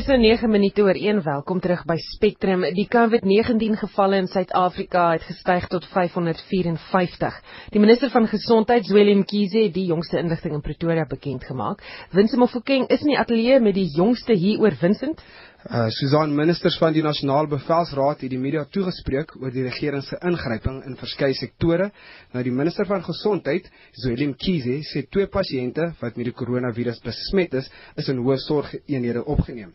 Dis 0.00 0.08
nou 0.08 0.16
9 0.16 0.48
minute 0.48 0.80
oor 0.80 0.96
1. 0.96 1.18
Welkom 1.26 1.58
terug 1.60 1.82
by 1.84 1.98
Spectrum. 2.00 2.62
Die 2.72 2.86
COVID-19 2.88 3.74
gevalle 3.82 4.16
in 4.22 4.30
Suid-Afrika 4.32 5.02
het 5.12 5.26
gestyg 5.28 5.66
tot 5.68 5.84
554. 5.92 7.36
Die 7.74 7.82
minister 7.82 8.08
van 8.08 8.24
Gesondheid, 8.30 8.88
Zweli 8.88 9.18
Mkhize, 9.18 9.66
het 9.66 9.74
die 9.74 9.84
jongste 9.90 10.22
inligting 10.22 10.56
in 10.56 10.64
Pretoria 10.64 11.04
bekend 11.04 11.44
gemaak. 11.44 11.84
Winsent 12.16 12.40
Mofokeng 12.40 12.88
is 12.88 13.04
in 13.04 13.12
die 13.12 13.18
ateljee 13.20 13.60
met 13.60 13.76
die 13.76 13.90
jongste 13.92 14.32
hieroor 14.32 14.78
Vincent. 14.80 15.20
Uh, 15.68 15.90
Susan 15.92 16.32
ministers 16.32 16.78
van 16.80 16.94
die 16.96 17.02
Nasionale 17.04 17.50
Bevelsraad 17.52 18.22
het 18.24 18.30
die 18.32 18.38
media 18.40 18.62
toegespreek 18.72 19.34
oor 19.42 19.52
die 19.52 19.66
regering 19.66 20.00
se 20.06 20.16
ingryping 20.24 20.78
in 20.88 20.94
verskeie 20.96 21.36
sektore. 21.36 21.90
Nou 22.32 22.44
die 22.46 22.54
minister 22.54 22.88
van 22.88 23.04
Gesondheid, 23.04 23.68
Zweli 23.92 24.30
Mkhize, 24.30 24.78
sê 24.88 25.02
twee 25.12 25.28
pasiënte 25.28 25.90
wat 26.00 26.16
met 26.16 26.30
die 26.30 26.36
koronavirus 26.38 27.02
besmet 27.04 27.58
is, 27.60 27.68
is 28.00 28.08
in 28.08 28.22
hoë 28.24 28.38
sorgeenhede 28.40 29.26
opgeneem. 29.28 29.74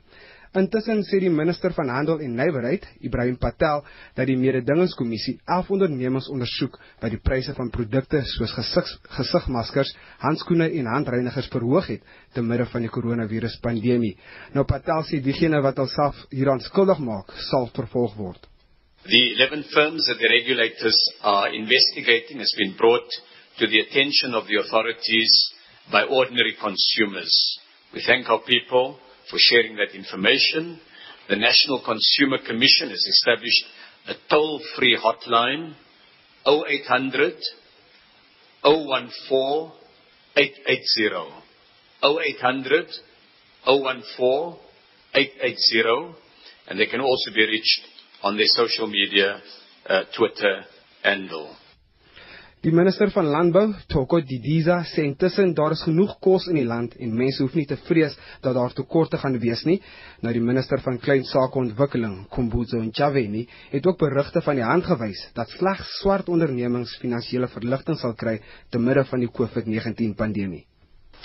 Intussen 0.56 1.02
sê 1.04 1.20
die 1.20 1.30
minister 1.30 1.74
van 1.76 1.90
Handel 1.92 2.22
en 2.24 2.36
Nywerheid, 2.38 2.86
Ibrahim 3.04 3.36
Patel, 3.36 3.82
dat 4.16 4.30
die 4.30 4.38
mededingingskommissie 4.40 5.34
11 5.52 5.72
ondernemings 5.76 6.30
ondersoek 6.32 6.78
wat 7.02 7.12
die 7.12 7.20
pryse 7.20 7.52
van 7.58 7.72
produkte 7.76 8.22
soos 8.30 8.54
gesig 8.56 8.94
gesigmaskers, 9.18 9.92
handskoene 10.24 10.70
en 10.80 10.88
handreinigers 10.94 11.52
verhoog 11.52 11.92
het 11.92 12.08
te 12.34 12.44
midde 12.44 12.70
van 12.72 12.88
die 12.88 12.94
koronaviruspandemie. 12.94 14.14
Nou 14.56 14.64
Patel 14.70 15.04
sê 15.10 15.20
diegene 15.20 15.60
wat 15.66 15.84
alself 15.84 16.24
hieraan 16.32 16.64
skuldig 16.64 17.04
maak, 17.04 17.36
sal 17.52 17.68
vervolg 17.76 18.16
word. 18.16 18.48
The 19.06 19.36
11 19.36 19.68
firms 19.76 20.08
that 20.08 20.24
the 20.24 20.32
regulators 20.32 20.98
are 21.22 21.52
investigating 21.52 22.40
has 22.40 22.56
been 22.58 22.78
brought 22.80 23.12
to 23.60 23.68
the 23.68 23.84
attention 23.84 24.34
of 24.34 24.48
the 24.48 24.56
authorities 24.64 25.36
by 25.92 26.08
ordinary 26.08 26.56
consumers. 26.62 27.60
We 27.94 28.02
thank 28.08 28.30
our 28.30 28.40
people 28.40 28.96
for 29.30 29.38
sharing 29.38 29.76
that 29.78 29.96
information. 29.96 30.80
The 31.30 31.36
National 31.36 31.82
Consumer 31.84 32.38
Commission 32.46 32.90
has 32.90 33.06
established 33.08 33.66
a 34.08 34.14
toll-free 34.30 34.98
hotline 35.04 35.74
0800 36.48 37.34
014 38.64 39.72
880 40.38 41.34
0800 42.04 42.88
014 43.66 44.60
880 45.16 46.16
and 46.68 46.80
they 46.80 46.86
can 46.88 47.02
also 47.02 47.32
be 47.34 47.46
reached 47.46 47.82
on 48.22 48.38
their 48.38 48.48
social 48.48 48.88
media 48.88 49.42
uh, 49.88 50.04
Twitter 50.16 50.66
handle. 51.04 51.56
Die 52.66 52.74
minister 52.74 53.12
van 53.14 53.28
Landbou, 53.30 53.76
Thoko 53.94 54.18
Didiza, 54.26 54.80
sê 54.90 55.04
intussen 55.06 55.52
daar 55.54 55.76
is 55.76 55.84
genoeg 55.86 56.16
kos 56.18 56.48
in 56.50 56.58
die 56.58 56.66
land 56.66 56.96
en 56.98 57.12
mense 57.14 57.44
hoef 57.44 57.54
nie 57.54 57.68
te 57.70 57.78
vrees 57.86 58.16
dat 58.42 58.58
daar 58.58 58.74
tekorte 58.74 59.20
gaan 59.22 59.38
wees 59.44 59.62
nie. 59.70 59.78
Nou 60.26 60.34
die 60.34 60.42
minister 60.42 60.82
van 60.82 60.98
Klein 60.98 61.28
Sake 61.30 61.62
Ontwikkeling, 61.62 62.24
Khumbudzo 62.34 62.82
Ntshavheni, 62.82 63.46
het 63.70 63.86
ook 63.86 64.02
berigte 64.02 64.42
van 64.42 64.58
die 64.58 64.66
hand 64.66 64.90
gewys 64.90 65.28
dat 65.38 65.54
slegs 65.60 66.00
swart 66.02 66.32
ondernemings 66.34 66.98
finansiële 67.04 67.54
verligting 67.54 68.02
sal 68.02 68.18
kry 68.18 68.40
te 68.74 68.82
midde 68.82 69.06
van 69.12 69.22
die 69.22 69.30
COVID-19 69.30 70.18
pandemie. 70.18 70.66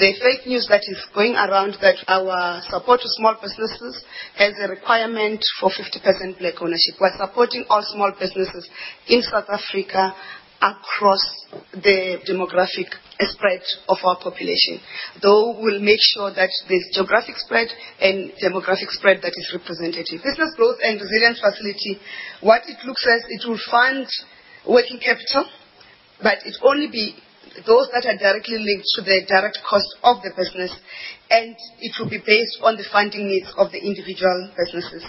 The 0.00 0.12
fake 0.16 0.46
news 0.48 0.66
that 0.68 0.84
is 0.88 1.00
going 1.12 1.34
around 1.36 1.76
that 1.80 2.04
our 2.08 2.62
support 2.68 3.00
to 3.00 3.08
small 3.16 3.36
businesses 3.40 4.04
has 4.36 4.52
a 4.64 4.68
requirement 4.68 5.44
for 5.58 5.68
50% 5.72 6.38
black 6.38 6.60
ownership. 6.62 7.00
We're 7.00 7.16
supporting 7.16 7.64
all 7.68 7.82
small 7.82 8.12
businesses 8.20 8.68
in 9.08 9.22
South 9.22 9.48
Africa 9.48 10.14
across 10.60 11.24
the 11.72 12.20
demographic 12.28 12.92
spread 13.32 13.62
of 13.88 13.96
our 14.04 14.16
population. 14.20 14.80
Though 15.22 15.56
we'll 15.60 15.80
make 15.80 16.00
sure 16.00 16.30
that 16.30 16.50
there's 16.68 16.88
geographic 16.92 17.36
spread 17.38 17.68
and 18.00 18.32
demographic 18.36 18.92
spread 18.92 19.20
that 19.22 19.32
is 19.32 19.52
representative. 19.56 20.20
Business 20.22 20.52
Growth 20.56 20.78
and 20.84 21.00
Resilience 21.00 21.40
Facility, 21.40 21.98
what 22.40 22.62
it 22.68 22.76
looks 22.84 23.06
as, 23.08 23.24
it 23.28 23.48
will 23.48 23.60
fund 23.70 24.06
working 24.68 25.00
capital, 25.00 25.48
but 26.22 26.38
it 26.44 26.56
only 26.62 26.88
be 26.88 27.16
those 27.66 27.88
that 27.92 28.06
are 28.06 28.16
directly 28.16 28.58
linked 28.58 28.86
to 28.94 29.02
the 29.02 29.24
direct 29.26 29.58
cost 29.68 29.88
of 30.04 30.22
the 30.22 30.30
business, 30.36 30.70
and 31.30 31.56
it 31.80 31.92
will 31.98 32.08
be 32.08 32.20
based 32.24 32.58
on 32.62 32.76
the 32.76 32.84
funding 32.92 33.26
needs 33.28 33.48
of 33.56 33.72
the 33.72 33.80
individual 33.80 34.52
businesses. 34.56 35.04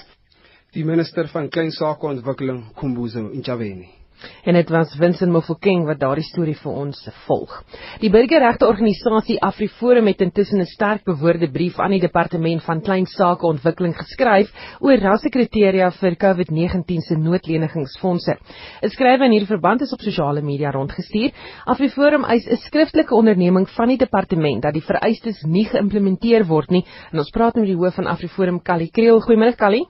Die 0.74 0.84
minister 0.84 1.28
van 1.28 1.50
Klein 1.50 1.72
Sake 1.72 2.00
Ontwikkeling, 2.02 2.74
Khumbuzo 2.74 3.30
Ntshavheni. 3.36 4.01
En 4.44 4.54
dit 4.54 4.70
was 4.70 4.96
Vincent 4.98 5.32
Mofokeng 5.32 5.86
wat 5.86 6.00
daardie 6.00 6.26
storie 6.26 6.56
vir 6.56 6.72
ons 6.72 7.02
volg. 7.26 7.54
Die 8.02 8.09
burgerregte 8.09 8.68
organisasie 8.68 9.40
AfriForum 9.42 10.08
het 10.08 10.22
intussen 10.22 10.62
'n 10.62 10.66
sterk 10.66 11.04
bewoorde 11.06 11.52
brief 11.52 11.80
aan 11.80 11.92
die 11.92 12.00
departement 12.00 12.64
van 12.64 12.82
klein 12.82 13.06
sake 13.06 13.46
ontwikkeling 13.46 13.96
geskryf 13.98 14.52
oor 14.80 14.98
rassekriteria 14.98 15.92
vir 15.92 16.16
COVID-19 16.16 17.02
se 17.08 17.16
noodlenigingsfondse. 17.16 18.38
'n 18.84 18.90
Skrywer 18.90 19.26
in 19.26 19.32
hierdie 19.32 19.54
verband 19.54 19.82
is 19.82 19.94
op 19.94 20.02
sosiale 20.02 20.42
media 20.42 20.72
rondgestuur. 20.72 21.32
AfriForum 21.66 22.24
eis 22.24 22.48
'n 22.48 22.58
skriftelike 22.58 23.16
onderneming 23.16 23.70
van 23.70 23.88
die 23.88 23.98
departement 23.98 24.62
dat 24.62 24.74
die 24.74 24.86
vereistes 24.86 25.44
nie 25.44 25.66
geïmplementeer 25.66 26.46
word 26.48 26.70
nie. 26.72 26.86
En 27.12 27.20
ons 27.20 27.30
praat 27.30 27.56
met 27.56 27.66
die 27.66 27.76
hoof 27.76 27.96
van 27.96 28.08
AfriForum, 28.08 28.62
Kali 28.62 28.90
Kriel. 28.90 29.22
Goeiemôre 29.22 29.56
Kali. 29.56 29.86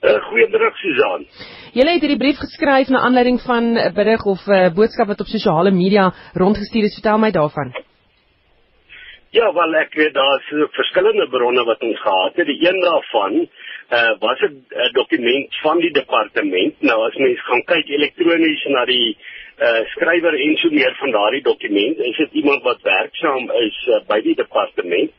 Uh, 0.00 0.16
Goeiemiddag 0.30 0.76
Susan. 0.80 1.26
Julle 1.76 1.92
het 1.92 2.00
hierdie 2.00 2.20
brief 2.22 2.38
geskryf 2.40 2.88
na 2.88 3.02
aanleiding 3.04 3.36
van 3.44 3.64
'n 3.76 3.92
berig 3.92 4.22
of 4.24 4.40
'n 4.46 4.52
uh, 4.52 4.72
boodskap 4.72 5.06
wat 5.12 5.20
op 5.20 5.26
sosiale 5.26 5.70
media 5.70 6.04
rondgestuur 6.32 6.84
is. 6.84 6.94
Vertel 6.94 7.18
my 7.18 7.30
daarvan. 7.30 7.68
Ja, 9.30 9.52
wel 9.52 9.74
ek 9.74 9.94
weet 9.94 10.14
daar's 10.14 10.46
verskillende 10.70 11.28
bronne 11.28 11.64
wat 11.64 11.82
ons 11.82 12.00
gehad 12.00 12.36
het. 12.36 12.46
Die 12.46 12.68
een 12.68 12.80
daarvan 12.80 13.34
uh, 13.36 14.12
was 14.18 14.40
'n 14.40 14.64
dokument 14.92 15.54
van 15.62 15.78
die 15.78 15.92
departement. 15.92 16.74
Nou 16.80 17.06
as 17.06 17.16
mens 17.16 17.40
gaan 17.40 17.62
kyk 17.64 17.88
elektronies 17.88 18.64
na 18.64 18.84
die 18.84 19.16
uh, 19.58 19.84
skrywer 19.84 20.34
en 20.34 20.56
so 20.56 20.70
meer 20.70 20.94
van 20.98 21.10
daardie 21.10 21.42
dokument, 21.42 21.98
is 21.98 22.16
dit 22.16 22.32
iemand 22.32 22.62
wat 22.62 22.82
werksaam 22.82 23.50
is 23.50 23.86
uh, 23.88 24.00
by 24.08 24.20
die 24.20 24.34
departement. 24.34 25.12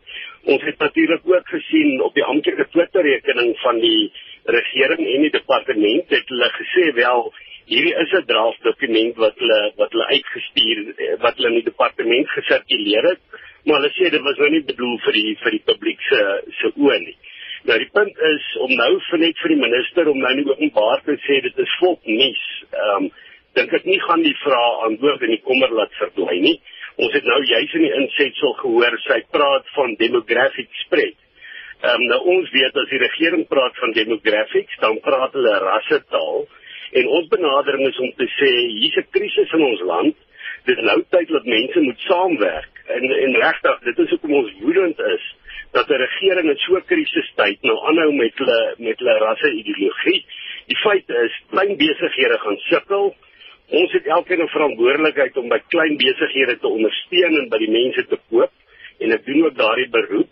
Ons 0.43 0.63
het 0.63 0.77
natuurlik 0.79 1.21
ook 1.23 1.47
gesien 1.47 2.01
op 2.01 2.13
die 2.13 2.23
amptelike 2.23 2.67
Twitter 2.69 3.01
rekening 3.01 3.57
van 3.59 3.79
die 3.79 4.11
regering 4.45 5.05
en 5.05 5.21
die 5.27 5.33
departement 5.37 6.09
het 6.09 6.29
hulle 6.33 6.49
gesê 6.57 6.91
wel 6.97 7.33
hierdie 7.71 7.95
is 8.03 8.13
'n 8.19 8.25
draft 8.25 8.63
dokument 8.63 9.15
wat 9.17 9.37
hulle 9.37 9.61
wat 9.77 9.91
hulle 9.91 10.07
uitgestuur 10.15 10.79
wat 11.19 11.35
hulle 11.35 11.47
in 11.47 11.59
die 11.61 11.69
departement 11.71 12.29
gesirkuleer 12.29 13.09
het 13.11 13.41
maar 13.65 13.81
hulle 13.81 13.91
sê 13.93 14.09
dit 14.09 14.23
was 14.25 14.37
nou 14.41 14.49
nie 14.49 14.63
bedoel 14.65 14.97
vir 15.05 15.17
die 15.17 15.35
vir 15.43 15.55
die 15.57 15.65
publiek 15.69 16.01
se 16.09 16.21
se 16.59 16.71
oë 16.73 16.99
nie. 17.05 17.17
Nou 17.69 17.77
die 17.77 17.89
punt 17.93 18.21
is 18.29 18.45
om 18.65 18.73
nou 18.77 18.91
vir 19.09 19.21
net 19.21 19.41
vir 19.43 19.53
die 19.53 19.61
minister 19.61 20.09
om 20.09 20.17
nou 20.17 20.33
nie 20.37 20.47
openbaar 20.49 21.03
te 21.05 21.17
sê 21.27 21.41
dit 21.45 21.59
is 21.65 21.75
volk 21.81 22.07
nuus. 22.09 22.45
Ehm 22.71 23.05
um, 23.05 23.11
dink 23.51 23.73
ek 23.75 23.85
nie 23.85 23.99
gaan 23.99 24.21
die 24.23 24.37
vrae 24.39 24.75
antwoord 24.87 25.25
en 25.27 25.33
die 25.35 25.43
kommer 25.45 25.73
laat 25.75 25.91
verdwyn 25.99 26.45
nie. 26.47 26.57
Ons 27.03 27.13
het 27.17 27.25
nou 27.27 27.39
juis 27.43 27.73
in 27.77 27.83
die 27.83 27.95
insetsel 27.99 28.53
gehoor 28.61 28.95
sy 29.05 29.17
praat 29.35 29.67
van 29.75 29.97
demographic 29.99 30.71
spread. 30.85 31.17
Ehm 31.81 32.01
um, 32.01 32.03
nou 32.05 32.19
ons 32.29 32.49
weet 32.53 32.75
as 32.77 32.89
die 32.91 32.99
regering 33.01 33.47
praat 33.49 33.77
van 33.81 33.93
demographics, 33.97 34.75
dan 34.83 34.99
praat 35.01 35.33
hulle 35.33 35.53
rassetaal 35.63 36.43
en 36.99 37.07
ons 37.17 37.29
benadering 37.31 37.87
is 37.87 38.01
om 38.05 38.11
te 38.19 38.27
sê 38.35 38.49
hier's 38.49 38.97
'n 39.01 39.07
krisis 39.15 39.53
in 39.57 39.63
ons 39.65 39.81
land. 39.91 40.15
Dit 40.69 40.77
is 40.77 40.85
nou 40.85 40.99
tyd 41.15 41.31
dat 41.33 41.47
mense 41.53 41.79
moet 41.79 42.03
saamwerk 42.05 42.83
en 42.95 43.03
en 43.25 43.33
regtig 43.45 43.79
dit 43.87 44.01
is 44.03 44.13
hoekom 44.13 44.33
ons 44.41 44.51
woedend 44.59 44.99
is 45.13 45.23
dat 45.71 45.89
'n 45.89 46.01
regering 46.05 46.49
in 46.49 46.59
so 46.65 46.75
'n 46.77 46.85
krisistyd 46.91 47.57
nou 47.61 47.77
aanhou 47.87 48.11
met 48.13 48.37
hulle 48.37 48.61
met 48.77 48.99
hulle 48.99 49.17
rasse 49.25 49.51
ideologie. 49.51 50.25
Die 50.67 50.79
feit 50.85 51.09
is 51.09 51.39
klein 51.49 51.77
besighede 51.77 52.37
gaan 52.43 52.57
sukkel. 52.57 53.15
Ons 53.69 53.91
het 53.91 54.05
elkeen 54.05 54.41
'n 54.41 54.55
verantwoordelikheid 54.57 55.37
om 55.37 55.49
by 55.49 55.59
klein 55.67 55.97
besighede 55.97 56.59
te 56.59 56.67
ondersteun 56.67 57.37
en 57.41 57.49
by 57.49 57.57
die 57.57 57.73
mense 57.79 58.05
te 58.07 58.19
koop 58.29 58.51
en 58.99 59.11
ek 59.11 59.25
doen 59.25 59.45
ook 59.45 59.57
daardie 59.57 59.89
beroep 59.89 60.30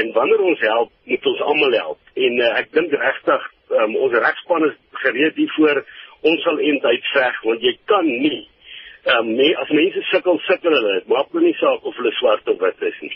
en 0.00 0.12
wanneer 0.16 0.42
ons 0.50 0.64
help, 0.68 0.90
moet 1.10 1.30
ons 1.32 1.44
almal 1.50 1.78
help. 1.80 2.00
En 2.14 2.42
uh, 2.42 2.50
ek 2.60 2.72
dink 2.76 2.92
regtig 3.00 3.46
um, 3.80 3.96
ons 4.06 4.18
regspan 4.26 4.68
is 4.68 4.76
gereed 5.04 5.40
hiervoor. 5.40 5.82
Ons 6.26 6.44
sal 6.46 6.60
eintlik 6.64 7.08
veg 7.14 7.40
want 7.46 7.64
jy 7.64 7.74
kan 7.90 8.06
nie 8.06 8.44
um, 9.14 9.28
nee, 9.38 9.54
as 9.60 9.70
mense 9.74 10.02
sukkel, 10.10 10.40
sukkel 10.46 10.74
hulle. 10.74 10.96
Maak 11.10 11.30
nou 11.34 11.44
nie 11.44 11.54
saak 11.60 11.84
of 11.86 11.94
hulle 11.98 12.12
swart 12.18 12.48
of 12.50 12.58
wit 12.62 12.82
is 12.88 12.98
nie. 13.04 13.14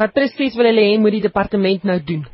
Wat 0.00 0.14
presies 0.16 0.56
wil 0.58 0.70
hulle 0.70 0.86
hê 0.88 0.96
moet 1.00 1.18
die 1.18 1.26
departement 1.26 1.84
nou 1.88 1.98
doen? 2.10 2.24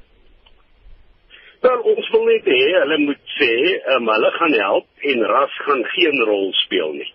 Wel, 1.62 1.82
ons 1.94 2.12
wil 2.14 2.24
net 2.26 2.46
hê 2.50 2.60
hulle 2.74 3.00
moet 3.04 3.34
sê, 3.36 3.50
um, 3.96 4.08
hulle 4.10 4.30
gaan 4.38 4.56
help 4.60 5.10
en 5.12 5.26
ras 5.32 5.58
gaan 5.66 5.84
geen 5.94 6.24
rol 6.28 6.48
speel 6.64 6.96
nie. 7.00 7.10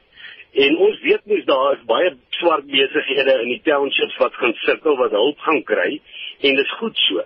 En 0.58 0.78
ons 0.78 1.02
weet 1.06 1.26
mos 1.30 1.46
daar 1.46 1.76
is 1.76 1.86
baie 1.90 2.12
swart 2.40 2.66
besighede 2.66 3.34
in 3.44 3.50
die 3.54 3.62
townships 3.66 4.18
wat 4.22 4.38
gaan 4.42 4.56
sukkel 4.66 4.98
wat 4.98 5.14
hulp 5.14 5.42
gaan 5.46 5.64
kry 5.70 5.90
en 6.42 6.56
dit 6.58 6.64
is 6.66 6.78
goed 6.80 6.98
so. 7.06 7.26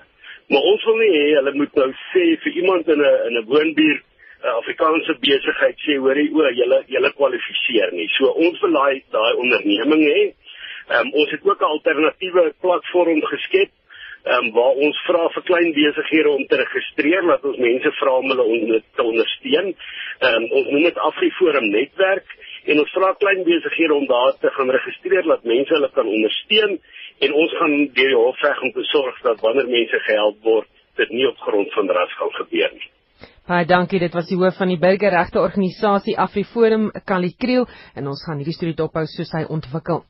Maar 0.51 0.67
ons 0.71 0.83
wil 0.87 0.97
nie 0.99 1.11
hê 1.13 1.27
hulle 1.37 1.53
moet 1.55 1.77
nou 1.79 1.87
sê 2.09 2.25
vir 2.43 2.57
iemand 2.61 2.89
in 2.91 2.99
'n 2.99 3.13
in 3.27 3.37
'n 3.39 3.47
woonbuur 3.51 3.97
'n 4.43 4.55
Afrikaanse 4.61 5.15
besigheid 5.23 5.77
sê 5.85 5.97
hoor 6.03 6.17
jy 6.19 6.27
o, 6.33 6.49
julle 6.59 6.83
julle 6.87 7.11
kwalifiseer 7.19 7.93
nie. 7.93 8.09
So 8.17 8.33
ons 8.45 8.59
wil 8.61 8.73
daai 8.79 9.03
daai 9.11 9.33
onderneming 9.43 10.03
hê. 10.11 10.21
Um, 10.95 11.13
ons 11.13 11.31
het 11.31 11.43
ook 11.43 11.61
'n 11.61 11.73
alternatiewe 11.75 12.53
platform 12.59 13.21
geskep 13.21 13.71
ehm 14.23 14.45
um, 14.45 14.51
waar 14.53 14.77
ons 14.85 14.97
vra 15.07 15.27
vir 15.33 15.43
klein 15.49 15.71
besighede 15.73 16.29
om 16.29 16.45
te 16.47 16.57
registreer 16.59 17.25
dat 17.27 17.45
ons 17.49 17.57
mense 17.57 17.91
vra 17.99 18.11
om 18.17 18.29
hulle 18.29 18.45
on 18.55 18.83
te 18.95 19.03
ondersteun. 19.03 19.73
Ehm 20.19 20.35
um, 20.35 20.47
ons 20.59 20.69
noem 20.73 20.83
dit 20.89 21.03
AfriForum 21.09 21.69
netwerk 21.73 22.37
en 22.65 22.83
ons 22.83 22.93
vra 22.97 23.13
klein 23.23 23.43
besighede 23.47 23.97
om 23.97 24.05
daar 24.05 24.37
te 24.43 24.53
gaan 24.57 24.69
registreer 24.77 25.25
dat 25.33 25.49
mense 25.53 25.73
hulle 25.73 25.91
kan 25.97 26.07
ondersteun 26.07 26.77
en 27.25 27.33
ons 27.33 27.57
gaan 27.57 27.75
deur 27.97 28.13
die 28.13 28.21
hof 28.23 28.41
reg 28.45 28.61
om 28.61 28.71
te 28.77 28.85
sorg 28.93 29.21
dat 29.25 29.41
wanneer 29.45 29.73
mense 29.73 30.05
gehelp 30.07 30.41
word 30.43 30.69
dit 31.01 31.09
nie 31.17 31.27
op 31.27 31.37
grond 31.47 31.73
van 31.73 31.89
ras 31.89 32.17
gaan 32.19 32.33
gebeur 32.43 32.73
nie. 32.77 32.89
Baie 33.51 33.65
dankie. 33.67 33.99
Dit 33.99 34.13
was 34.15 34.29
die 34.29 34.37
hoof 34.39 34.55
van 34.61 34.69
die 34.71 34.77
burgerregte 34.79 35.41
organisasie 35.41 36.13
AfriForum, 36.23 36.85
Kali 37.03 37.33
Kriel, 37.35 37.65
en 37.99 38.05
ons 38.07 38.21
gaan 38.23 38.39
hierdie 38.39 38.53
storie 38.55 38.75
dophou 38.77 39.01
soos 39.11 39.33
hy 39.35 39.41
ontwikkel. 39.51 40.05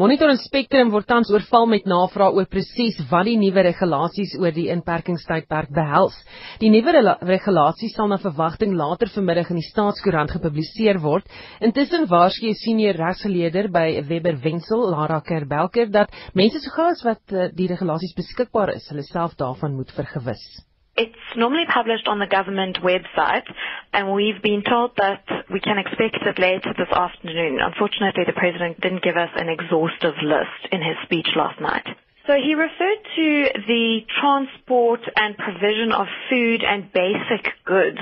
Monitor 0.00 0.30
en 0.32 0.38
Spectrum 0.40 0.88
word 0.94 1.04
tans 1.10 1.28
oorval 1.28 1.66
met 1.68 1.84
navrae 1.84 2.30
oor 2.32 2.46
presies 2.48 2.96
wat 3.10 3.28
die 3.28 3.34
nuwe 3.36 3.66
regulasies 3.66 4.32
oor 4.40 4.54
die 4.56 4.70
inperkingstydperk 4.72 5.74
behels. 5.76 6.16
Die 6.62 6.70
nuwe 6.72 6.94
regulasies 7.28 7.92
sal 7.98 8.08
na 8.08 8.16
verwagting 8.22 8.72
later 8.80 9.12
vanmiddag 9.12 9.50
in 9.52 9.60
die 9.60 9.66
Staatskoerant 9.66 10.32
gepubliseer 10.38 11.02
word. 11.04 11.28
Intussen 11.60 12.08
waarsku 12.08 12.48
'n 12.48 12.56
senior 12.62 12.96
regsgeleerder 12.96 13.68
by 13.68 14.06
Webber 14.08 14.40
Wensel, 14.40 14.88
Lara 14.94 15.20
Kerbelker, 15.20 15.92
dat 15.92 16.08
mense 16.32 16.64
so 16.64 16.70
gou 16.70 16.88
as 16.88 17.04
wat 17.04 17.20
eh, 17.28 17.50
die 17.52 17.68
regulasies 17.68 18.16
beskikbaar 18.16 18.72
is, 18.78 18.88
hulle 18.88 19.04
self 19.04 19.36
daarvan 19.36 19.76
moet 19.76 19.92
vergewis. 19.92 20.46
It's 20.96 21.14
normally 21.36 21.64
published 21.72 22.08
on 22.08 22.18
the 22.18 22.26
government 22.26 22.78
website, 22.82 23.44
and 23.92 24.14
we've 24.14 24.40
been 24.42 24.62
told 24.62 24.92
that 24.96 25.24
we 25.52 25.60
can 25.60 25.76
expect 25.78 26.16
it 26.24 26.38
later 26.38 26.72
this 26.72 26.88
afternoon. 26.90 27.58
Unfortunately, 27.60 28.24
the 28.26 28.32
President 28.32 28.80
didn't 28.80 29.02
give 29.02 29.16
us 29.16 29.28
an 29.36 29.50
exhaustive 29.50 30.14
list 30.22 30.72
in 30.72 30.80
his 30.80 30.96
speech 31.04 31.28
last 31.36 31.60
night. 31.60 31.84
So 32.26 32.32
he 32.34 32.54
referred 32.54 33.02
to 33.14 33.48
the 33.68 34.00
transport 34.20 35.00
and 35.16 35.36
provision 35.36 35.92
of 35.92 36.06
food 36.28 36.64
and 36.66 36.90
basic 36.92 37.52
goods. 37.64 38.00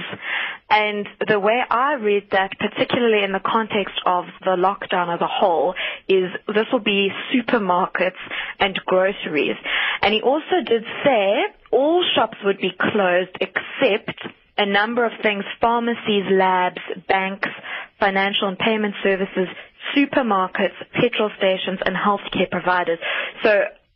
And 0.71 1.07
the 1.29 1.39
way 1.39 1.61
I 1.69 1.95
read 1.95 2.31
that, 2.31 2.53
particularly 2.59 3.23
in 3.23 3.33
the 3.33 3.41
context 3.45 4.01
of 4.07 4.25
the 4.41 4.57
lockdown 4.57 5.13
as 5.15 5.21
a 5.21 5.27
whole, 5.27 5.75
is 6.09 6.31
this 6.47 6.65
will 6.73 6.79
be 6.81 7.11
supermarkets 7.35 8.23
and 8.61 8.75
groceries. 8.87 9.57
And 10.01 10.15
he 10.15 10.23
also 10.23 10.63
did 10.65 10.85
say 11.05 11.45
all 11.75 12.05
shops 12.15 12.39
would 12.45 12.59
be 12.59 12.71
closed 12.79 13.35
except 13.41 14.19
a 14.57 14.67
number 14.67 15.05
of 15.05 15.13
things, 15.23 15.45
pharmacies, 15.61 16.25
labs, 16.31 16.81
banks, 17.09 17.49
financial 17.99 18.49
and 18.49 18.59
payment 18.59 18.95
services, 19.03 19.49
supermarkets, 19.97 20.79
petrol 20.95 21.31
stations, 21.37 21.81
and 21.85 21.97
healthcare 21.97 22.51
providers. 22.51 22.99
So 23.43 23.51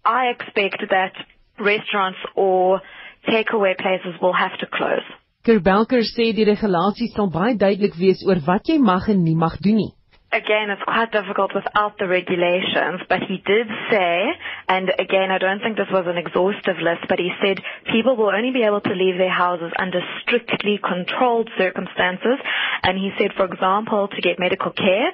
I 0.04 0.26
expect 0.34 0.82
that 0.90 1.14
restaurants 1.60 2.18
or 2.34 2.80
takeaway 3.28 3.78
places 3.78 4.14
will 4.20 4.34
have 4.34 4.58
to 4.58 4.66
close. 4.66 5.06
Kerbelker 5.46 6.02
sê 6.02 6.32
die 6.34 6.44
regulasies 6.44 7.14
sal 7.14 7.30
baie 7.32 7.54
duidelik 7.56 7.94
wees 7.96 8.24
oor 8.26 8.42
wat 8.46 8.68
jy 8.68 8.78
mag 8.82 9.06
en 9.08 9.22
nie 9.24 9.38
mag 9.38 9.54
doen 9.64 9.78
nie. 9.80 9.92
Again, 10.30 10.68
it's 10.68 10.82
quite 10.84 11.10
difficult 11.10 11.54
without 11.54 11.96
the 11.98 12.06
regulations, 12.06 13.00
but 13.08 13.20
he 13.22 13.38
did 13.46 13.66
say, 13.90 14.26
and 14.68 14.92
again, 14.98 15.30
I 15.30 15.38
don't 15.38 15.60
think 15.60 15.78
this 15.78 15.88
was 15.90 16.04
an 16.06 16.18
exhaustive 16.18 16.76
list, 16.84 17.08
but 17.08 17.18
he 17.18 17.30
said 17.42 17.64
people 17.90 18.14
will 18.14 18.28
only 18.28 18.52
be 18.52 18.62
able 18.62 18.82
to 18.82 18.92
leave 18.92 19.16
their 19.16 19.32
houses 19.32 19.72
under 19.78 20.00
strictly 20.20 20.78
controlled 20.84 21.48
circumstances. 21.56 22.36
And 22.82 22.98
he 22.98 23.10
said, 23.18 23.32
for 23.38 23.46
example, 23.46 24.08
to 24.08 24.20
get 24.20 24.38
medical 24.38 24.70
care, 24.70 25.12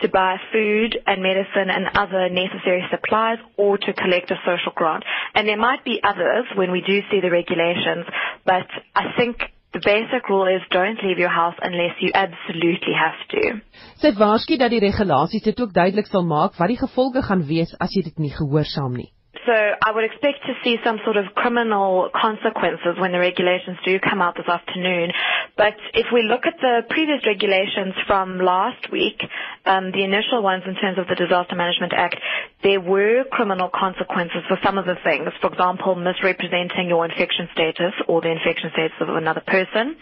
to 0.00 0.08
buy 0.08 0.36
food 0.50 0.96
and 1.06 1.22
medicine 1.22 1.68
and 1.68 1.84
other 1.94 2.30
necessary 2.30 2.84
supplies 2.90 3.38
or 3.58 3.76
to 3.76 3.92
collect 3.92 4.30
a 4.30 4.36
social 4.46 4.72
grant. 4.74 5.04
And 5.34 5.46
there 5.46 5.58
might 5.58 5.84
be 5.84 6.00
others 6.02 6.46
when 6.54 6.72
we 6.72 6.80
do 6.80 7.00
see 7.10 7.20
the 7.20 7.30
regulations, 7.30 8.06
but 8.46 8.64
I 8.94 9.12
think 9.18 9.42
the 9.72 9.82
basic 9.84 10.28
rule 10.28 10.46
is 10.46 10.62
don't 10.70 11.02
leave 11.04 11.18
your 11.18 11.34
house 11.34 11.54
unless 11.62 11.94
you 12.00 12.10
absolutely 12.14 12.94
have 12.96 13.20
to. 13.34 13.60
Sy 14.00 14.14
waarsku 14.16 14.56
dat 14.56 14.72
die 14.72 14.80
regulasies 14.80 15.44
dit 15.44 15.60
ook 15.60 15.74
duidelik 15.76 16.08
sal 16.08 16.24
maak 16.24 16.56
wat 16.58 16.72
die 16.72 16.80
gevolge 16.80 17.22
gaan 17.22 17.44
wees 17.52 17.74
as 17.78 17.94
jy 17.94 18.02
dit 18.08 18.18
nie 18.18 18.32
gehoorsaam 18.32 18.96
nie. 18.96 19.10
So 19.48 19.54
I 19.54 19.92
would 19.92 20.04
expect 20.04 20.44
to 20.44 20.52
see 20.62 20.76
some 20.84 20.98
sort 21.04 21.16
of 21.16 21.32
criminal 21.34 22.10
consequences 22.12 22.98
when 23.00 23.12
the 23.12 23.18
regulations 23.18 23.78
do 23.84 23.98
come 23.98 24.20
out 24.20 24.36
this 24.36 24.48
afternoon. 24.48 25.12
But 25.58 25.74
if 25.92 26.06
we 26.14 26.22
look 26.22 26.46
at 26.46 26.54
the 26.62 26.86
previous 26.88 27.18
regulations 27.26 27.92
from 28.06 28.38
last 28.38 28.92
week, 28.92 29.18
um, 29.66 29.90
the 29.90 30.04
initial 30.04 30.40
ones 30.40 30.62
in 30.64 30.76
terms 30.76 30.98
of 30.98 31.08
the 31.08 31.16
Disaster 31.18 31.56
Management 31.56 31.92
Act, 31.92 32.14
there 32.62 32.80
were 32.80 33.24
criminal 33.32 33.68
consequences 33.68 34.46
for 34.46 34.56
some 34.62 34.78
of 34.78 34.86
the 34.86 34.94
things. 35.02 35.26
For 35.42 35.50
example, 35.50 35.96
misrepresenting 35.96 36.86
your 36.88 37.04
infection 37.04 37.48
status 37.52 37.92
or 38.06 38.20
the 38.20 38.30
infection 38.30 38.70
status 38.70 38.94
of 39.00 39.08
another 39.10 39.42
person 39.44 39.96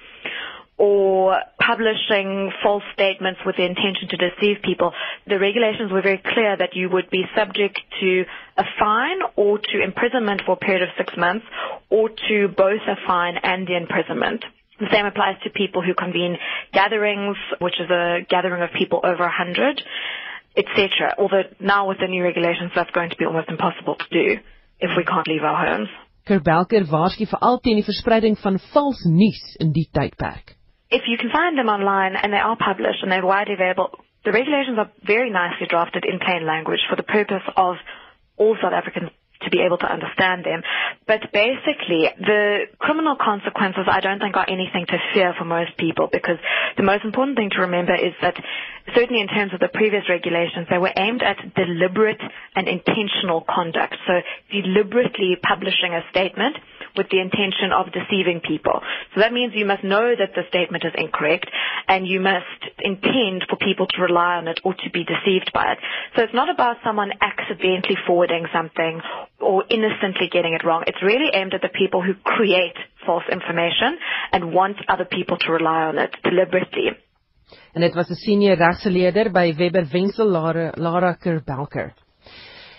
or 0.76 1.40
publishing 1.58 2.52
false 2.62 2.84
statements 2.92 3.40
with 3.46 3.56
the 3.56 3.64
intention 3.64 4.08
to 4.10 4.16
deceive 4.20 4.60
people, 4.62 4.92
the 5.26 5.38
regulations 5.38 5.90
were 5.90 6.02
very 6.02 6.20
clear 6.34 6.54
that 6.54 6.76
you 6.76 6.90
would 6.90 7.08
be 7.08 7.24
subject 7.34 7.80
to 8.00 8.24
a 8.58 8.64
fine 8.78 9.20
or 9.36 9.56
to 9.58 9.82
imprisonment 9.82 10.42
for 10.44 10.52
a 10.52 10.56
period 10.56 10.82
of 10.82 10.90
six 10.98 11.16
months 11.16 11.46
or 11.88 12.10
to 12.28 12.48
both 12.48 12.82
a 12.86 12.96
fine 13.06 13.38
and 13.42 13.66
the 13.66 13.74
imprisonment. 13.74 14.44
The 14.78 14.88
same 14.92 15.06
applies 15.06 15.36
to 15.44 15.50
people 15.50 15.82
who 15.82 15.94
convene 15.94 16.36
gatherings, 16.72 17.36
which 17.60 17.80
is 17.80 17.90
a 17.90 18.20
gathering 18.28 18.62
of 18.62 18.70
people 18.76 19.00
over 19.04 19.28
hundred, 19.28 19.82
etc. 20.56 21.14
Although 21.18 21.44
now 21.60 21.88
with 21.88 21.98
the 21.98 22.08
new 22.08 22.22
regulations, 22.22 22.72
that's 22.74 22.90
going 22.90 23.10
to 23.10 23.16
be 23.16 23.24
almost 23.24 23.48
impossible 23.48 23.96
to 23.96 24.08
do 24.10 24.40
if 24.80 24.90
we 24.96 25.04
can't 25.04 25.26
leave 25.28 25.42
our 25.42 25.58
homes. 25.66 25.88
Kerbelker 26.28 26.84
waarsku 26.90 27.26
veral 27.30 27.60
teen 27.62 27.80
die 27.80 27.86
verspreiding 27.86 28.36
van 28.42 28.58
vals 28.72 29.00
nuus 29.06 29.42
in 29.60 29.72
die 29.72 29.88
tydperk. 29.94 30.56
if 30.90 31.02
you 31.06 31.18
can 31.18 31.30
find 31.30 31.58
them 31.58 31.68
online 31.68 32.14
and 32.16 32.32
they 32.32 32.38
are 32.38 32.56
published 32.56 33.02
and 33.02 33.10
they're 33.10 33.26
widely 33.26 33.54
available, 33.54 33.90
the 34.24 34.32
regulations 34.32 34.78
are 34.78 34.90
very 35.04 35.30
nicely 35.30 35.66
drafted 35.68 36.04
in 36.04 36.18
plain 36.18 36.46
language 36.46 36.80
for 36.88 36.96
the 36.96 37.02
purpose 37.02 37.42
of 37.56 37.76
all 38.36 38.56
South 38.62 38.72
Africans 38.72 39.10
to 39.42 39.50
be 39.50 39.60
able 39.62 39.78
to 39.78 39.86
understand 39.90 40.44
them. 40.44 40.62
But 41.06 41.32
basically, 41.32 42.08
the 42.18 42.66
criminal 42.78 43.16
consequences 43.20 43.84
I 43.90 44.00
don't 44.00 44.18
think 44.18 44.36
are 44.36 44.46
anything 44.48 44.86
to 44.86 44.98
fear 45.14 45.34
for 45.38 45.44
most 45.44 45.76
people 45.76 46.08
because 46.10 46.38
the 46.76 46.82
most 46.82 47.04
important 47.04 47.36
thing 47.36 47.50
to 47.50 47.60
remember 47.62 47.94
is 47.94 48.12
that 48.22 48.36
certainly 48.94 49.20
in 49.20 49.28
terms 49.28 49.52
of 49.54 49.60
the 49.60 49.68
previous 49.68 50.08
regulations, 50.08 50.66
they 50.70 50.78
were 50.78 50.92
aimed 50.96 51.22
at 51.22 51.36
deliberate 51.54 52.20
and 52.54 52.68
intentional 52.68 53.44
conduct. 53.48 53.94
So 54.06 54.20
deliberately 54.50 55.36
publishing 55.42 55.94
a 55.94 56.02
statement 56.10 56.56
with 56.96 57.08
the 57.10 57.20
intention 57.20 57.72
of 57.72 57.92
deceiving 57.92 58.40
people. 58.40 58.80
So 59.14 59.20
that 59.20 59.32
means 59.32 59.52
you 59.54 59.66
must 59.66 59.84
know 59.84 60.14
that 60.16 60.34
the 60.34 60.42
statement 60.48 60.84
is 60.84 60.92
incorrect 60.96 61.48
and 61.88 62.06
you 62.06 62.20
must 62.20 62.60
intend 62.80 63.44
for 63.48 63.56
people 63.56 63.86
to 63.86 64.02
rely 64.02 64.36
on 64.36 64.48
it 64.48 64.60
or 64.64 64.74
to 64.74 64.90
be 64.92 65.04
deceived 65.04 65.50
by 65.52 65.72
it. 65.72 65.78
So 66.14 66.22
it's 66.22 66.34
not 66.34 66.50
about 66.50 66.76
someone 66.84 67.12
accidentally 67.20 67.96
forwarding 68.06 68.46
something 68.52 69.00
or 69.40 69.64
innocently 69.68 70.28
getting 70.30 70.54
it 70.54 70.64
wrong. 70.64 70.84
It's 70.86 71.02
really 71.02 71.30
aimed 71.32 71.54
at 71.54 71.62
the 71.62 71.72
people 71.72 72.02
who 72.02 72.14
create 72.24 72.76
false 73.04 73.24
information 73.30 73.98
and 74.32 74.52
want 74.52 74.76
other 74.88 75.04
people 75.04 75.36
to 75.38 75.52
rely 75.52 75.82
on 75.82 75.98
it 75.98 76.16
deliberately. 76.22 76.96
En 77.72 77.80
dit 77.80 77.94
was 77.94 78.08
'n 78.10 78.14
senior 78.14 78.56
regsgeleerder 78.56 79.30
by 79.30 79.54
Webber 79.56 79.86
Wensel 79.92 80.26
Lara, 80.26 80.72
Lara. 80.76 81.16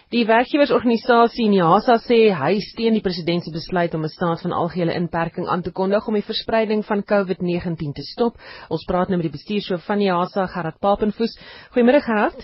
Die 0.07 0.23
werkgewersorganisasie 0.23 1.49
NIASA 1.51 1.97
sê 1.99 2.17
hy 2.31 2.61
steun 2.63 2.95
die 2.95 3.03
president 3.03 3.43
se 3.43 3.51
besluit 3.51 3.91
om 3.97 4.05
'n 4.07 4.13
staat 4.13 4.39
van 4.41 4.53
algehele 4.55 4.93
inperking 4.95 5.47
aan 5.51 5.61
te 5.61 5.71
kondig 5.71 6.07
om 6.07 6.13
die 6.13 6.23
verspreiding 6.23 6.85
van 6.85 7.03
COVID-19 7.03 7.91
te 7.91 8.05
stop. 8.13 8.39
Ons 8.69 8.85
praat 8.87 9.09
nou 9.09 9.17
met 9.19 9.27
die 9.27 9.35
bestuurshoof 9.35 9.83
van 9.83 9.97
NIASA, 9.97 10.47
Gerard 10.47 10.79
Papenfoos. 10.79 11.35
Goeiemôre 11.75 11.99
Gerard. 11.99 12.39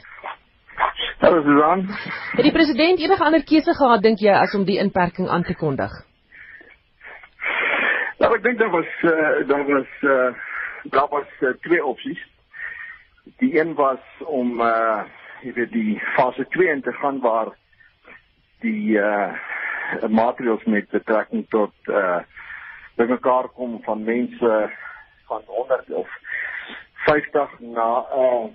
Hallo 1.20 1.42
Susan. 1.42 1.88
Het 2.36 2.44
die 2.44 2.52
president 2.52 3.00
enige 3.00 3.24
ander 3.24 3.44
keuse 3.44 3.74
gehad 3.74 4.02
dink 4.02 4.20
jy 4.20 4.36
as 4.36 4.54
om 4.56 4.66
die 4.66 4.80
inperking 4.80 5.30
aan 5.30 5.44
te 5.44 5.56
kondig? 5.56 5.92
Nou 8.20 8.36
ek 8.36 8.44
dink 8.44 8.60
daar 8.60 8.72
was 8.72 8.92
uh, 9.04 9.48
daar 9.48 9.64
was 9.64 9.88
uh, 10.02 10.36
daar 10.92 11.08
was 11.10 11.32
uh, 11.40 11.56
twee 11.62 11.86
opsies. 11.86 12.20
Die 13.40 13.60
een 13.60 13.74
was 13.74 14.04
om 14.28 14.60
uh, 14.60 15.08
jy 15.44 15.54
weet 15.58 15.72
die 15.74 16.00
fase 16.16 16.46
2 16.56 16.72
in 16.72 16.82
te 16.82 16.94
gaan 17.02 17.20
waar 17.24 17.54
die 18.64 18.98
uh 19.00 19.34
maatreëls 20.10 20.64
met 20.72 20.90
betrekking 20.90 21.46
tot 21.52 21.92
uh 21.92 22.22
bymekaar 22.96 23.50
kom 23.58 23.80
van 23.84 24.04
mense 24.04 24.54
van 25.28 25.42
100 25.46 25.92
of 25.92 26.10
50 27.06 27.60
na 27.60 27.90
uh 28.16 28.48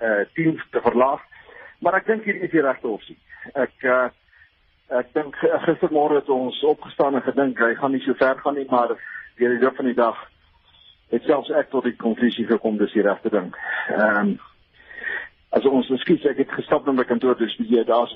uh 0.00 0.24
10 0.34 0.62
te 0.70 0.80
verlaag. 0.80 1.20
Maar 1.78 2.00
ek 2.00 2.06
dink 2.06 2.24
hier 2.24 2.42
is 2.42 2.50
die 2.50 2.62
regte 2.64 2.88
opsie. 2.88 3.18
Ek 3.52 3.74
uh 3.82 4.08
ek 4.90 5.12
dink 5.14 5.36
gistermôre 5.66 6.18
het 6.18 6.28
ons 6.28 6.62
opgestaan 6.66 7.14
en 7.14 7.26
gedink 7.26 7.58
hy 7.62 7.74
gaan 7.78 7.92
nie 7.94 8.02
so 8.02 8.14
ver 8.18 8.38
gaan 8.42 8.56
nie, 8.58 8.66
maar 8.70 8.96
deur 9.38 9.52
die 9.54 9.62
loop 9.62 9.76
van 9.78 9.86
die 9.86 9.98
dag 9.98 10.18
het 11.10 11.26
selfs 11.26 11.50
ek 11.54 11.70
tot 11.70 11.86
die 11.86 11.96
konklusie 11.98 12.46
gekom 12.46 12.78
dis 12.78 12.94
die 12.94 13.06
regte 13.06 13.30
ding. 13.34 13.52
Ehm 13.96 14.16
um, 14.22 14.38
as 15.56 15.66
ons 15.66 15.88
ekskuus 15.96 16.24
ek 16.30 16.44
het 16.44 16.52
gestap 16.54 16.86
na 16.86 16.94
my 16.94 17.04
kantoor 17.08 17.38
dis 17.38 17.56
jy 17.58 17.82
daar's 17.86 18.12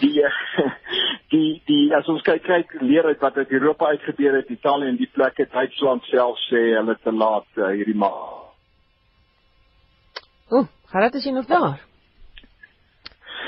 die 0.00 0.16
die 1.34 1.50
die 1.70 1.84
as 1.96 2.08
ons 2.10 2.24
kyk 2.26 2.42
kyk 2.46 2.76
leer 2.82 3.06
uit 3.10 3.22
wat 3.22 3.38
uit 3.38 3.54
Europa 3.58 3.92
uitgebeur 3.94 4.40
het 4.40 4.50
Italië 4.50 4.90
en 4.90 4.98
die 4.98 5.10
plekke 5.14 5.46
Duitsland 5.52 6.06
self 6.10 6.40
sê 6.48 6.64
hulle 6.74 6.98
te 7.02 7.14
laat 7.14 7.46
uh, 7.62 7.70
hierdie 7.76 7.98
maand. 7.98 8.42
Ooh, 10.50 10.66
Gerard 10.92 11.14
is 11.14 11.26
jy 11.26 11.32
nog 11.34 11.46
daar? 11.50 11.78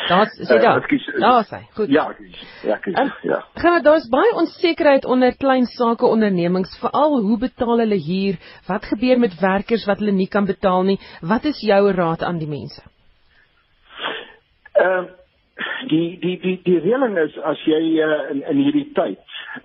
Daar's 0.09 0.39
is 0.39 0.49
jy 0.49 0.59
daar? 0.63 0.85
Uh, 0.93 1.21
daar's 1.21 1.51
hy. 1.51 1.61
Goed. 1.75 1.91
Ja, 1.91 2.07
ja, 2.63 2.77
ek, 2.77 2.87
um, 2.87 3.13
ja. 3.23 3.41
Gaan 3.55 3.83
daar's 3.83 4.09
baie 4.13 4.33
onsekerheid 4.35 5.05
onder 5.05 5.37
klein 5.37 5.67
sake 5.67 6.07
ondernemings, 6.07 6.79
veral 6.81 7.21
hoe 7.21 7.39
betaal 7.39 7.79
hulle 7.83 7.99
hier? 8.01 8.39
Wat 8.67 8.85
gebeur 8.85 9.19
met 9.19 9.39
werkers 9.41 9.87
wat 9.87 10.03
hulle 10.03 10.15
nie 10.15 10.29
kan 10.29 10.47
betaal 10.47 10.83
nie? 10.83 10.99
Wat 11.21 11.45
is 11.45 11.61
jou 11.61 11.81
raad 11.93 12.23
aan 12.23 12.39
die 12.39 12.51
mense? 12.51 12.83
Ehm 14.73 15.05
uh, 15.05 15.15
die 15.89 16.19
die 16.21 16.37
die 16.41 16.57
die 16.65 16.79
reëling 16.85 17.17
is 17.19 17.37
as 17.49 17.61
jy 17.65 17.81
uh, 18.05 18.31
in 18.31 18.43
in 18.45 18.59
hierdie 18.61 18.91
tyd 18.97 19.23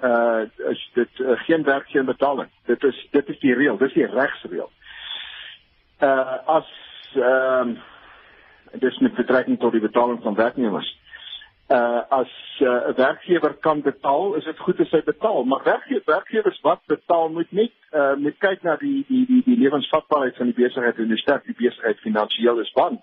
uh 0.07 0.47
is 0.71 0.81
dit 0.95 1.19
uh, 1.19 1.35
geen 1.45 1.63
werk 1.67 1.89
geen 1.91 2.05
betaling. 2.05 2.49
Dit 2.65 2.83
is 2.83 3.07
dit 3.11 3.29
is 3.29 3.39
die 3.39 3.55
reël, 3.55 3.77
dis 3.77 3.93
die 3.93 4.07
regsreël. 4.07 4.69
Uh 5.99 6.37
as 6.57 6.69
ehm 7.15 7.75
uh, 7.75 7.89
dis 8.79 8.99
met 8.99 9.15
betrekking 9.15 9.59
tot 9.59 9.71
die 9.71 9.81
betaling 9.81 10.21
van 10.23 10.35
werknemers. 10.35 10.89
Uh 11.71 12.01
as 12.09 12.31
'n 12.59 12.65
uh, 12.65 12.95
werkgewer 12.95 13.53
kan 13.53 13.81
betaal, 13.81 14.35
is 14.35 14.43
dit 14.43 14.59
goed 14.59 14.79
as 14.79 14.91
hy 14.91 15.01
betaal, 15.03 15.43
maar 15.43 15.63
werkgewer 15.63 16.03
werkgewers 16.05 16.59
wat 16.61 16.79
betaal 16.85 17.29
moet 17.29 17.51
net 17.51 17.71
uh 17.93 18.15
moet 18.15 18.37
kyk 18.37 18.63
na 18.63 18.75
die 18.75 19.05
die 19.07 19.25
die 19.25 19.41
die 19.45 19.57
lewensvatbaarheid 19.57 20.35
van 20.35 20.51
die 20.51 20.63
besigheid 20.63 20.97
en 20.97 21.07
hoe 21.07 21.17
sterk 21.17 21.45
die 21.45 21.57
besigheid 21.57 21.99
finansiëel 21.99 22.59
is 22.59 22.71
want 22.73 23.01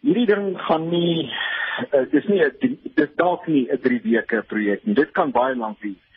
hierdie 0.00 0.26
ding 0.26 0.60
gaan 0.60 0.88
nie 0.88 1.30
uh, 1.92 2.04
dis 2.10 2.26
nie 2.26 2.42
dis 2.94 3.14
dalk 3.16 3.46
nie 3.46 3.66
'n 3.70 3.80
3 3.82 4.00
weke 4.02 4.42
projek 4.42 4.84
nie. 4.84 4.94
Dit 4.94 5.10
kan 5.10 5.30
baie 5.30 5.56
lank 5.56 5.82
wees 5.82 6.07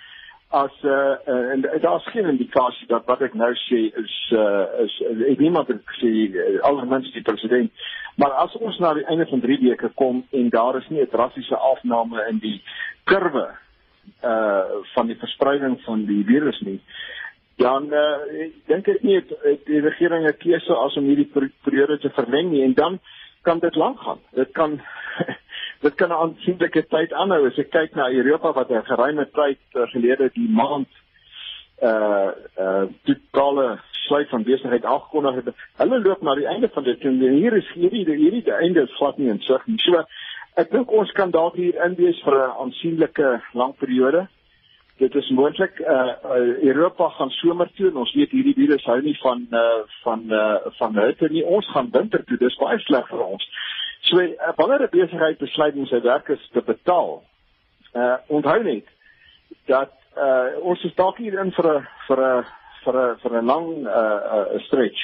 as 0.51 0.72
uh, 0.84 1.15
uh 1.27 1.51
en 1.51 1.62
daar's 1.81 2.08
geen 2.12 2.25
indikasie 2.25 2.88
dat 2.88 3.05
wat 3.05 3.22
ek 3.22 3.34
nou 3.39 3.51
sê 3.67 3.81
is 4.03 4.15
uh 4.36 4.84
is 4.84 4.96
ek 5.31 5.39
niemand 5.39 5.72
het 5.72 5.81
gesê 5.93 6.12
uh, 6.27 6.60
alle 6.67 6.86
mense 6.86 7.12
die 7.15 7.24
president 7.24 7.72
maar 8.20 8.36
as 8.43 8.55
ons 8.60 8.79
na 8.79 8.93
die 8.93 9.05
einde 9.08 9.27
van 9.29 9.43
3 9.46 9.60
weke 9.62 9.91
kom 9.96 10.24
en 10.31 10.50
daar 10.50 10.77
is 10.81 10.89
nie 10.89 11.01
'n 11.01 11.13
drastiese 11.13 11.55
afname 11.55 12.27
in 12.29 12.43
die 12.43 12.60
kurwe 13.03 13.48
uh 14.24 14.84
van 14.93 15.08
die 15.08 15.20
verspreiding 15.24 15.79
van 15.86 16.05
die 16.05 16.24
virus 16.25 16.60
nie 16.67 16.79
dan 17.58 17.88
uh 17.93 18.50
dink 18.67 18.88
ek 18.88 19.01
nie 19.03 19.15
het, 19.15 19.31
het 19.43 19.65
die 19.65 19.81
regering 19.81 20.27
'n 20.27 20.38
keuse 20.38 20.75
as 20.75 20.98
om 20.98 21.08
hierdie 21.08 21.31
periode 21.63 22.00
te 22.00 22.10
verleng 22.10 22.51
nie 22.51 22.63
en 22.63 22.74
dan 22.74 23.00
kan 23.41 23.60
dit 23.60 23.75
lank 23.75 24.00
gaan. 24.00 24.20
Dit 24.31 24.51
kan 24.51 24.81
dit 25.81 25.95
kan 25.95 26.09
'n 26.09 26.21
aansienlike 26.23 26.83
tyd 26.88 27.13
aanhou 27.13 27.47
as 27.47 27.57
ek 27.57 27.69
kyk 27.69 27.95
na 27.95 28.09
Europa 28.09 28.53
wat 28.53 28.69
'n 28.69 28.85
geruime 28.85 29.25
tyd 29.31 29.59
uh, 29.73 29.88
gelede 29.93 30.29
die 30.33 30.50
maand 30.50 30.88
uh 31.81 32.29
uh 32.57 32.83
totale 33.03 33.79
sluit 33.91 34.29
van 34.29 34.43
besigheid 34.43 34.85
afgekondig 34.85 35.35
het. 35.35 35.55
Hulle 35.77 36.01
loop 36.01 36.21
na 36.21 36.35
die 36.35 36.47
einde 36.47 36.69
van 36.73 36.83
dit 36.83 37.01
en 37.01 37.19
hier 37.19 37.53
is 37.53 37.71
hierdie 37.73 38.05
hierdie 38.05 38.43
die 38.43 38.53
einde 38.53 38.81
is 38.81 38.95
glad 38.97 39.17
nie 39.17 39.29
in 39.29 39.41
sig 39.41 39.65
nie. 39.65 39.79
So 39.79 40.03
ek 40.61 40.71
dink 40.71 40.91
ons 40.91 41.11
kan 41.11 41.31
dalk 41.31 41.55
hier 41.55 41.79
inwees 41.85 42.21
vir 42.25 42.38
'n 42.38 42.53
aansienlike 42.65 43.41
lang 43.53 43.73
periode. 43.77 44.27
Dit 44.97 45.15
is 45.15 45.29
moontlik 45.29 45.79
uh, 45.79 46.13
uh 46.23 46.63
Europa 46.69 47.09
gaan 47.09 47.29
somer 47.29 47.69
toe 47.75 47.88
en 47.89 47.97
ons 47.97 48.13
weet 48.13 48.31
hierdie 48.31 48.53
virus 48.53 48.85
hou 48.85 49.01
nie 49.01 49.17
van 49.23 49.47
uh 49.51 49.81
van 50.03 50.21
uh 50.29 50.57
van 50.77 51.00
hitte 51.00 51.29
nie. 51.29 51.45
Ons 51.45 51.71
gaan 51.73 51.89
winter 51.91 52.23
toe. 52.25 52.38
Dis 52.38 52.57
baie 52.61 52.79
sleg 52.79 53.07
vir 53.07 53.25
ons. 53.25 53.47
So 54.01 54.17
uh, 54.20 54.53
wanneer 54.55 54.81
'n 54.81 54.89
besigheid 54.89 55.38
besluit 55.38 55.75
om 55.75 55.86
sy 55.86 56.01
werkers 56.01 56.50
te 56.51 56.62
betaal, 56.62 57.24
uh 57.93 58.17
onthou 58.27 58.63
net 58.63 58.88
dat 59.65 59.91
uh 60.17 60.58
ons 60.62 60.84
is 60.84 60.96
dalk 60.96 61.17
hier 61.17 61.39
in 61.39 61.51
vir 61.51 61.67
'n 61.72 61.88
vir 62.08 62.20
'n 62.20 62.46
vir 62.84 62.96
'n 63.01 63.17
vir 63.22 63.31
'n 63.41 63.46
lang 63.46 63.67
uh 63.88 64.55
'n 64.55 64.60
stretch. 64.60 65.01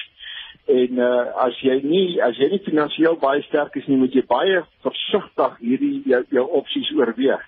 En 0.65 0.97
uh 0.97 1.45
as 1.45 1.59
jy 1.61 1.81
nie 1.83 2.21
as 2.23 2.37
jy 2.37 2.49
nie 2.49 2.63
finansiëel 2.65 3.19
baie 3.19 3.41
sterk 3.41 3.75
is 3.75 3.87
nie, 3.87 3.97
moet 3.97 4.13
jy 4.13 4.25
baie 4.25 4.63
versigtig 4.81 5.57
hierdie 5.59 6.01
jou, 6.05 6.23
jou 6.29 6.47
opsies 6.61 6.91
oorweeg. 6.97 7.43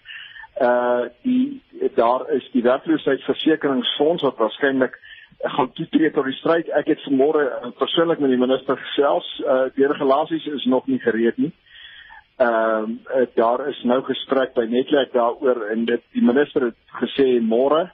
Uh 0.61 1.07
die 1.23 1.61
daar 1.95 2.29
is 2.31 2.45
die 2.51 2.63
werkloosheidsversekeringsfonds 2.63 4.23
wat 4.23 4.37
waarskynlik 4.37 4.99
gaan 5.39 5.71
toetree 5.73 6.11
tot 6.11 6.25
die 6.27 6.35
stryd. 6.35 6.69
Ek 6.75 6.87
het 6.91 7.01
vanmôre 7.07 7.45
uh, 7.47 7.71
persoonlik 7.79 8.19
met 8.19 8.33
die 8.33 8.41
minister 8.41 8.77
gesels. 8.77 9.27
Uh 9.45 9.67
die 9.75 9.87
regulasies 9.87 10.45
is 10.45 10.65
nog 10.65 10.87
nie 10.87 10.99
gereed 10.99 11.37
nie. 11.37 11.51
Ehm 12.39 12.97
uh, 13.15 13.27
daar 13.35 13.67
is 13.67 13.79
nou 13.83 14.01
gespreek 14.03 14.53
by 14.53 14.67
Netwerk 14.67 15.13
daaroor 15.13 15.65
en 15.71 15.85
dit 15.85 16.03
die 16.11 16.23
minister 16.23 16.69
het 16.69 16.99
gesê 17.03 17.39
môre 17.39 17.89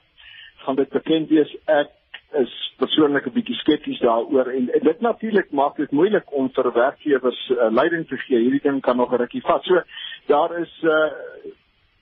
gaan 0.64 0.76
dit 0.76 0.90
bekend 0.90 1.30
wees. 1.30 1.54
Ek 1.66 1.90
is 2.34 2.52
persoonlik 2.78 3.26
'n 3.26 3.32
bietjie 3.38 3.54
skepties 3.62 4.00
daaroor 4.00 4.50
en, 4.50 4.68
en 4.72 4.82
dit 4.82 5.00
natuurlik 5.00 5.50
maak 5.50 5.76
dit 5.76 5.90
moeilik 5.90 6.32
om 6.32 6.50
vir 6.50 6.72
werkgewers 6.72 7.50
uh, 7.50 7.70
leiding 7.70 8.08
te 8.08 8.16
gee. 8.16 8.38
Hierdie 8.38 8.62
ding 8.62 8.80
kan 8.82 8.96
nog 8.96 9.12
'n 9.12 9.22
rukkie 9.22 9.42
vat. 9.42 9.62
So 9.64 9.82
daar 10.26 10.58
is 10.58 10.72
uh 10.82 11.10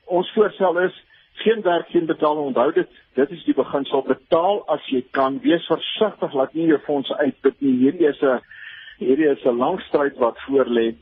ons 0.05 0.33
voorstel 0.33 0.79
is 0.79 1.05
geen 1.35 1.63
werk 1.63 1.89
geen 1.89 2.07
betaling 2.07 2.47
onthou 2.47 2.73
dit. 2.73 2.89
Dit 3.15 3.31
is 3.31 3.45
die 3.45 3.55
beginsel. 3.55 4.03
Betaal 4.03 4.63
as 4.67 4.87
jy 4.87 5.05
kan. 5.11 5.41
Wees 5.43 5.67
versigtig 5.67 6.33
laat 6.35 6.55
nie 6.55 6.67
jou 6.67 6.79
fondse 6.87 7.17
uitput 7.17 7.61
nie. 7.61 7.77
Hierdie 7.83 8.09
is 8.09 8.23
'n 8.23 8.41
hierdie 8.99 9.31
is 9.31 9.45
'n 9.45 9.59
lang 9.59 9.81
stryd 9.81 10.17
wat 10.19 10.41
voor 10.47 10.67
lê. 10.67 10.95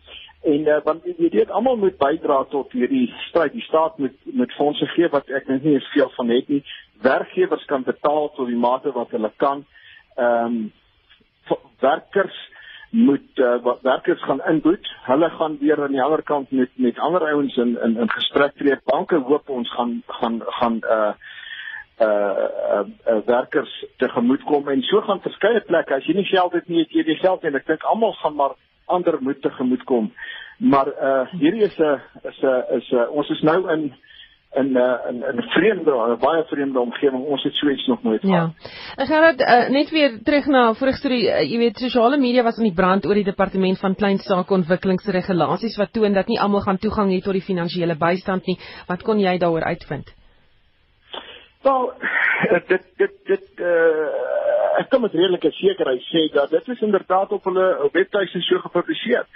En 0.43 0.67
uh, 0.67 0.79
want 0.85 1.05
jy 1.05 1.29
weet 1.31 1.51
almal 1.51 1.77
moet 1.77 1.99
bydra 1.99 2.45
tot 2.51 2.73
hierdie 2.73 3.13
stryd. 3.29 3.53
Die 3.53 3.63
staat 3.63 3.99
moet 3.99 4.17
met 4.25 4.53
fondse 4.53 4.87
gee 4.87 5.09
wat 5.09 5.29
ek 5.29 5.47
dink 5.47 5.63
nie 5.63 5.81
veel 5.93 6.11
van 6.17 6.29
het 6.29 6.49
nie. 6.49 6.65
Werkgewers 7.03 7.65
kan 7.65 7.83
betaal 7.83 8.33
tot 8.35 8.47
die 8.47 8.57
mate 8.57 8.93
wat 8.93 9.11
hulle 9.11 9.33
kan. 9.37 9.65
Ehm 10.17 10.45
um, 10.45 10.73
werkers 11.83 12.37
moet 12.93 13.39
uh, 13.41 13.73
werkers 13.83 14.23
gaan 14.23 14.43
inboet. 14.49 14.89
Hulle 15.03 15.31
gaan 15.31 15.57
weer 15.61 15.83
aan 15.83 15.95
die 15.97 16.03
ander 16.03 16.23
kant 16.23 16.51
met 16.51 16.69
met 16.75 16.99
ander 16.99 17.23
ouens 17.25 17.57
in 17.57 17.79
in 17.83 17.97
in 17.97 18.11
gesprek 18.11 18.57
tree. 18.57 18.77
Banke 18.85 19.17
hoop 19.17 19.49
ons 19.49 19.71
gaan 19.73 20.03
gaan 20.07 20.43
gaan 20.45 20.77
uh 20.97 21.13
uh, 22.01 22.07
uh, 22.09 22.85
uh 23.09 23.17
werkers 23.27 23.85
tegemoet 23.97 24.43
kom 24.43 24.69
en 24.69 24.83
so 24.83 25.01
gaan 25.01 25.25
verskeie 25.25 25.61
plekke 25.61 25.95
as 25.95 26.05
jy 26.05 26.19
nie 26.19 26.29
geld 26.29 26.53
het 26.53 26.69
nie, 26.69 26.85
jy 26.91 27.05
het 27.07 27.25
geld 27.25 27.45
en 27.45 27.57
ek 27.57 27.67
dink 27.67 27.83
almal 27.89 28.13
gaan 28.21 28.37
maar 28.37 28.57
ander 28.85 29.17
moet 29.21 29.41
tegemoet 29.43 29.85
kom. 29.89 30.13
Maar 30.59 30.93
uh 30.93 31.25
hierdie 31.41 31.65
is 31.65 31.79
'n 31.79 32.01
is 32.29 32.43
'n 32.43 32.77
is 32.77 32.93
'n 32.93 33.09
ons 33.09 33.31
is 33.31 33.41
nou 33.41 33.73
in 33.73 33.95
in 34.55 34.73
'n 34.73 34.77
uh, 34.77 35.09
in 35.09 35.37
'n 35.37 35.43
vreemde, 35.43 35.91
'n 35.91 36.19
baie 36.19 36.45
vreemde 36.45 36.81
omgewing. 36.81 37.25
Ons 37.25 37.43
het 37.43 37.55
so 37.55 37.69
iets 37.69 37.87
nog 37.87 38.03
nooit 38.03 38.21
gehad. 38.21 38.53
Ja. 38.59 38.71
Ek 39.03 39.07
gaan 39.09 39.37
dit 39.37 39.41
uh, 39.41 39.69
net 39.69 39.91
weer 39.91 40.19
terug 40.23 40.47
na 40.47 40.75
vorige 40.75 40.97
storie. 40.97 41.25
Uh, 41.27 41.51
jy 41.51 41.59
weet, 41.59 41.77
sosiale 41.77 42.19
media 42.19 42.43
was 42.43 42.57
in 42.57 42.69
die 42.69 42.75
brand 42.75 43.07
oor 43.07 43.15
die 43.15 43.25
departement 43.25 43.79
van 43.79 43.95
klein 43.95 44.19
sake 44.19 44.55
ontwikkelingsregulasies 44.55 45.77
wat 45.77 45.93
toon 45.93 46.13
dat 46.13 46.27
nie 46.27 46.41
almal 46.41 46.61
gaan 46.61 46.79
toegang 46.79 47.11
hê 47.11 47.21
tot 47.21 47.33
die 47.33 47.49
finansiële 47.49 47.97
bystand 47.97 48.47
nie. 48.47 48.59
Wat 48.89 49.03
kon 49.03 49.19
jy 49.19 49.39
daaroor 49.39 49.65
uitvind? 49.65 50.15
Wel, 51.63 51.93
dit 52.69 52.85
dit 52.97 53.13
dit 53.25 53.49
uh, 53.57 54.07
ek 54.79 54.89
kan 54.91 55.01
met 55.01 55.15
redelike 55.15 55.51
sekerheid 55.51 56.03
sê 56.03 56.29
dat 56.33 56.51
dit 56.51 56.69
is 56.69 56.81
inderdaad 56.81 57.33
op 57.33 57.45
hulle 57.45 57.89
webtuise 57.93 58.41
so 58.41 58.59
gepubliseer. 58.59 59.27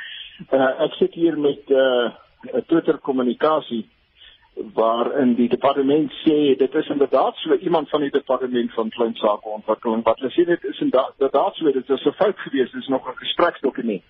Uh, 0.52 0.84
ek 0.84 0.92
sit 0.92 1.14
hier 1.14 1.38
met 1.38 1.70
'n 1.70 1.72
uh, 1.72 2.60
Twitter 2.66 2.98
kommunikasie 2.98 3.86
waarin 4.56 5.34
die 5.36 5.48
departement 5.48 6.12
sê 6.24 6.56
dit 6.56 6.74
is 6.74 6.88
inderdaad 6.88 7.36
so 7.36 7.54
iemand 7.54 7.88
van 7.88 8.00
die 8.00 8.10
departement 8.10 8.72
van 8.72 8.90
klein 8.90 9.14
sake 9.14 9.48
ontwikkeling 9.48 10.04
wat 10.04 10.18
hulle 10.18 10.32
sê 10.32 10.46
dit 10.48 10.64
is 10.64 10.80
inderdaad 10.80 11.54
so 11.54 11.72
dit 11.72 11.90
is 11.90 12.06
'n 12.06 12.18
fout 12.22 12.38
gewees 12.38 12.70
dit 12.72 12.80
is 12.82 12.88
nog 12.88 13.08
'n 13.08 13.16
gespreksdokument. 13.16 14.02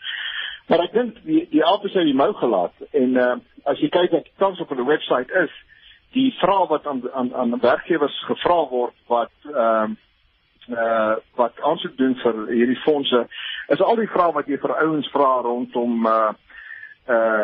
Maar 0.66 0.80
ek 0.80 0.92
dink 0.92 1.18
die 1.24 1.46
die 1.50 1.64
albei 1.64 1.90
sê 1.90 2.04
die 2.04 2.14
mou 2.14 2.32
gelaat 2.34 2.74
en 2.90 3.16
uh, 3.16 3.34
as 3.64 3.78
jy 3.78 3.88
kyk 3.88 4.10
wat 4.10 4.30
tans 4.38 4.60
op 4.60 4.68
hulle 4.68 4.86
webwerf 4.86 5.30
is 5.42 5.54
die 6.12 6.30
vrae 6.40 6.66
wat 6.68 6.86
aan 6.86 7.02
aan 7.12 7.34
aan 7.34 7.60
werkgewers 7.60 8.24
gevra 8.30 8.68
word 8.70 8.94
wat 9.06 9.34
ehm 9.44 9.90
uh, 9.90 9.96
uh 10.70 11.14
wat 11.38 11.60
aansoek 11.62 11.96
doen 11.96 12.14
vir 12.22 12.38
hierdie 12.50 12.80
fondse 12.82 13.26
is 13.74 13.80
al 13.80 13.96
die 13.96 14.10
vrae 14.14 14.32
wat 14.34 14.48
jy 14.50 14.58
vir 14.58 14.74
ouens 14.82 15.10
vra 15.14 15.28
rondom 15.46 16.06
uh 16.06 16.32
uh 17.16 17.35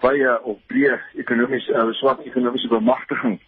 baie 0.00 0.42
op 0.42 0.60
breë 0.66 0.98
ekonomiese 1.22 1.72
uh, 1.72 1.92
swak 2.00 2.24
ekonomiese 2.26 2.68
bemagtiging. 2.68 3.40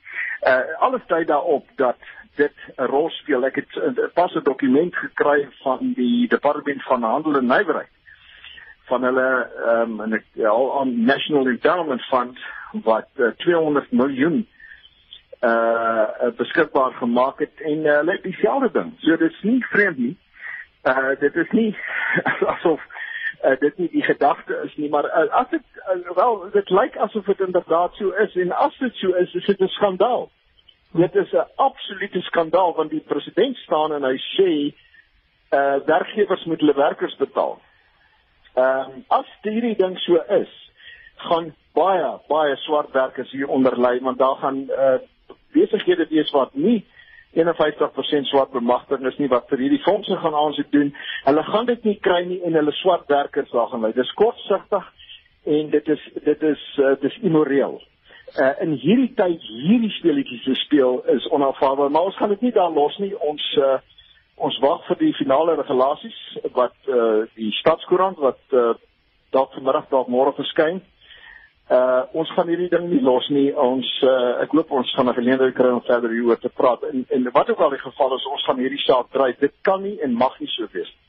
Uh 0.47 0.63
alles 0.79 1.07
dui 1.07 1.25
daarop 1.25 1.67
dat 1.77 1.97
dit 2.37 2.55
'n 2.77 2.83
rol 2.85 3.11
speel. 3.11 3.45
Ek 3.45 3.55
het 3.55 3.77
uh, 3.77 4.07
pas 4.15 4.35
'n 4.35 4.43
dokument 4.43 4.97
gekry 4.97 5.49
van 5.63 5.93
die 5.95 6.29
departement 6.29 6.83
van 6.83 7.03
handel 7.03 7.37
en 7.37 7.47
nywerheid 7.47 7.91
van 8.89 9.03
hulle 9.05 9.51
ehm 9.67 9.81
um, 9.81 10.01
en 10.01 10.13
ek 10.13 10.25
ja, 10.33 10.53
on 10.53 11.05
National 11.05 11.49
Endowment 11.49 12.03
Fund 12.03 12.39
wat 12.85 13.09
uh, 13.17 13.27
200 13.45 13.91
miljoen 13.91 14.47
uh 15.43 16.31
beskikbaar 16.37 16.93
gemaak 16.93 17.39
het 17.39 17.61
en 17.61 17.85
uh, 17.85 17.97
hulle 17.97 18.13
het 18.13 18.23
dieselfde 18.23 18.71
ding. 18.73 18.95
So 18.99 19.17
dit 19.17 19.31
is 19.31 19.43
nie 19.43 19.67
vreemd 19.67 19.99
nie. 19.99 20.17
Uh 20.83 21.15
dit 21.21 21.37
is 21.37 21.51
nie 21.51 21.77
asof 22.55 22.83
uh, 23.45 23.59
dit 23.61 23.79
nie 23.79 23.89
die 23.91 24.03
gedagte 24.03 24.61
is 24.65 24.75
nie, 24.77 24.89
maar 24.89 25.05
uh, 25.05 25.29
as 25.41 25.49
dit 25.51 25.63
uh, 25.95 26.11
wel 26.17 26.51
dit 26.53 26.71
lyk 26.71 26.97
asof 26.97 27.25
dit 27.25 27.41
inderdaad 27.41 27.95
so 27.95 28.11
is 28.25 28.35
en 28.37 28.53
as 28.53 28.79
dit 28.79 28.95
so 28.95 29.15
is, 29.15 29.35
is 29.35 29.47
dit 29.47 29.61
'n 29.61 29.69
skandaal. 29.69 30.31
Dit 30.93 31.15
is 31.15 31.33
'n 31.33 31.47
absolute 31.57 32.21
skandaal 32.21 32.75
want 32.75 32.91
die 32.91 33.05
president 33.07 33.57
staan 33.57 33.93
en 33.93 34.05
hy 34.05 34.17
sê 34.17 34.51
uh 35.51 35.77
werkgewers 35.87 36.45
moet 36.45 36.61
hulle 36.61 36.75
werkers 36.75 37.17
betaal. 37.17 37.61
Ehm 38.55 38.91
um, 38.91 39.05
as 39.09 39.27
hierdie 39.43 39.77
ding 39.77 39.99
so 39.99 40.23
is, 40.29 40.73
gaan 41.17 41.55
baie 41.73 42.19
baie 42.29 42.57
swart 42.57 42.91
werkers 42.93 43.31
hier 43.31 43.49
onder 43.49 43.79
lê 43.81 43.99
want 44.01 44.19
daar 44.19 44.37
gaan 44.37 44.59
uh 44.71 44.99
besighede 45.53 46.07
wees 46.09 46.31
wat 46.31 46.55
nie 46.55 46.87
51% 47.37 48.31
swart 48.31 48.51
bemagtiging 48.51 49.07
is 49.07 49.19
nie 49.21 49.29
wat 49.29 49.49
vir 49.51 49.61
hierdie 49.65 49.83
fondse 49.85 50.17
gaan 50.17 50.35
aansoek 50.35 50.71
doen. 50.73 50.95
Hulle 51.27 51.45
gaan 51.45 51.69
dit 51.69 51.85
nie 51.85 51.99
kry 52.01 52.23
nie 52.25 52.41
en 52.47 52.57
hulle 52.57 52.73
swart 52.81 53.09
werkers 53.13 53.51
daar 53.53 53.69
gaan 53.73 53.85
lê. 53.85 53.93
Dis 53.97 54.13
kortsigtig 54.17 54.89
en 55.45 55.71
dit 55.71 55.93
is 55.95 56.09
dit 56.25 56.43
is 56.43 56.65
uh, 56.81 56.95
dis 57.03 57.21
immoreel. 57.23 57.79
Uh, 58.37 58.53
in 58.65 58.75
hierdie 58.81 59.13
tyd 59.17 59.45
hierdie 59.67 59.93
speletjies 59.97 60.45
te 60.45 60.57
speel 60.65 61.01
is 61.15 61.29
onaanvaarbaar, 61.33 61.91
maar 61.91 62.11
ons 62.11 62.17
gaan 62.17 62.33
dit 62.35 62.49
nie 62.49 62.53
daar 62.57 62.73
los 62.73 62.97
nie. 62.99 63.15
Ons 63.31 63.45
uh, 63.61 63.79
ons 64.37 64.59
wag 64.63 64.85
vir 64.87 65.01
die 65.01 65.15
finale 65.19 65.57
regulasies 65.59 66.19
wat 66.57 66.77
uh, 66.89 67.25
die 67.37 67.53
stadskoerant 67.61 68.21
wat 68.23 68.41
uh, 68.55 68.73
dalk 69.35 69.53
vanmiddag 69.57 69.89
dalk 69.93 70.09
môre 70.13 70.33
verskyn. 70.37 70.81
Uh 70.81 70.98
ons 72.13 72.31
gaan 72.33 72.49
hierdie 72.49 72.71
ding 72.73 72.87
nie 72.89 73.03
los 73.05 73.29
nie. 73.29 73.49
Ons 73.53 73.89
uh 74.03 74.41
ek 74.45 74.55
hoop 74.57 74.71
ons 74.73 74.95
gaan 74.97 75.09
'n 75.09 75.19
geleentheid 75.21 75.55
kry 75.55 75.71
om 75.73 75.83
verder 75.85 76.11
hieroor 76.11 76.39
te 76.41 76.49
praat. 76.49 76.83
En 76.83 77.05
en 77.09 77.29
wat 77.33 77.51
ook 77.51 77.61
al 77.61 77.71
die 77.71 77.85
geval 77.85 78.15
is, 78.17 78.27
ons 78.27 78.45
gaan 78.45 78.59
hierdie 78.59 78.85
saak 78.85 79.11
dryf. 79.13 79.39
Dit 79.39 79.53
kan 79.63 79.83
nie 79.83 80.01
en 80.01 80.13
mag 80.13 80.41
nie 80.41 80.49
so 80.49 80.67
wees 80.73 80.89
nie. 80.89 81.08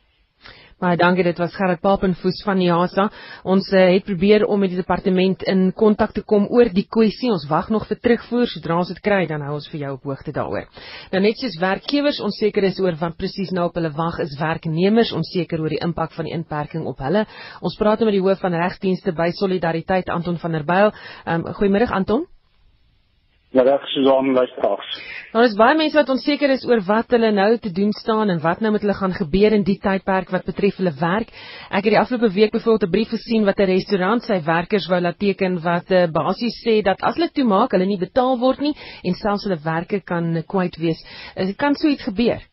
Baie 0.79 0.95
dankie, 0.95 1.25
dit 1.27 1.39
was 1.41 1.51
Gerard 1.59 1.81
Papenfoos 1.83 2.37
van 2.47 2.61
IASA. 2.63 3.09
Ons 3.51 3.65
uh, 3.73 3.81
het 3.91 4.05
probeer 4.07 4.45
om 4.47 4.61
met 4.63 4.71
die 4.71 4.79
departement 4.79 5.43
in 5.51 5.65
kontak 5.75 6.13
te 6.15 6.23
kom 6.23 6.45
oor 6.55 6.71
die 6.71 6.85
kwessie. 6.87 7.27
Ons 7.33 7.43
wag 7.49 7.67
nog 7.73 7.83
vir 7.89 7.99
terugvoer. 7.99 8.47
Sodra 8.47 8.77
ons 8.79 8.93
dit 8.93 9.01
kry, 9.03 9.25
dan 9.27 9.43
hou 9.43 9.57
ons 9.57 9.67
vir 9.73 9.81
jou 9.83 9.91
op 9.97 10.07
hoogte 10.07 10.31
daaroor. 10.37 10.69
Nou 11.11 11.23
net 11.25 11.43
soos 11.43 11.59
werkgewers 11.59 12.21
onseker 12.23 12.69
is 12.69 12.79
oor 12.79 12.95
wat 13.03 13.19
presies 13.19 13.51
nou 13.51 13.67
op 13.67 13.75
hulle 13.75 13.91
wag, 13.99 14.21
is 14.23 14.39
werknemers 14.39 15.11
onseker 15.19 15.59
oor 15.59 15.75
die 15.75 15.83
impak 15.83 16.15
van 16.15 16.31
die 16.31 16.37
inperking 16.39 16.87
op 16.87 17.03
hulle. 17.03 17.27
Ons 17.59 17.75
praat 17.75 18.07
met 18.07 18.15
die 18.15 18.23
hoof 18.23 18.39
van 18.39 18.55
regsdienste 18.63 19.11
by 19.19 19.33
Solidariteit, 19.35 20.07
Anton 20.07 20.39
van 20.39 20.55
der 20.55 20.63
Byl. 20.63 20.95
Um, 21.27 21.49
Goeiemôre 21.59 21.91
Anton. 21.91 22.23
Ja, 23.51 23.63
reg 23.65 23.81
Susan 23.89 24.33
luisteraars. 24.33 24.89
Daar 25.31 25.43
is 25.47 25.55
baie 25.57 25.73
mense 25.77 25.97
wat 25.97 26.09
onseker 26.13 26.51
is 26.53 26.65
oor 26.69 26.83
wat 26.85 27.15
hulle 27.15 27.31
nou 27.33 27.47
te 27.57 27.71
doen 27.73 27.89
staan 27.97 28.29
en 28.29 28.41
wat 28.43 28.59
nou 28.61 28.69
met 28.75 28.83
hulle 28.85 28.93
gaan 28.99 29.15
gebeur 29.17 29.55
in 29.57 29.63
die 29.65 29.79
tydperk 29.81 30.29
wat 30.29 30.45
betref 30.45 30.77
hulle 30.77 30.93
werk. 30.99 31.33
Ek 31.69 31.81
het 31.81 31.95
die 31.95 31.99
afgelope 32.01 32.29
week 32.35 32.53
byvoorbeeld 32.53 32.85
'n 32.85 32.93
brief 32.93 33.09
gesien 33.15 33.47
wat 33.49 33.57
'n 33.57 33.71
restaurant 33.71 34.23
sy 34.23 34.37
werkers 34.45 34.85
wou 34.87 35.01
laat 35.01 35.17
teken 35.17 35.57
wat 35.65 35.89
uh, 35.89 36.05
basies 36.13 36.61
sê 36.61 36.83
dat 36.85 37.01
as 37.01 37.15
hulle 37.15 37.31
toemaak, 37.33 37.71
hulle 37.71 37.89
nie 37.89 37.97
betaal 37.97 38.37
word 38.37 38.61
nie 38.61 38.75
en 39.03 39.13
selfs 39.13 39.43
hulle 39.49 39.59
werke 39.63 39.99
kan 40.05 40.43
kwyt 40.47 40.77
wees. 40.77 41.01
Dit 41.35 41.57
kan 41.57 41.75
so 41.75 41.87
iets 41.87 42.03
gebeur. 42.03 42.48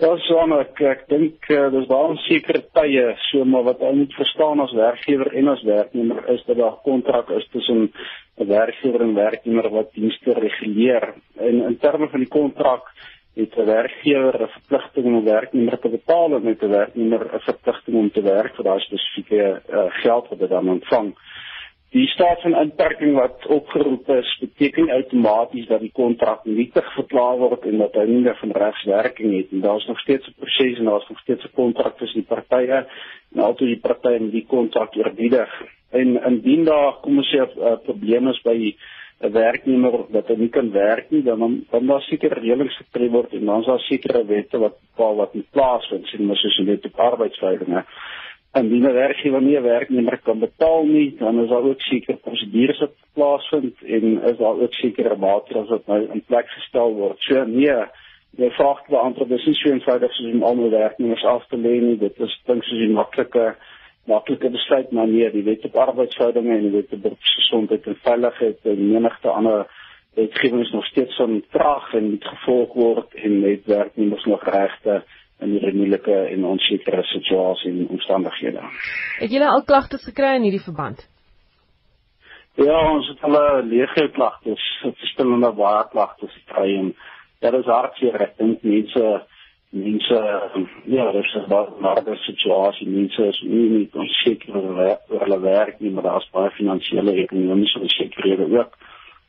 Ja, 0.00 0.14
Susan, 0.16 0.54
ek 0.56 0.78
ek 0.88 1.00
dink 1.12 1.44
uh, 1.52 1.66
dis 1.74 1.84
baie 1.90 2.12
onseker 2.14 2.56
tye, 2.72 3.02
so 3.26 3.44
maar 3.44 3.66
wat 3.66 3.82
ou 3.84 3.90
moet 3.98 4.14
verstaan 4.16 4.62
as 4.64 4.72
werkgewer 4.72 5.28
en 5.36 5.50
as 5.52 5.60
werknemer 5.68 6.22
is 6.32 6.40
dat 6.46 6.56
daar 6.56 6.78
kontrak 6.86 7.28
is 7.36 7.44
tussen 7.52 7.90
'n 8.40 8.46
werkgewer 8.48 9.04
en 9.04 9.12
werknemer 9.14 9.68
wat 9.74 9.92
dienste 9.92 10.32
reguleer. 10.38 11.04
En 11.36 11.60
in 11.68 11.76
terme 11.84 12.08
van 12.08 12.24
die 12.24 12.32
kontrak 12.38 12.88
het 13.36 13.52
'n 13.58 13.66
werkgewer 13.66 14.40
'n 14.40 14.54
verpligting 14.56 15.06
om 15.06 15.16
'n 15.20 15.24
werknemer 15.24 15.78
te 15.78 15.88
betaal 15.88 16.32
en 16.36 16.48
'n 16.48 16.70
werknemer 16.80 17.20
'n 17.34 17.44
verpligting 17.50 17.96
om 17.96 18.10
te 18.10 18.22
werk 18.22 18.56
vir 18.56 18.64
daai 18.64 18.80
spesifieke 18.80 19.62
uh, 19.68 19.86
geld 20.00 20.28
wat 20.28 20.40
hy 20.40 20.46
dan 20.46 20.68
ontvang. 20.68 21.12
Die 21.90 22.06
staat 22.06 22.40
van 22.40 22.54
inperking 22.54 23.16
wat 23.18 23.46
opgeroep 23.46 24.08
is, 24.08 24.28
beteken 24.40 24.90
outomaties 24.90 25.66
dat 25.66 25.80
die 25.82 25.90
kontrak 25.90 26.44
nietig 26.44 26.92
verklaar 26.94 27.40
word 27.40 27.66
en 27.66 27.80
dat 27.82 27.96
hy 27.98 28.04
nie 28.06 28.20
meer 28.26 28.36
van 28.38 28.54
regswerking 28.62 29.32
het 29.34 29.50
nie. 29.50 29.62
Daar's 29.64 29.86
nog 29.90 29.98
steeds 30.04 30.28
'n 30.28 30.36
proses 30.38 30.78
en 30.78 30.84
daar's 30.84 31.08
nog 31.08 31.18
steeds 31.18 31.44
'n 31.44 31.54
kontrak 31.54 31.98
tussen 31.98 32.20
die 32.20 32.30
partye 32.36 32.86
en 33.34 33.42
altyd 33.42 33.68
die 33.74 33.82
partye 33.88 34.20
met 34.20 34.32
die 34.32 34.46
kontrak 34.46 34.96
oorbiedig. 34.96 35.50
En 35.90 36.22
indien 36.30 36.64
daar 36.64 36.92
kom 37.02 37.16
ons 37.16 37.34
sê 37.34 37.42
'n 37.42 37.58
uh, 37.58 37.76
probleem 37.82 38.28
is 38.28 38.40
by 38.42 38.74
'n 39.20 39.32
werknemer 39.32 40.04
dat 40.10 40.28
hy 40.28 40.36
nie 40.36 40.48
kan 40.48 40.70
werk 40.72 41.10
nie, 41.10 41.22
dan 41.22 41.64
dan 41.70 41.86
daar 41.86 42.02
seker 42.02 42.38
reëlings 42.38 42.76
getref 42.76 43.10
word 43.10 43.32
en 43.32 43.44
dan 43.44 43.60
is 43.60 43.66
daar 43.66 43.78
sekere 43.78 44.24
wette 44.26 44.58
wat 44.58 44.78
bepaal 44.80 45.16
wat 45.16 45.34
in 45.34 45.44
plaas 45.50 45.88
vind, 45.88 46.06
sien 46.06 46.24
mos 46.24 46.40
soos 46.40 46.58
in 46.58 46.66
die 46.66 46.92
arbeidsverhoudinge. 46.94 47.84
Indien 48.58 48.82
'n 48.82 48.92
werkgewer 48.92 49.42
nie 49.42 49.56
'n 49.58 49.62
werknemer 49.62 50.18
kan 50.24 50.38
betaal 50.38 50.84
nie, 50.84 51.16
dan 51.18 51.42
is 51.42 51.48
daar 51.48 51.62
ook 51.62 51.80
sekere 51.80 52.16
prosedures 52.16 52.78
wat 52.78 52.94
plaasvind 53.14 53.82
en 53.82 54.22
is 54.22 54.36
daar 54.36 54.60
ook 54.60 54.74
sekere 54.74 55.16
maatreëls 55.16 55.68
wat 55.68 55.86
nou 55.86 56.08
in 56.12 56.24
plek 56.26 56.48
gestel 56.48 56.94
word. 56.94 57.18
So 57.18 57.44
nee, 57.44 57.84
die 58.30 58.50
vraag 58.50 58.82
te 58.82 58.90
beantwoord 58.90 59.30
is 59.30 59.46
nie 59.46 59.54
so 59.54 59.70
eenvoudig 59.70 60.12
soos 60.12 60.32
om 60.32 60.42
almal 60.42 60.70
werknemers 60.70 61.24
af 61.24 61.46
te 61.46 61.56
lê 61.56 61.80
nie. 61.80 61.98
Dit 61.98 62.20
is 62.20 62.40
dink 62.46 62.64
soos 62.64 62.80
'n 62.80 62.92
maklike 62.92 63.56
maklike 64.04 64.50
besluit 64.50 64.90
maar 64.90 65.08
nee 65.08 65.30
die 65.30 65.44
wet 65.44 65.64
op 65.64 65.76
arbeidsverhoudinge 65.76 66.56
en 66.56 66.62
die 66.62 66.70
wet 66.70 66.92
op 66.92 67.16
gesondheid 67.20 67.86
en 67.86 67.98
veiligheid 68.02 68.58
en 68.62 68.92
menigte 68.92 69.28
ander 69.28 69.66
wetgewings 70.14 70.70
nog 70.70 70.86
steeds 70.86 71.16
van 71.16 71.44
traag 71.50 71.94
en 71.94 72.10
moet 72.10 72.24
gevolg 72.24 72.72
word 72.74 73.14
en 73.14 73.40
net 73.40 73.64
werknemers 73.64 74.24
nog 74.24 74.44
regte 74.44 75.02
in 75.40 75.56
hierdie 75.56 75.78
moeilike 75.78 76.16
en 76.34 76.44
onsekere 76.44 77.02
situasie 77.12 77.70
en 77.70 77.88
omstandighede. 77.96 78.62
Het 79.20 79.32
julle 79.32 79.48
al 79.48 79.64
klagtes 79.64 80.04
gekry 80.04 80.34
in 80.36 80.46
hierdie 80.48 80.64
verband? 80.64 81.08
Ja, 82.58 82.78
ons 82.92 83.08
het 83.08 83.22
al 83.24 83.64
legio 83.64 84.08
klagtes, 84.12 84.62
verskillende 84.82 85.52
baie 85.56 85.84
klagtes 85.92 86.32
gekry 86.42 86.76
en 86.76 86.94
dit 87.40 87.54
is 87.60 87.68
hartseer 87.72 88.20
ek 88.26 88.38
dink 88.38 88.64
mense 88.66 89.04
mense 89.70 90.18
ja, 90.84 91.12
dit 91.12 91.24
is 91.24 91.34
'n 91.34 91.48
baie 91.48 92.16
situasie. 92.26 92.88
Mense 92.88 93.26
is 93.26 93.40
nie 93.42 93.68
net 93.70 93.94
onseker 93.94 94.56
oor 94.56 94.98
hulle 95.08 95.40
werk 95.40 95.80
nie, 95.80 95.90
maar 95.90 96.02
daar's 96.02 96.30
baie 96.30 96.50
finansiële 96.50 97.14
ekonomiese 97.14 97.78
onsekerhede 97.78 98.58
ook. 98.58 98.76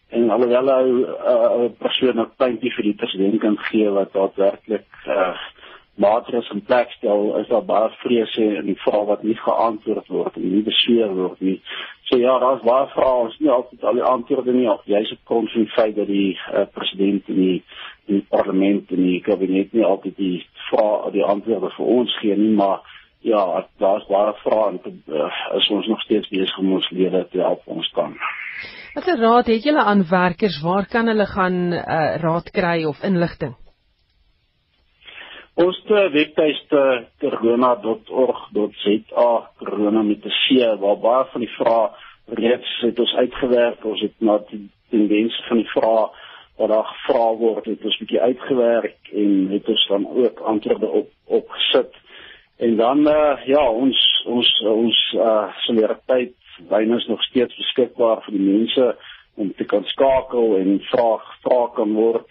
En 0.09 0.29
alhoewel 0.29 0.67
hy 0.67 0.87
'n 0.89 1.05
uh, 1.33 1.69
persoon 1.77 2.19
'n 2.19 2.31
puntjie 2.37 2.73
vir 2.75 2.83
die 2.83 2.95
president 2.95 3.39
kan 3.39 3.57
gee 3.57 3.89
wat 3.89 4.13
daadwerklik 4.13 4.87
uh, 5.07 5.37
maatreëls 6.01 6.49
in 6.55 6.63
plek 6.65 6.91
stel, 6.97 7.29
is 7.39 7.49
daar 7.51 7.65
baie 7.65 7.89
vrese 8.01 8.47
en 8.59 8.67
die 8.69 8.79
vrae 8.83 9.05
wat 9.09 9.23
nie 9.23 9.37
geantwoord 9.37 10.11
word 10.11 10.37
en 10.41 10.49
nie 10.55 10.65
besweer 10.65 11.13
word 11.15 11.41
nie. 11.45 11.59
So 12.09 12.19
ja, 12.19 12.35
daar's 12.43 12.65
baie 12.67 12.89
vrae, 12.95 13.13
ons 13.27 13.37
nie 13.39 13.51
altyd 13.53 13.85
al 13.87 13.99
die 14.01 14.07
antwoorde 14.09 14.55
nie. 14.55 14.67
Jy's 14.89 15.13
op 15.15 15.35
van 15.37 15.47
die 15.53 15.73
feit 15.75 15.95
dat 15.95 16.09
die 16.09 16.33
uh, 16.51 16.65
president 16.75 17.29
en 17.31 17.41
die 17.45 17.57
die 18.11 18.25
parlement 18.29 18.89
en 18.91 19.03
die 19.05 19.21
kabinet 19.25 19.73
nie 19.75 19.85
altyd 19.85 20.17
die 20.17 20.39
vrae 20.69 21.11
die 21.15 21.23
antwoorde 21.25 21.71
vir 21.77 21.93
ons 21.97 22.17
gee 22.21 22.37
nie 22.39 22.53
maar 22.57 22.81
ja 23.25 23.43
daar's 23.81 24.07
baie 24.09 24.33
vrae 24.41 24.67
en 24.71 24.79
uh, 24.89 25.29
is 25.59 25.69
ons 25.77 25.89
nog 25.93 26.01
steeds 26.07 26.31
besig 26.33 26.57
om 26.63 26.73
ons 26.79 26.89
lede 26.97 27.23
te 27.31 27.43
help 27.45 27.67
ons 27.77 27.91
kan 27.97 28.17
Watter 28.95 29.21
raad 29.21 29.47
het 29.47 29.65
julle 29.67 29.83
aan 29.87 30.03
werkers 30.09 30.59
waar 30.65 30.89
kan 30.91 31.07
hulle 31.11 31.27
gaan 31.35 31.59
uh, 31.77 32.15
raad 32.25 32.51
kry 32.57 32.77
of 32.89 33.03
inligting 33.07 33.55
Ons 35.61 35.77
webtuiste 35.85 36.79
corona.org.za 37.21 39.31
corona 39.59 40.01
met 40.01 40.25
'n 40.25 40.33
C 40.41 40.43
waar 40.79 40.97
baie 40.97 41.25
van 41.31 41.41
die 41.41 41.55
vrae 41.57 41.89
reeds 42.25 42.79
het 42.81 42.99
ons 42.99 43.13
uitgewerk 43.13 43.85
ons 43.85 44.01
het 44.01 44.15
na 44.17 44.39
die 44.49 44.69
tendense 44.89 45.43
van 45.47 45.57
die 45.57 45.71
vrae 45.75 46.05
wat 46.57 46.69
daar 46.69 46.89
gevra 46.93 47.27
word 47.43 47.65
het 47.65 47.85
ons 47.85 47.97
bietjie 47.97 48.21
uitgewerk 48.21 48.97
en 49.13 49.47
het 49.51 49.67
ons 49.67 49.87
dan 49.87 50.07
ook 50.23 50.39
antwoorde 50.39 50.89
op 50.89 51.09
opgesit. 51.25 51.93
En 52.57 52.75
dan 52.75 53.07
uh, 53.07 53.37
ja, 53.45 53.69
ons 53.69 54.23
ons 54.25 54.49
ons 54.61 55.13
uh 55.13 55.47
solidariteit 55.67 56.35
wyne 56.69 56.97
is 56.97 57.07
nog 57.07 57.23
steeds 57.23 57.57
beskikbaar 57.57 58.25
vir 58.25 58.37
die 58.37 58.47
mense 58.49 58.95
om 59.35 59.53
te 59.53 59.63
kan 59.63 59.85
skakel 59.93 60.57
en 60.57 60.79
vra 60.89 61.09
vra 61.43 61.61
kan 61.75 61.93
word. 61.93 62.27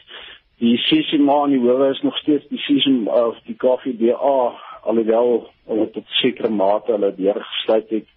Die 0.61 0.77
CCMA 0.77 1.44
in 1.46 1.55
die 1.55 1.62
howe 1.64 1.88
is 1.88 2.03
nog 2.05 2.16
steeds 2.20 2.44
die 2.49 2.59
CCMA 2.61 3.27
of 3.31 3.38
die 3.46 3.57
KVDA 3.57 4.40
alhoewel 4.85 5.46
hulle 5.70 5.87
tot 5.94 6.11
sekere 6.20 6.51
mate 6.53 6.92
hulle 6.92 7.14
deurgesluit 7.16 7.94
het 7.94 8.11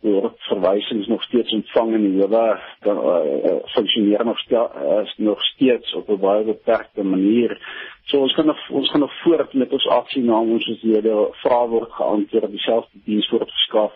word 0.00 0.38
verwysings 0.48 1.10
nog 1.12 1.22
steeds 1.26 1.52
ontvang 1.52 1.92
in 1.98 2.06
die 2.06 2.22
howe 2.22 2.44
dan 2.86 3.02
uh, 3.04 3.58
funksioneer 3.74 4.24
nog 4.24 4.40
steeds 4.40 4.80
uh, 4.80 5.02
nog 5.28 5.44
steeds 5.50 5.92
op 5.94 6.08
'n 6.08 6.20
baie 6.22 6.44
beperkte 6.44 7.04
manier. 7.04 7.52
So 8.08 8.20
ons 8.20 8.34
kan 8.34 8.46
nog 8.46 8.70
ons 8.70 8.90
gaan 8.90 9.00
nog 9.00 9.20
voort 9.22 9.52
met 9.52 9.72
ons 9.72 9.86
aksie 9.86 10.22
na 10.22 10.40
ons 10.40 10.70
as 10.72 10.80
hierde 10.80 11.28
vrae 11.42 11.68
word 11.68 11.92
geantwoord 11.92 12.50
dieselfde 12.50 12.98
diens 13.04 13.28
word 13.30 13.50
geskaf. 13.50 13.92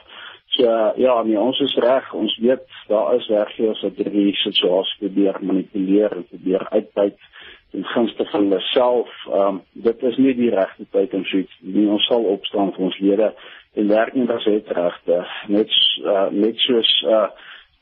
Uh, 0.59 0.91
ja, 0.97 1.23
nee, 1.23 1.41
ons 1.41 1.61
is 1.61 1.75
reg. 1.75 2.13
Ons 2.13 2.37
weet 2.39 2.69
daar 2.89 3.15
is 3.15 3.29
werkgewers 3.29 3.83
wat 3.83 3.97
hierdie 3.97 4.35
situasie 4.35 4.99
probeer 4.99 5.39
manipuleer 5.41 6.13
en 6.13 6.27
probeer 6.29 6.69
uitbuit 6.69 7.19
in 7.75 7.85
gunste 7.85 8.25
van 8.31 8.47
hulle 8.47 8.61
self. 8.61 9.11
Ehm 9.31 9.47
um, 9.47 9.63
dit 9.73 10.03
is 10.11 10.17
nie 10.17 10.35
die 10.39 10.51
regte 10.55 10.87
tyd 10.91 11.15
om 11.15 11.25
so 11.25 11.43
iets 11.43 11.57
nie. 11.61 11.89
Ons 11.91 12.07
sal 12.11 12.25
opstaan 12.37 12.73
vir 12.77 12.87
ons 12.89 13.01
lede 13.03 13.33
en 13.75 13.91
werknemers 13.91 14.47
het 14.51 14.71
regte. 14.79 15.25
Net 15.49 15.75
uh, 16.05 16.29
net 16.31 16.63
soos 16.67 16.93
uh, 17.09 17.27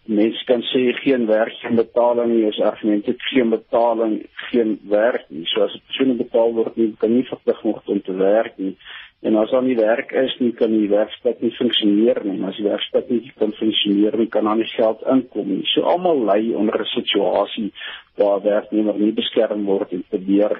mense 0.05 0.45
kan 0.49 0.65
sê 0.73 0.83
geen 1.03 1.27
werk 1.27 1.55
geen 1.61 1.77
betaling 1.79 2.33
nie 2.33 2.47
is 2.49 2.61
argumente 2.61 3.15
geen 3.31 3.53
betaling 3.53 4.17
geen 4.49 4.79
werk 4.91 5.29
nie. 5.29 5.47
So 5.47 5.63
as 5.63 5.75
'n 5.75 5.83
persoon 5.87 6.17
betaal 6.17 6.55
word 6.55 6.77
nie 6.77 6.95
kan 6.99 7.15
nie 7.15 7.29
verplig 7.29 7.63
word 7.63 7.89
om 7.89 8.03
te 8.03 8.17
werk 8.17 8.59
nie. 8.59 8.77
En 9.23 9.37
as 9.39 9.51
dan 9.55 9.67
nie 9.67 9.77
werk 9.79 10.11
is 10.19 10.33
nie 10.43 10.51
kan 10.59 10.73
die 10.75 10.89
werksplek 10.91 11.43
nie 11.45 11.53
funksioneer 11.55 12.25
nie. 12.27 12.41
As 12.49 12.57
die 12.59 12.67
werksplek 12.67 13.11
nie 13.11 13.21
kan 13.39 13.53
funksioneer 13.55 14.17
nie 14.19 14.27
kan 14.27 14.49
dan 14.51 14.59
nie 14.59 14.71
geld 14.73 15.05
inkom 15.15 15.47
nie. 15.47 15.67
So 15.75 15.87
almal 15.87 16.25
ly 16.27 16.55
onder 16.59 16.81
'n 16.81 16.91
situasie 16.95 17.71
waar 18.19 18.43
werknemer 18.43 18.99
nie 18.99 19.13
beskerm 19.13 19.65
word 19.65 19.93
en 19.93 20.03
probeer 20.11 20.59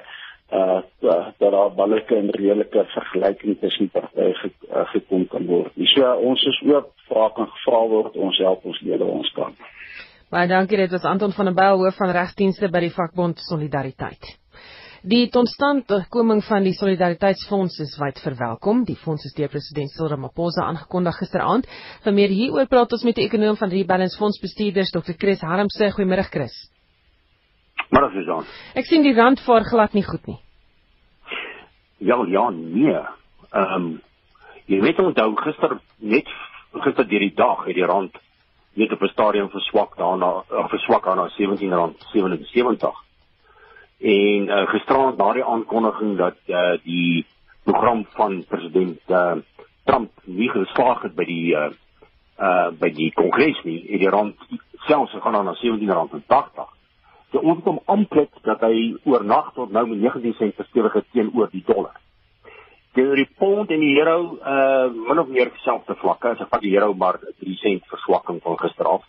uh 0.51 0.81
dat 0.99 1.51
daar 1.51 1.73
ballike 1.75 2.15
en 2.15 2.29
redelike 2.29 2.85
vergelyking 2.85 3.59
tussen 3.59 3.89
partye 3.89 4.33
ge, 4.33 4.49
uh, 4.69 4.85
gekom 4.93 5.27
kan 5.27 5.45
word. 5.45 5.71
So 5.75 6.01
uh, 6.01 6.15
ons 6.29 6.43
is 6.43 6.61
ook 6.65 6.91
vra 7.07 7.29
kan 7.35 7.47
gevra 7.47 7.87
word 7.87 8.15
ons 8.15 8.37
help 8.37 8.65
ons 8.65 8.81
lede 8.81 9.03
ons 9.03 9.31
kan. 9.35 9.55
Baie 10.29 10.47
dankie 10.47 10.77
dit 10.77 10.91
was 10.91 11.03
Anton 11.03 11.31
van 11.31 11.45
der 11.45 11.53
Byl 11.53 11.83
hoof 11.83 11.95
van 11.97 12.11
regdienste 12.11 12.69
by 12.69 12.79
die 12.79 12.93
vakbond 12.95 13.39
Solidariteit. 13.39 14.42
Die 15.03 15.25
totstandkoming 15.27 16.39
van 16.47 16.63
die 16.63 16.71
Solidariteitsfonds 16.71 17.75
is 17.83 17.97
wyd 17.99 18.21
verwelkom. 18.23 18.85
Die 18.87 18.95
fonds 18.95 19.25
is 19.27 19.33
deur 19.35 19.49
president 19.51 19.91
Cyril 19.91 20.13
Ramaphosa 20.13 20.63
aangekondig 20.63 21.17
gisteraand. 21.19 21.67
Vir 22.05 22.15
meer 22.15 22.31
hieroor 22.31 22.69
praat 22.71 22.95
ons 22.95 23.03
met 23.03 23.19
die 23.19 23.25
ekonom 23.27 23.59
van 23.59 23.73
Rebalance 23.73 24.15
Fonds 24.15 24.39
bestuurders 24.39 24.95
Dr. 24.95 25.17
Chris 25.19 25.43
Harmse. 25.43 25.91
Goeiemôre 25.97 26.23
Chris. 26.31 26.55
Maar 27.91 28.07
as 28.07 28.15
jy 28.15 28.23
dan. 28.31 28.47
Ek 28.79 28.87
sien 28.87 29.03
die 29.03 29.11
rand 29.19 29.43
vaar 29.43 29.67
glad 29.67 29.91
nie 29.91 30.07
goed 30.07 30.23
nie. 30.31 30.39
Ja, 31.99 32.23
ja, 32.23 32.47
nee. 32.55 32.95
Ehm 33.51 33.75
um, 33.75 34.01
jy 34.71 34.79
weet 34.87 35.03
onthou 35.03 35.33
gister 35.43 35.81
net 35.99 36.31
gister 36.79 37.03
deur 37.03 37.27
die 37.27 37.35
dag 37.35 37.67
het 37.67 37.75
die 37.75 37.83
rand 37.91 38.15
net 38.79 38.95
op 38.95 39.03
'n 39.03 39.11
stadium 39.11 39.51
verswak 39.51 39.97
daarna 39.99 40.47
verswak 40.71 41.07
aan 41.07 41.17
na 41.17 41.27
R17.77 41.27 43.03
en 44.03 44.47
uh, 44.49 44.67
gisterand 44.67 45.17
daardie 45.17 45.45
aankondiging 45.47 46.17
dat 46.19 46.35
uh, 46.51 46.73
die 46.83 47.25
program 47.63 48.05
van 48.17 48.43
president 48.47 48.99
uh, 49.07 49.37
Trump 49.83 50.11
nie 50.23 50.49
geslaag 50.51 51.05
het 51.07 51.15
by 51.15 51.25
die 51.27 51.55
uh, 51.55 51.71
uh 52.43 52.71
by 52.79 52.89
die 52.91 53.11
kongres 53.15 53.59
nie 53.63 53.79
het 53.87 54.01
die 54.01 54.11
rand 54.11 54.39
selfs 54.87 55.13
gegaan 55.13 55.45
na 55.45 55.53
R17.80. 55.55 56.71
So 57.31 57.39
ons 57.39 57.63
hom 57.63 57.79
amplik 57.85 58.33
dat 58.43 58.65
hy 58.65 58.95
oornag 59.07 59.53
tot 59.55 59.71
nou 59.71 59.85
met 59.87 60.01
19 60.01 60.35
sent 60.39 60.59
verstewig 60.59 60.97
het 60.99 61.07
teenoor 61.13 61.47
die 61.53 61.63
dollar. 61.65 61.95
Teenoor 62.97 63.21
die 63.21 63.29
pond 63.39 63.71
en 63.71 63.79
die 63.85 63.95
euro 64.01 64.17
uh 64.43 64.91
min 64.91 65.23
of 65.23 65.31
meer 65.31 65.53
dieselfde 65.53 65.95
vlakke, 66.01 66.33
as 66.35 66.43
ek 66.43 66.51
vat 66.51 66.65
die 66.65 66.75
euro 66.75 66.91
maar 66.93 67.21
3 67.39 67.55
sent 67.61 67.87
verswakking 67.87 68.43
van 68.43 68.59
gister 68.65 68.91
af. 68.97 69.07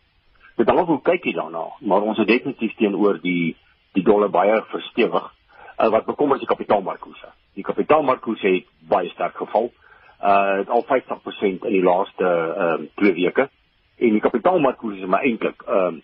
Dit 0.55 0.71
hang 0.71 0.85
af 0.85 0.93
hoe 0.93 1.03
kyk 1.03 1.27
jy 1.27 1.35
daarna, 1.35 1.67
maar 1.83 2.07
ons 2.07 2.21
het 2.23 2.31
definitief 2.31 2.77
teenoor 2.79 3.19
die 3.23 3.57
die 3.95 4.05
dollar 4.05 4.31
baie 4.31 4.61
verstewig 4.71 5.31
uh, 5.79 5.89
wat 5.89 6.07
bekommer 6.07 6.37
is 6.37 6.45
die 6.45 6.51
kapitaalmarkkoerse. 6.51 7.31
Die 7.55 7.65
kapitaalmarkkoerse 7.67 8.49
het 8.57 8.71
baie 8.91 9.11
sterk 9.15 9.37
geval. 9.37 9.71
Uh 10.25 10.65
al 10.73 10.85
50% 10.89 11.67
in 11.69 11.75
die 11.75 11.83
laaste 11.83 12.25
ehm 12.25 12.83
uh, 12.83 12.89
twee 13.01 13.15
weke 13.15 13.49
en 13.99 14.17
die 14.17 14.25
kapitaalmarkkoerse 14.25 15.03
is 15.03 15.11
maar 15.11 15.27
eintlik 15.27 15.63
ehm 15.67 16.01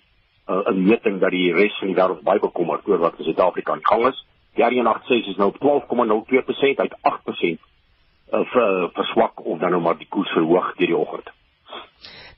uh, 0.49 0.73
'n 0.73 0.83
meting 0.85 1.21
dat 1.21 1.31
die 1.31 1.53
res 1.55 1.79
van 1.79 1.89
die 1.89 1.97
wêreld 1.97 2.23
baie 2.23 2.41
bekommerd 2.41 2.89
oor 2.89 2.99
wat 2.99 3.19
in 3.19 3.25
Suid-Afrika 3.25 3.73
aan 3.73 3.87
gang 3.87 4.07
is. 4.07 4.27
Die 4.55 4.65
RN86 4.65 5.29
is 5.29 5.37
nou 5.37 5.49
op 5.55 5.59
12,02% 5.63 6.77
uit 6.77 6.95
8% 6.95 7.59
uh, 8.33 8.41
vir 8.53 8.91
verswak 8.93 9.45
of 9.45 9.59
dan 9.59 9.71
nou 9.71 9.83
maar 9.83 9.99
die 9.99 10.09
koers 10.09 10.31
verhoog 10.31 10.75
deur 10.77 10.87
die 10.87 10.97
oggend. 10.97 11.31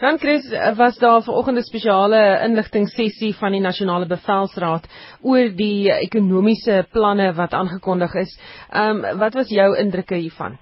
Dan 0.02 0.18
Chris, 0.18 0.48
was 0.76 0.98
daar 0.98 1.22
vanoggend 1.22 1.58
'n 1.58 1.62
spesiale 1.62 2.40
inligting 2.44 2.88
sessie 2.88 3.34
van 3.34 3.52
die 3.52 3.60
Nasionale 3.60 4.06
Bevelsraad 4.06 4.88
oor 5.20 5.52
die 5.56 5.92
ekonomiese 5.92 6.86
planne 6.90 7.32
wat 7.34 7.52
aangekondig 7.52 8.14
is. 8.14 8.40
Ehm 8.70 9.04
um, 9.04 9.18
wat 9.18 9.34
was 9.34 9.48
jou 9.48 9.76
indrukke 9.76 10.14
hiervan? 10.14 10.58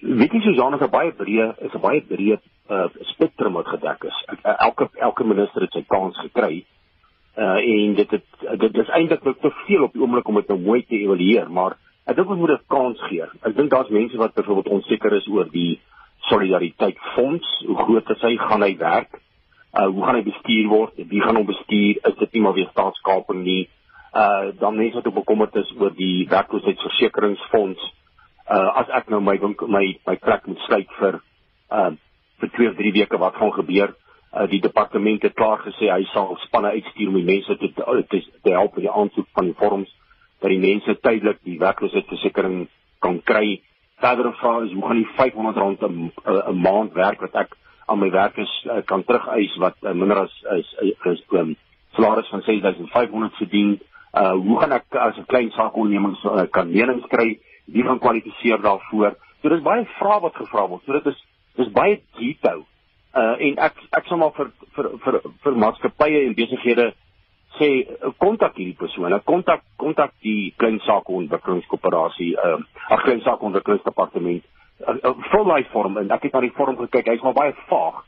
Weet 0.00 0.32
jy 0.32 0.40
Susan, 0.40 0.74
is 0.74 0.80
'n 0.80 0.90
baie 0.90 1.12
breë 1.12 1.46
is 1.64 1.72
'n 1.74 1.80
baie 1.80 2.02
breë 2.02 2.36
uh, 2.70 2.88
spektrum 3.00 3.52
wat 3.52 3.66
gedek 3.66 4.04
is. 4.04 4.24
Elke 4.42 4.88
elke 5.00 5.24
minister 5.24 5.62
het 5.62 5.72
sy 5.72 5.84
kans 5.88 6.18
gekry. 6.18 6.64
Uh 7.36 7.56
en 7.56 7.94
dit 7.94 8.10
het 8.10 8.60
dit 8.60 8.76
is 8.76 8.88
eintlik 8.88 9.22
te 9.22 9.50
veel 9.66 9.82
op 9.82 9.92
die 9.92 10.02
oomblik 10.02 10.28
om 10.28 10.34
dit 10.34 10.48
nou 10.48 10.60
mooi 10.60 10.84
te 10.84 10.98
evalueer, 10.98 11.50
maar 11.50 11.78
ek 12.06 12.16
dink 12.16 12.28
ons 12.28 12.38
moet 12.38 12.50
'n 12.50 12.64
kans 12.68 13.00
gee. 13.08 13.24
Ek 13.42 13.56
dink 13.56 13.70
daar's 13.70 13.88
mense 13.88 14.16
wat 14.16 14.34
byvoorbeeld 14.34 14.68
onseker 14.68 15.12
is 15.12 15.26
oor 15.28 15.48
die 15.50 15.80
solidariteit 16.28 16.98
fonds, 17.14 17.48
hoe 17.66 17.76
groot 17.76 18.10
is 18.10 18.22
hy, 18.24 18.36
gaan 18.40 18.64
hy 18.64 18.74
werk? 18.80 19.20
Uh 19.74 19.88
hoe 19.90 20.04
gaan 20.06 20.20
hy 20.20 20.22
bestuur 20.22 20.68
word? 20.70 21.00
Wie 21.10 21.22
gaan 21.22 21.36
hom 21.36 21.48
bestuur? 21.48 21.98
Is 22.06 22.18
dit 22.20 22.36
nie 22.36 22.42
maar 22.44 22.54
weer 22.54 22.70
staatskaping 22.70 23.42
nie? 23.42 23.64
Uh 24.14 24.52
dan 24.60 24.78
mense 24.78 25.00
wat 25.00 25.14
bekommerd 25.14 25.56
is 25.58 25.72
oor 25.80 25.90
die 25.96 26.28
werkloosheidsversekeringsfonds. 26.30 27.82
Uh 28.46 28.70
as 28.82 28.92
ek 29.00 29.10
nou 29.10 29.20
my 29.24 29.34
my 29.66 29.84
my 30.06 30.16
plek 30.22 30.46
moet 30.46 30.62
sluit 30.68 30.96
vir 31.00 31.20
uh 31.74 31.90
vir 32.38 32.50
2 32.60 32.70
of 32.70 32.78
3 32.78 32.94
weke 33.00 33.18
wat 33.18 33.34
gaan 33.40 33.52
gebeur? 33.58 33.96
Uh 34.30 34.46
die 34.50 34.62
departement 34.62 35.26
het 35.26 35.34
klaar 35.34 35.66
gesê 35.66 35.90
hy 35.90 36.06
sal 36.12 36.36
spanne 36.46 36.70
uitstuur 36.78 37.10
om 37.10 37.18
die 37.18 37.26
mense 37.34 37.58
te 37.58 37.72
te, 37.74 38.22
te 38.42 38.54
help 38.54 38.78
met 38.78 38.86
die 38.86 38.94
aansoek 38.94 39.28
van 39.34 39.50
die 39.50 39.58
vorms 39.58 39.90
dat 40.40 40.52
die 40.52 40.62
mense 40.62 40.94
tydelik 41.00 41.42
die 41.42 41.58
werkloosheidsversekering 41.58 42.68
kan 43.02 43.20
kry 43.26 43.58
verdere 44.04 44.32
vraag 44.40 44.66
is 44.68 44.72
hoe 44.76 44.86
gaan 44.86 45.00
die 45.00 45.10
R500 45.16 45.84
'n 45.88 46.12
'n 46.52 46.60
maand 46.66 46.92
werk 46.92 47.20
wat 47.20 47.34
ek 47.44 47.56
aan 47.86 47.98
my 47.98 48.10
werkers 48.10 48.52
uh, 48.70 48.80
kan 48.84 49.04
terugeis 49.04 49.56
wat 49.56 49.76
uh, 49.82 49.92
minder 49.92 50.24
as 50.24 50.34
is 50.58 50.74
is 51.04 51.22
um, 51.30 51.56
salaris 51.96 52.28
van 52.28 52.42
6500 52.42 53.36
verdien. 53.36 53.80
Uh 54.12 54.32
hoe 54.32 54.60
gaan 54.60 54.72
ek 54.72 54.94
as 54.94 55.16
'n 55.18 55.26
klein 55.26 55.50
saakondernemings 55.50 56.24
uh, 56.24 56.46
kan 56.50 56.70
lenings 56.70 57.06
kry? 57.08 57.38
Wie 57.64 57.84
gaan 57.84 57.98
kwalifiseer 57.98 58.60
daarvoor? 58.60 59.16
So 59.42 59.48
dis 59.48 59.62
baie 59.62 59.86
vrae 59.98 60.20
wat 60.20 60.36
gevra 60.36 60.68
word. 60.68 60.82
So 60.84 60.92
dit 60.92 61.06
is 61.06 61.24
dis 61.56 61.72
baie 61.72 62.00
detail. 62.18 62.64
Uh 63.14 63.34
en 63.38 63.58
ek 63.68 63.74
ek 63.90 64.06
sal 64.06 64.18
maar 64.18 64.32
vir 64.32 64.50
vir 64.76 64.90
vir, 65.04 65.20
vir 65.42 65.58
maatskappye 65.64 66.24
en 66.26 66.34
besighede 66.34 66.92
sê 67.58 67.68
kontak 68.18 68.56
hierdie 68.56 68.76
persoon, 68.78 69.14
kontak 69.24 69.62
kontak 69.76 70.12
die 70.22 70.54
klein 70.56 70.80
sake 70.86 71.12
ontwikkelingskoöperasie, 71.12 72.34
ehm 72.36 72.64
uh, 72.64 72.90
ag 72.96 73.04
klein 73.06 73.20
sake 73.20 73.44
ontwikkelingsdepartement. 73.44 74.42
Uh, 74.80 74.96
uh, 75.02 75.14
vul 75.30 75.52
hy 75.54 75.62
vorm 75.72 75.98
en 75.98 76.10
ek 76.10 76.26
het 76.28 76.34
na 76.34 76.42
die 76.44 76.54
vorm 76.56 76.76
gekyk, 76.80 77.12
hy's 77.12 77.22
maar 77.22 77.36
baie 77.36 77.54
vaag. 77.68 78.02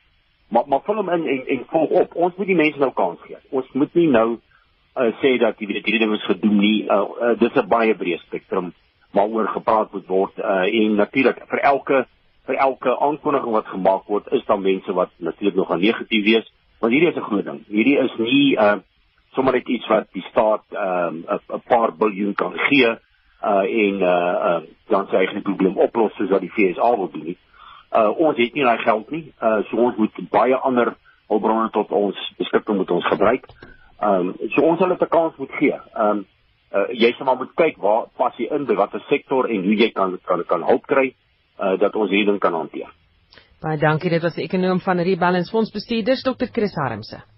Maar 0.50 0.66
maar 0.66 0.82
vul 0.86 1.00
hom 1.02 1.12
in 1.14 1.28
en 1.34 1.46
en 1.56 1.64
volg 1.70 1.94
op. 2.00 2.14
Ons 2.14 2.34
moet 2.36 2.46
die 2.46 2.58
mense 2.58 2.82
nou 2.82 2.92
kans 2.94 3.22
gee. 3.26 3.38
Ons 3.50 3.70
moet 3.74 3.94
nie 3.94 4.08
nou 4.10 4.28
uh, 4.34 5.12
sê 5.22 5.36
dat 5.42 5.60
jy 5.60 5.70
weet 5.70 5.84
hierdie 5.84 6.02
ding 6.02 6.14
is 6.14 6.26
gedoen 6.26 6.58
nie. 6.58 6.84
Uh, 6.84 7.06
uh, 7.20 7.32
dis 7.38 7.54
'n 7.54 7.68
baie 7.68 7.94
breë 7.94 8.20
spektrum 8.26 8.72
waaroor 9.16 9.48
gepraat 9.48 9.92
moet 9.92 10.06
word 10.06 10.38
uh, 10.38 10.66
en 10.66 10.94
natuurlik 10.94 11.40
vir 11.48 11.62
elke 11.62 12.04
vir 12.46 12.58
elke 12.62 12.92
aankondiging 13.02 13.52
wat 13.52 13.66
gemaak 13.66 14.04
word, 14.06 14.28
is 14.32 14.44
daar 14.46 14.60
mense 14.60 14.92
wat 14.94 15.10
natuurlik 15.18 15.56
nog 15.56 15.70
aan 15.70 15.80
negatief 15.80 16.24
wees, 16.24 16.52
want 16.78 16.92
hierdie 16.92 17.10
is 17.10 17.16
'n 17.16 17.28
groot 17.28 17.44
ding. 17.44 17.64
Hierdie 17.68 17.98
is 17.98 18.14
nie 18.18 18.56
uh 18.56 18.78
sommer 19.36 19.56
net 19.58 19.68
iets 19.68 19.86
wat 19.92 20.08
die 20.16 20.24
staat 20.30 20.64
ehm 20.72 21.22
um, 21.28 21.40
'n 21.58 21.62
paar 21.68 21.92
biljoen 21.96 22.34
kan 22.34 22.56
gee 22.68 22.96
uh 23.42 23.64
en 23.84 24.00
uh, 24.02 24.34
uh 24.48 24.62
dan 24.88 25.06
sy 25.10 25.16
eie 25.16 25.42
probleem 25.42 25.76
oplos 25.76 26.14
soos 26.16 26.30
wat 26.30 26.40
die 26.40 26.50
FSA 26.50 26.90
wil 26.96 27.10
doen. 27.12 27.36
Uh 27.92 28.10
ons 28.26 28.38
het 28.38 28.54
nie 28.54 28.64
daai 28.64 28.78
geld 28.78 29.10
nie. 29.10 29.32
Uh 29.40 29.62
so 29.70 29.76
ons 29.76 29.96
moet 29.96 30.30
baie 30.30 30.56
ander 30.56 30.94
hulpbronne 31.28 31.70
tot 31.70 31.90
ons 31.90 32.16
beskikking 32.38 32.76
moet 32.76 32.90
ons 32.90 33.06
gebruik. 33.12 33.46
Ehm 34.00 34.32
um, 34.32 34.50
so 34.54 34.62
ons 34.62 34.78
sal 34.78 34.88
dit 34.88 35.02
'n 35.02 35.14
kans 35.18 35.36
moet 35.36 35.52
gee. 35.60 35.74
Ehm 35.74 36.10
um, 36.10 36.26
uh 36.74 36.88
jy 36.90 37.12
sê 37.12 37.24
maar 37.24 37.36
moet 37.36 37.54
kyk 37.54 37.76
waar 37.78 38.06
pas 38.16 38.34
jy 38.38 38.48
in 38.50 38.66
by 38.66 38.74
watter 38.74 39.04
sektor 39.08 39.48
en 39.48 39.64
hoe 39.64 39.76
jy 39.76 39.90
kan 39.92 40.18
kan 40.24 40.44
kan 40.44 40.62
hulp 40.62 40.86
kry 40.86 41.14
uh 41.60 41.78
dat 41.78 41.94
ons 41.94 42.10
hierdie 42.10 42.32
ding 42.32 42.40
kan 42.40 42.52
hanteer. 42.52 42.90
Baie 43.60 43.78
dankie. 43.78 44.10
Dit 44.10 44.22
was 44.22 44.34
die 44.34 44.44
ekonom 44.44 44.80
van 44.80 44.98
Rebalance 44.98 45.50
Fonds 45.50 45.72
bestuurders 45.72 46.22
Dr. 46.22 46.46
Chris 46.52 46.74
Harmse. 46.74 47.35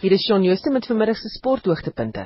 Hier 0.00 0.14
is 0.16 0.22
Shaun 0.24 0.44
Jooste 0.46 0.70
met 0.72 0.86
vanmiddag 0.88 1.18
se 1.20 1.28
sporthoogtepunte. 1.28 2.22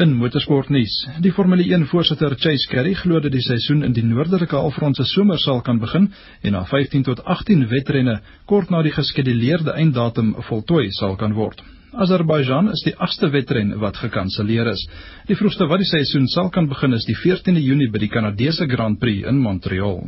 In 0.00 0.14
motorsportnuus, 0.16 0.94
die 1.20 1.32
Formule 1.36 1.66
1 1.76 1.82
voorsitter 1.90 2.32
Chase 2.40 2.70
Carey 2.72 2.94
glo 2.96 3.20
dat 3.20 3.34
die 3.34 3.42
seisoen 3.44 3.82
in 3.84 3.92
die 3.92 4.04
noordelike 4.04 4.56
halfrond 4.56 4.96
se 4.96 5.04
somer 5.04 5.36
sal 5.42 5.60
kan 5.60 5.76
begin 5.78 6.06
en 6.40 6.56
na 6.56 6.62
15 6.64 7.04
tot 7.04 7.20
18 7.24 7.66
wedrenne 7.68 8.14
kort 8.48 8.72
na 8.72 8.80
die 8.82 8.94
geskeduleerde 8.96 9.76
einddatum 9.76 10.30
voltooi 10.48 10.88
sal 11.00 11.18
kan 11.20 11.36
word. 11.36 11.60
Azerbaijan 11.92 12.72
is 12.72 12.86
die 12.86 12.96
agste 12.96 13.28
wedren 13.36 13.76
wat 13.84 14.00
gekanselleer 14.00 14.72
is. 14.72 14.88
Die 15.28 15.36
vroegste 15.36 15.68
wat 15.68 15.84
die 15.84 15.92
seisoen 15.92 16.32
sal 16.32 16.48
kan 16.48 16.72
begin 16.72 16.96
is 16.96 17.04
die 17.04 17.18
14de 17.26 17.60
Junie 17.60 17.92
by 17.92 18.06
die 18.06 18.12
Kanadese 18.16 18.64
Grand 18.72 19.02
Prix 19.04 19.28
in 19.28 19.44
Montreal. 19.44 20.06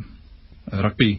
Rugby. 0.72 1.18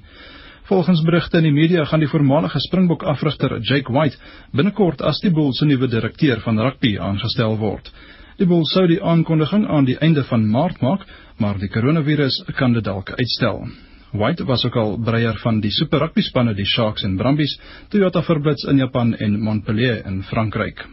Volgens 0.69 1.01
berigte 1.01 1.37
in 1.37 1.43
die 1.43 1.53
media 1.53 1.85
gaan 1.85 1.99
die 1.99 2.09
voormalige 2.09 2.59
Springbok 2.59 3.03
afrigter 3.03 3.59
Jake 3.59 3.93
White 3.93 4.17
binnekort 4.53 5.01
as 5.01 5.19
die 5.19 5.31
Bulls 5.31 5.57
se 5.57 5.65
nuwe 5.65 5.87
direkteur 5.87 6.39
van 6.41 6.59
rugby 6.59 6.97
aangestel 6.99 7.57
word. 7.57 7.91
Die 8.37 8.47
boel 8.47 8.63
sou 8.65 8.87
die 8.87 9.01
aankondiging 9.03 9.67
aan 9.67 9.85
die 9.85 9.97
einde 10.01 10.23
van 10.23 10.47
Maart 10.49 10.81
maak, 10.81 11.03
maar 11.37 11.59
die 11.59 11.69
koronavirus 11.69 12.43
kan 12.57 12.73
dit 12.73 12.85
dalk 12.85 13.11
uitstel. 13.17 13.67
White 14.11 14.45
was 14.45 14.65
ook 14.65 14.75
al 14.75 14.97
breier 14.99 15.37
van 15.43 15.61
die 15.61 15.71
Super 15.71 15.99
Rugby 15.99 16.21
spanne 16.21 16.53
die 16.53 16.65
Sharks 16.65 17.03
en 17.03 17.17
Brumbies, 17.17 17.57
Toyota 17.89 18.21
Verblitz 18.21 18.65
in 18.67 18.77
Japan 18.77 19.13
en 19.15 19.39
Montpellier 19.39 20.05
in 20.05 20.23
Frankryk. 20.23 20.83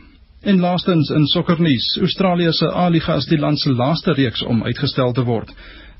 En 0.42 0.60
laastens 0.60 1.10
in 1.10 1.26
sokkernuus, 1.26 1.96
Australië 2.00 2.52
se 2.52 2.68
A-liga 2.70 3.16
is 3.16 3.26
die 3.26 3.38
land 3.38 3.58
se 3.58 3.72
laaste 3.72 4.12
reeks 4.14 4.42
om 4.42 4.62
uitgestel 4.62 5.12
te 5.12 5.24
word. 5.24 5.50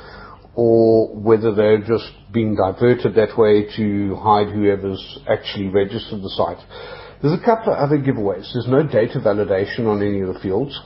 or 0.55 1.15
whether 1.15 1.53
they're 1.53 1.81
just 1.81 2.11
being 2.33 2.55
diverted 2.55 3.15
that 3.15 3.37
way 3.37 3.65
to 3.75 4.15
hide 4.15 4.47
whoever's 4.47 5.19
actually 5.29 5.67
registered 5.69 6.21
the 6.21 6.29
site. 6.29 6.59
There's 7.21 7.39
a 7.39 7.45
couple 7.45 7.73
of 7.73 7.79
other 7.79 7.97
giveaways. 7.97 8.51
There's 8.53 8.67
no 8.67 8.83
data 8.83 9.19
validation 9.19 9.87
on 9.87 10.01
any 10.01 10.21
of 10.21 10.33
the 10.33 10.39
fields. 10.39 10.79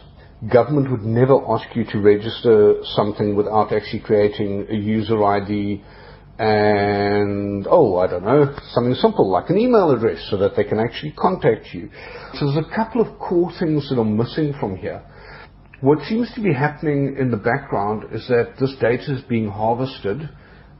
Government 0.52 0.92
would 0.92 1.04
never 1.04 1.40
ask 1.48 1.76
you 1.76 1.86
to 1.86 2.00
register 2.00 2.76
something 2.96 3.36
without 3.36 3.72
actually 3.72 4.02
creating 4.02 4.68
a 4.70 4.76
user 4.76 5.24
ID 5.24 5.82
and, 6.38 7.66
oh, 7.70 7.98
I 7.98 8.08
don't 8.08 8.26
know, 8.26 8.54
something 8.72 8.94
simple 8.96 9.32
like 9.32 9.50
an 9.50 9.58
email 9.58 9.92
address 9.92 10.28
so 10.30 10.38
that 10.38 10.58
they 10.58 10.66
can 10.66 10.80
actually 10.80 11.14
contact 11.14 11.74
you. 11.74 11.90
So 12.34 12.52
there's 12.52 12.66
a 12.66 12.76
couple 12.76 13.00
of 13.00 13.18
core 13.18 13.52
things 13.58 13.90
that 13.90 13.98
are 13.98 14.04
missing 14.04 14.54
from 14.60 14.76
here. 14.76 15.02
What 15.82 16.00
seems 16.08 16.32
to 16.36 16.42
be 16.42 16.54
happening 16.54 17.18
in 17.20 17.32
the 17.32 17.38
background 17.38 18.06
is 18.14 18.26
that 18.30 18.54
this 18.60 18.74
data 18.80 19.14
is 19.14 19.22
being 19.24 19.50
harvested 19.50 20.30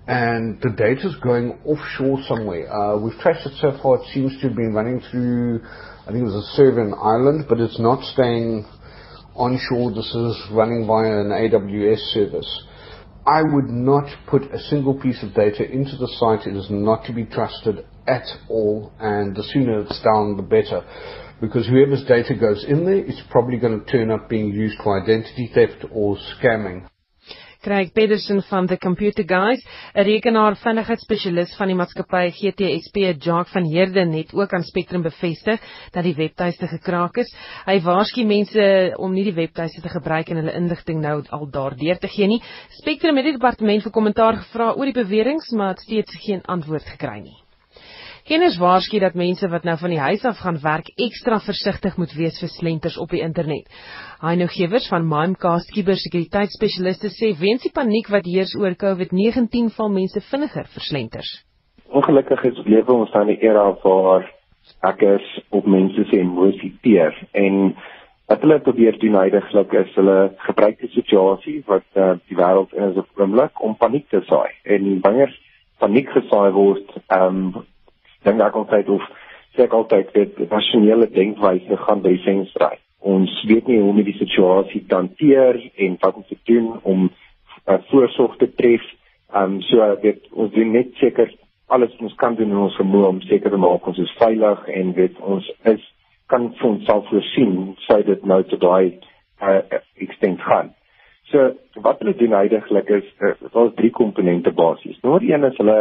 and 0.08 0.62
the 0.62 0.70
data 0.70 1.10
is 1.10 1.16
going 1.22 1.60
offshore 1.66 2.20
somewhere. 2.28 2.72
Uh, 2.72 2.98
we've 2.98 3.20
traced 3.20 3.46
it 3.46 3.54
so 3.60 3.78
far, 3.84 3.98
it 3.98 4.08
seems 4.14 4.32
to 4.40 4.48
have 4.48 4.56
been 4.56 4.74
running 4.74 5.02
through, 5.12 5.62
I 6.04 6.12
think 6.12 6.22
it 6.22 6.24
was 6.24 6.36
a 6.36 6.56
server 6.56 6.82
in 6.82 6.94
Ireland, 6.94 7.46
but 7.50 7.60
it's 7.60 7.80
not 7.80 8.04
staying 8.04 8.66
onshore. 9.36 9.92
This 9.92 10.16
is 10.16 10.42
running 10.52 10.88
via 10.88 11.20
an 11.20 11.30
AWS 11.30 12.14
service. 12.14 12.64
I 13.28 13.42
would 13.42 13.68
not 13.68 14.08
put 14.28 14.44
a 14.44 14.60
single 14.60 14.98
piece 14.98 15.22
of 15.24 15.34
data 15.34 15.70
into 15.70 15.98
the 15.98 16.08
site. 16.20 16.48
It 16.48 16.56
is 16.56 16.68
not 16.70 17.04
to 17.06 17.14
be 17.14 17.26
trusted 17.26 17.86
at 18.08 18.26
all, 18.48 18.94
and 19.00 19.36
the 19.36 19.44
sooner 19.44 19.82
it's 19.82 20.02
down, 20.04 20.38
the 20.38 20.44
better 20.44 20.86
because 21.48 21.68
whoever's 21.68 22.04
data 22.06 22.36
goes 22.36 22.66
in 22.68 22.86
there, 22.86 23.06
it's 23.06 23.22
probably 23.30 23.58
going 23.58 23.80
to 23.80 23.86
turn 23.92 24.12
up 24.12 24.30
being 24.30 24.48
used 24.48 24.78
for 24.84 25.02
identity 25.02 25.50
theft 25.54 25.86
or 25.92 26.18
scamming. 26.34 26.88
Craig 27.66 27.94
Pedersen 27.94 28.44
van 28.46 28.68
the 28.68 28.78
Computer 28.78 29.24
Guys, 29.24 29.64
'n 29.96 30.04
rekenaarveiligheidsspesialis 30.06 31.56
van 31.58 31.72
die 31.72 31.78
maatskappy 31.80 32.30
GTSP, 32.30 33.08
Jacques 33.18 33.54
van 33.56 33.66
Heerden 33.66 34.12
het 34.14 34.34
ook 34.34 34.54
aan 34.54 34.64
Spectrum 34.64 35.02
bevestig 35.02 35.62
dat 35.92 36.04
die 36.04 36.14
webtuiste 36.14 36.68
gekraak 36.68 37.18
is. 37.18 37.34
Hy 37.66 37.80
waarsku 37.82 38.24
mense 38.24 38.94
om 38.98 39.14
nie 39.14 39.24
die 39.24 39.34
webtuiste 39.34 39.82
te 39.82 39.90
gebruik 39.90 40.30
en 40.30 40.44
hulle 40.44 40.54
inligting 40.54 41.02
nou 41.02 41.24
al 41.30 41.50
daardeur 41.50 41.98
te 41.98 42.08
gee 42.08 42.28
nie. 42.28 42.44
Spectrum 42.70 43.18
het 43.18 43.26
die 43.26 43.40
departement 43.40 43.82
vir 43.82 43.92
kommentaar 43.92 44.38
gevra 44.44 44.76
oor 44.76 44.86
die 44.86 45.02
beweringe, 45.02 45.58
maar 45.58 45.74
het 45.74 45.82
steeds 45.88 46.22
geen 46.22 46.46
antwoord 46.46 46.86
gekry 46.86 47.18
nie. 47.20 47.45
Kenners 48.26 48.56
waarsku 48.58 48.98
dat 48.98 49.14
mense 49.14 49.46
wat 49.54 49.68
nou 49.68 49.76
van 49.78 49.92
die 49.94 50.00
huis 50.02 50.24
af 50.26 50.40
gaan 50.42 50.56
werk 50.62 50.88
ekstra 50.98 51.38
versigtig 51.46 51.94
moet 52.02 52.14
wees 52.18 52.40
vir 52.42 52.50
slenters 52.50 52.96
op 52.98 53.12
die 53.14 53.20
internet. 53.22 53.68
Heino 54.18 54.48
Gewers 54.50 54.88
van 54.90 55.04
Mimecast 55.06 55.70
kubersekuriteitsspesialiste 55.76 57.12
sê 57.14 57.30
weens 57.38 57.62
die 57.62 57.72
paniek 57.76 58.10
wat 58.10 58.26
heers 58.26 58.56
oor 58.58 58.74
COVID-19 58.82 59.70
val 59.76 59.94
mense 59.94 60.24
vinniger 60.32 60.66
vir 60.74 60.86
slenters. 60.88 61.30
Ongelukkig 61.94 62.42
is 62.50 62.64
lewe 62.66 62.96
ons 62.96 63.14
aan 63.14 63.30
'n 63.30 63.38
era 63.46 63.68
waar 63.84 64.26
hackers 64.82 65.30
op 65.52 65.70
mense 65.70 66.08
se 66.10 66.18
emosie 66.18 66.74
teer 66.82 67.14
en 67.34 67.76
wat 68.26 68.42
hulle 68.42 68.60
probeer 68.60 68.98
doen 69.00 69.20
heidaglik 69.22 69.78
is 69.84 69.94
hulle 69.94 70.34
gebruik 70.48 70.80
die 70.82 70.90
situasie 70.98 71.62
wat 71.68 71.86
uh, 71.94 72.18
die 72.26 72.38
wêreld 72.42 72.74
in 72.74 72.90
is 72.90 72.98
op 72.98 73.22
oomblik 73.22 73.62
om 73.62 73.78
paniek 73.78 74.10
te 74.10 74.26
saai 74.26 74.50
en 74.64 75.00
wanneer 75.06 75.40
paniek 75.78 76.10
gesaai 76.10 76.52
word 76.52 76.90
ehm 77.06 77.54
um, 77.54 77.66
dink 78.26 78.42
ek 78.42 78.58
altyd 78.62 78.90
of 78.96 79.06
sê 79.56 79.66
ek 79.66 79.74
altyd 79.78 80.12
dit 80.16 80.42
rasionele 80.52 81.08
denkwyse 81.14 81.78
gaan 81.86 82.04
by 82.04 82.16
sens 82.26 82.52
draai. 82.58 82.78
Ons 83.06 83.32
weet 83.48 83.68
nie 83.70 83.80
hoe 83.80 83.92
om 83.94 84.02
die 84.04 84.18
situasie 84.18 84.84
te 84.90 84.98
hanteer 84.98 85.60
en 85.86 85.98
wat 86.02 86.20
om 86.20 86.26
te 86.30 86.38
doen 86.50 86.72
om 86.84 87.10
uh, 87.10 87.80
voorsorg 87.92 88.38
te 88.42 88.50
tref. 88.60 88.86
Ehm 89.34 89.58
um, 89.58 89.60
so 89.70 89.90
dit 90.02 90.22
ons 90.34 90.54
doen 90.54 90.72
net 90.74 90.94
seker 91.02 91.32
alles 91.68 91.94
wat 91.96 92.08
ons 92.10 92.16
kan 92.22 92.36
doen 92.38 92.52
in 92.52 92.64
ons 92.68 92.78
vermoë 92.78 93.12
om 93.14 93.22
seker 93.26 93.54
te 93.54 93.60
maak 93.62 93.88
ons 93.90 94.00
is 94.02 94.16
veilig 94.20 94.68
en 94.80 94.94
weet 94.98 95.22
ons 95.22 95.52
is 95.72 95.86
kan 96.30 96.50
vir 96.60 96.70
ons 96.70 96.86
self 96.90 97.08
voorsien 97.10 97.56
sou 97.86 98.00
dit 98.06 98.26
nou 98.26 98.42
te 98.50 98.58
daai 98.62 98.98
uh, 99.42 99.62
extent 100.06 100.42
gaan. 100.42 100.74
So 101.32 101.52
wat 101.86 102.02
hulle 102.02 102.16
doen 102.18 102.36
heidaglik 102.38 102.90
is 103.00 103.08
uh, 103.20 103.34
daar's 103.54 103.74
drie 103.80 103.92
komponente 103.94 104.54
basies. 104.54 104.98
Nommer 105.04 105.26
1 105.26 105.50
is 105.50 105.58
hulle 105.62 105.80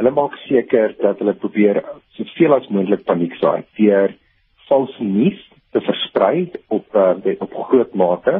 Hulle 0.00 0.14
maak 0.16 0.32
seker 0.46 0.94
dat 0.96 1.18
hulle 1.20 1.34
probeer 1.36 1.82
soveel 2.16 2.54
as 2.56 2.68
moontlik 2.72 3.02
paniek 3.04 3.34
saai 3.36 3.66
deur 3.76 4.14
vals 4.70 4.94
nuus 5.04 5.40
te 5.76 5.82
versprei 5.84 6.46
op 6.72 6.96
uh, 6.96 7.34
op 7.44 7.58
groot 7.68 7.92
mate 8.02 8.38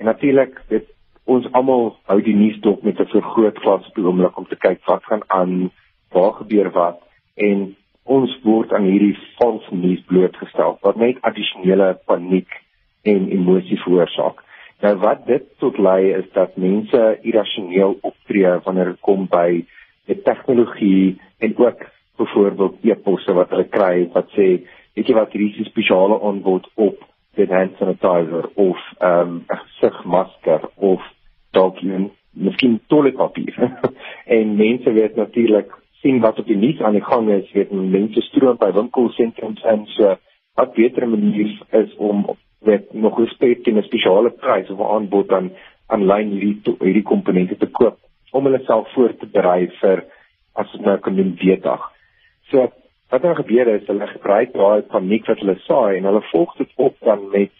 en 0.00 0.08
natuurlik 0.08 0.56
dit 0.70 0.86
ons 1.28 1.44
almal 1.58 1.90
hou 2.08 2.16
die 2.24 2.32
nuus 2.38 2.56
dop 2.64 2.80
met 2.88 3.00
'n 3.00 3.12
vergroot 3.12 3.60
glas 3.60 3.90
op 3.90 3.98
die 3.98 4.06
oomblik 4.06 4.38
om 4.40 4.46
te 4.48 4.56
kyk 4.56 4.80
wat 4.88 5.04
gaan 5.04 5.24
aan, 5.28 5.52
waar 6.16 6.32
gebeur 6.40 6.72
wat 6.78 7.04
en 7.36 7.76
ons 8.04 8.32
word 8.48 8.72
aan 8.72 8.88
hierdie 8.88 9.18
vals 9.36 9.68
nuus 9.70 10.00
blootgestel 10.08 10.78
wat 10.80 10.96
net 10.96 11.20
addisionele 11.20 11.92
paniek 12.06 12.48
en 13.04 13.28
emosie 13.28 13.80
veroorsaak. 13.84 14.40
Nou 14.80 14.96
wat 15.04 15.26
dit 15.26 15.44
tot 15.58 15.78
lei 15.78 16.16
is 16.22 16.32
dat 16.32 16.56
mense 16.56 17.18
irrasioneel 17.20 17.98
optree 18.00 18.56
wanneer 18.64 18.94
dit 18.96 19.00
kom 19.00 19.28
by 19.28 19.60
met 20.06 20.24
tegnologie 20.24 21.20
en 21.38 21.56
ook 21.56 21.84
byvoorbeeld 22.16 22.74
e-posse 22.82 23.32
wat 23.32 23.50
hulle 23.50 23.68
kry 23.68 24.08
wat 24.12 24.28
sê 24.36 24.48
weet 24.94 25.08
jy 25.08 25.14
wat 25.14 25.32
hierdie 25.32 25.64
spesiale 25.64 26.20
aanbod 26.22 26.68
op 26.74 27.04
dit 27.34 27.50
hand 27.50 27.76
sanitizer 27.78 28.48
of 28.54 28.78
ehm, 28.98 29.34
'n 29.34 29.44
um, 29.50 29.60
gesigmasker 29.62 30.60
of 30.74 31.02
dalk 31.50 31.80
een 31.80 32.10
miskien 32.32 32.80
toiletpapier. 32.86 33.54
En 34.36 34.56
mense 34.56 34.92
weet 34.92 35.16
natuurlik 35.16 35.72
sien 36.00 36.20
wat 36.20 36.38
op 36.38 36.46
die 36.46 36.56
nuus 36.56 36.80
aan 36.80 36.92
die 36.92 37.04
gang 37.04 37.28
is 37.30 37.52
weet 37.52 37.72
mense 37.72 38.20
stroom 38.20 38.56
by 38.58 38.70
winkelsentrums 38.72 39.62
en 39.62 39.84
so 39.96 40.16
wat 40.54 40.74
beter 40.74 41.08
manier 41.08 41.52
is 41.70 41.94
om 41.96 42.24
weet 42.58 42.92
nog 42.92 43.18
respek 43.18 43.64
teen 43.64 43.78
'n 43.78 43.82
spesiale 43.82 44.30
prys 44.30 44.70
of 44.70 44.80
aanbod 44.80 45.28
dan 45.28 45.52
aanlyn 45.86 46.30
hierdie 46.30 46.76
hierdie 46.80 47.08
komponente 47.12 47.56
te 47.56 47.66
koop 47.66 47.98
om 48.32 48.44
hulle 48.48 48.62
self 48.66 48.92
voor 48.94 49.16
te 49.16 49.26
berei 49.26 49.70
vir 49.80 50.04
as 50.60 50.70
dit 50.72 50.84
nou 50.84 50.98
kan 51.04 51.16
doen 51.16 51.34
weedag. 51.40 51.84
So 52.50 52.68
wat 53.12 53.22
dan 53.22 53.36
gebeur 53.36 53.68
is 53.68 53.86
hulle 53.86 54.06
gebruik 54.08 54.54
daai 54.56 54.82
paniek 54.94 55.26
wat 55.28 55.42
hulle 55.44 55.58
saai 55.66 55.98
en 55.98 56.08
hulle 56.08 56.22
volg 56.30 56.56
dit 56.60 56.70
op 56.76 56.96
dan 57.08 57.28
met 57.34 57.52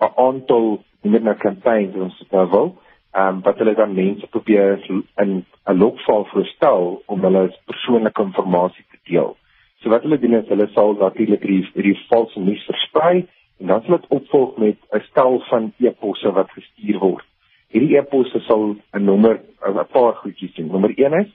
'n 0.00 0.12
aantal 0.26 0.66
nou 1.02 1.36
campaigns 1.36 1.96
ons 1.96 2.18
dit 2.18 2.30
nou 2.30 2.46
wil. 2.50 2.68
Ehm 3.12 3.28
um, 3.36 3.42
wat 3.42 3.58
hulle 3.58 3.74
dan 3.74 3.94
mense 3.94 4.26
probeer 4.26 4.84
in 5.16 5.44
'n 5.66 5.78
lokval 5.78 6.24
voorstel 6.24 7.02
om 7.06 7.22
hulle 7.22 7.54
persoonlike 7.64 8.22
inligting 8.22 8.86
te 8.90 8.98
deel. 9.04 9.36
So 9.80 9.88
wat 9.88 10.02
hulle 10.02 10.18
doen 10.18 10.34
is 10.34 10.48
hulle 10.48 10.68
sal 10.74 10.92
natuurlik 10.92 11.42
hierdie 11.42 11.70
hierdie 11.74 12.06
valse 12.08 12.40
nuus 12.40 12.64
versprei 12.64 13.26
en 13.60 13.66
dan 13.66 13.82
sal 13.82 13.96
dit 13.96 14.10
opvolg 14.18 14.56
met 14.56 14.76
'n 14.92 15.00
stel 15.10 15.40
van 15.48 15.72
e-posse 15.78 16.32
wat 16.32 16.50
gestuur 16.50 16.98
word. 16.98 17.24
Hierdie 17.72 17.98
e-posse 17.98 18.40
sal 18.46 18.76
'n 18.94 19.04
nommer 19.04 19.40
'n 19.66 19.86
paar 19.92 20.14
goedjies 20.22 20.54
doen. 20.54 20.68
Nommer 20.68 20.92
1 20.96 21.20
is 21.20 21.30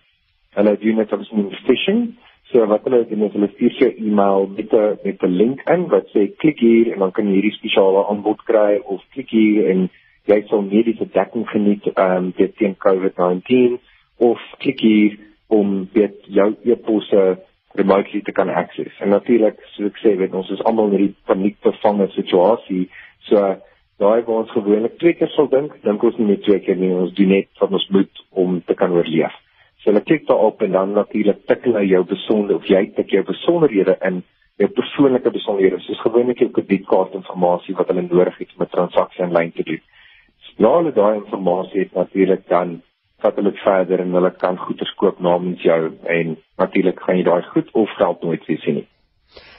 hulle 0.55 0.77
doen 0.77 0.95
dit 0.95 1.13
as 1.13 1.31
'n 1.31 1.49
phishing 1.65 2.13
So 2.53 2.65
wat 2.67 2.83
hulle 2.85 3.05
doen 3.09 3.23
is 3.25 3.33
hulle 3.33 3.47
stuur 3.53 3.77
jou 3.79 3.91
e-mail 3.97 4.47
met 4.55 4.73
'n 4.73 4.97
met 5.03 5.23
'n 5.23 5.37
link 5.41 5.61
in 5.73 5.87
wat 5.93 6.07
sê 6.13 6.27
klik 6.41 6.59
hier 6.59 6.91
en 6.93 6.99
dan 6.99 7.11
kan 7.11 7.27
jy 7.27 7.33
hierdie 7.33 7.57
spesiale 7.57 8.05
aanbod 8.09 8.43
kry 8.45 8.81
of 8.83 9.01
klik 9.13 9.29
hier 9.29 9.69
en 9.71 9.89
jy 10.25 10.43
sal 10.47 10.61
mediese 10.61 11.07
dekking 11.11 11.47
geniet 11.49 11.87
ehm 11.93 12.25
um, 12.37 12.51
teen 12.57 12.75
COVID-19 12.85 13.79
of 14.17 14.39
klik 14.57 14.79
hier 14.79 15.17
om 15.47 15.89
weet 15.93 16.19
jou 16.27 16.55
e-posse 16.63 17.39
remotely 17.73 18.21
te 18.21 18.31
kan 18.31 18.49
access. 18.49 18.99
En 18.99 19.09
natuurlik, 19.09 19.57
soos 19.73 19.87
ek 19.87 19.97
sê, 19.97 20.17
weet 20.17 20.33
ons 20.33 20.49
is 20.49 20.63
almal 20.63 20.91
in 20.91 20.97
hierdie 20.97 21.15
paniekbevange 21.25 22.07
situasie. 22.11 22.89
So 23.19 23.57
daai 24.03 24.25
waar 24.27 24.43
ons 24.43 24.51
gewoonlik 24.51 24.99
twee 24.99 25.15
keer 25.19 25.31
sal 25.35 25.49
dink, 25.51 25.73
dink 25.87 26.03
ons 26.03 26.19
nie 26.19 26.29
net 26.33 26.43
twee 26.43 26.59
keer 26.65 26.77
nie, 26.79 26.91
ons 26.95 27.15
doen 27.17 27.33
net 27.37 27.49
wat 27.61 27.73
ons 27.79 27.87
moet 27.95 28.23
om 28.43 28.59
te 28.67 28.75
kan 28.79 28.93
oorleef. 28.95 29.35
So 29.81 29.91
hulle 29.91 30.03
klik 30.07 30.27
daarop 30.29 30.61
en 30.63 30.77
dan 30.77 30.93
natuurlik 30.95 31.43
tik 31.49 31.65
hulle 31.67 31.83
jou 31.87 32.03
besonderhede 32.07 32.59
of 32.59 32.69
jy 32.71 32.83
tik 32.99 33.15
jou 33.17 33.23
besonderhede 33.27 33.97
in 34.09 34.21
jou 34.61 34.69
persoonlike 34.77 35.33
besonderhede 35.33 35.81
soos 35.83 36.01
gewoonlik 36.05 36.43
jou 36.43 36.49
kredietkaartinligting 36.55 37.77
wat 37.79 37.91
hulle 37.91 38.05
nodig 38.07 38.37
het 38.39 38.55
om 38.55 38.63
'n 38.65 38.73
transaksie 38.75 39.23
aanlyn 39.25 39.51
te 39.51 39.63
doen. 39.69 39.81
Na 40.57 40.75
hulle 40.77 40.93
daai 40.93 41.15
inligting 41.15 41.81
het 41.81 41.93
natuurlik 41.95 42.47
dan 42.47 42.81
vat 43.23 43.35
hulle 43.35 43.53
verder 43.63 43.99
en 43.99 44.13
hulle 44.13 44.31
kan 44.31 44.57
goeder 44.57 44.93
koop 44.97 45.19
namens 45.19 45.61
jou 45.61 45.81
en 46.17 46.37
natuurlik 46.57 46.99
gaan 46.99 47.17
jy 47.17 47.23
daai 47.23 47.43
goed 47.53 47.71
of 47.73 47.89
geld 47.97 48.23
nooit 48.23 48.45
weer 48.47 48.59
sien 48.59 48.75
nie. 48.75 48.87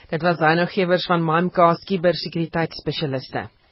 Dit 0.09 0.21
was 0.21 0.37
Dino 0.37 0.65
Gewers 0.65 1.05
van 1.05 1.25
Mimecast 1.25 1.87
Cybersekuriteit-spesialiste. 1.89 3.49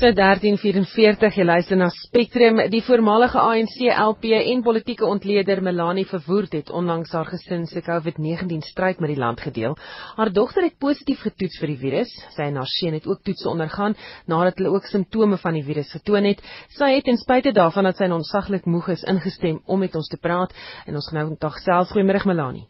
So 0.00 0.08
1344 0.08 1.34
jy 1.36 1.44
luister 1.44 1.76
na 1.76 1.90
Spectrum 1.92 2.56
die 2.72 2.80
voormalige 2.80 3.36
ANC 3.36 3.82
LP 3.92 4.30
en 4.38 4.62
politieke 4.64 5.04
ontleder 5.04 5.60
Melanie 5.60 6.06
Verwoerd 6.08 6.54
het 6.56 6.70
onlangs 6.72 7.10
haar 7.12 7.26
gesin 7.28 7.66
se 7.68 7.82
COVID-19 7.84 8.62
stryd 8.64 9.02
met 9.04 9.10
die 9.12 9.18
land 9.20 9.42
gedeel. 9.44 9.74
Haar 10.16 10.30
dogter 10.32 10.64
het 10.64 10.78
positief 10.80 11.20
getoets 11.20 11.60
vir 11.60 11.68
die 11.68 11.76
virus. 11.82 12.14
Sy 12.32 12.46
en 12.48 12.56
haar 12.56 12.70
seun 12.78 12.96
het 12.96 13.08
ook 13.10 13.20
toetse 13.28 13.50
ondergaan 13.50 13.96
nadat 14.24 14.56
hulle 14.56 14.72
ook 14.72 14.88
simptome 14.88 15.36
van 15.42 15.58
die 15.58 15.64
virus 15.66 15.92
getoon 15.92 16.30
het. 16.30 16.40
Sy 16.78 16.88
het 16.94 17.04
ten 17.04 17.20
spyte 17.20 17.52
daarvan 17.52 17.84
dat 17.90 18.00
sy 18.00 18.08
onsaglik 18.08 18.64
moeg 18.64 18.88
is 18.94 19.04
ingestem 19.04 19.58
om 19.66 19.84
met 19.84 19.98
ons 20.00 20.08
te 20.08 20.16
praat 20.16 20.56
en 20.86 20.96
ons 20.96 21.10
nou 21.12 21.26
vandag 21.34 21.60
self 21.66 21.92
goeiemôre 21.92 22.24
Melanie. 22.24 22.64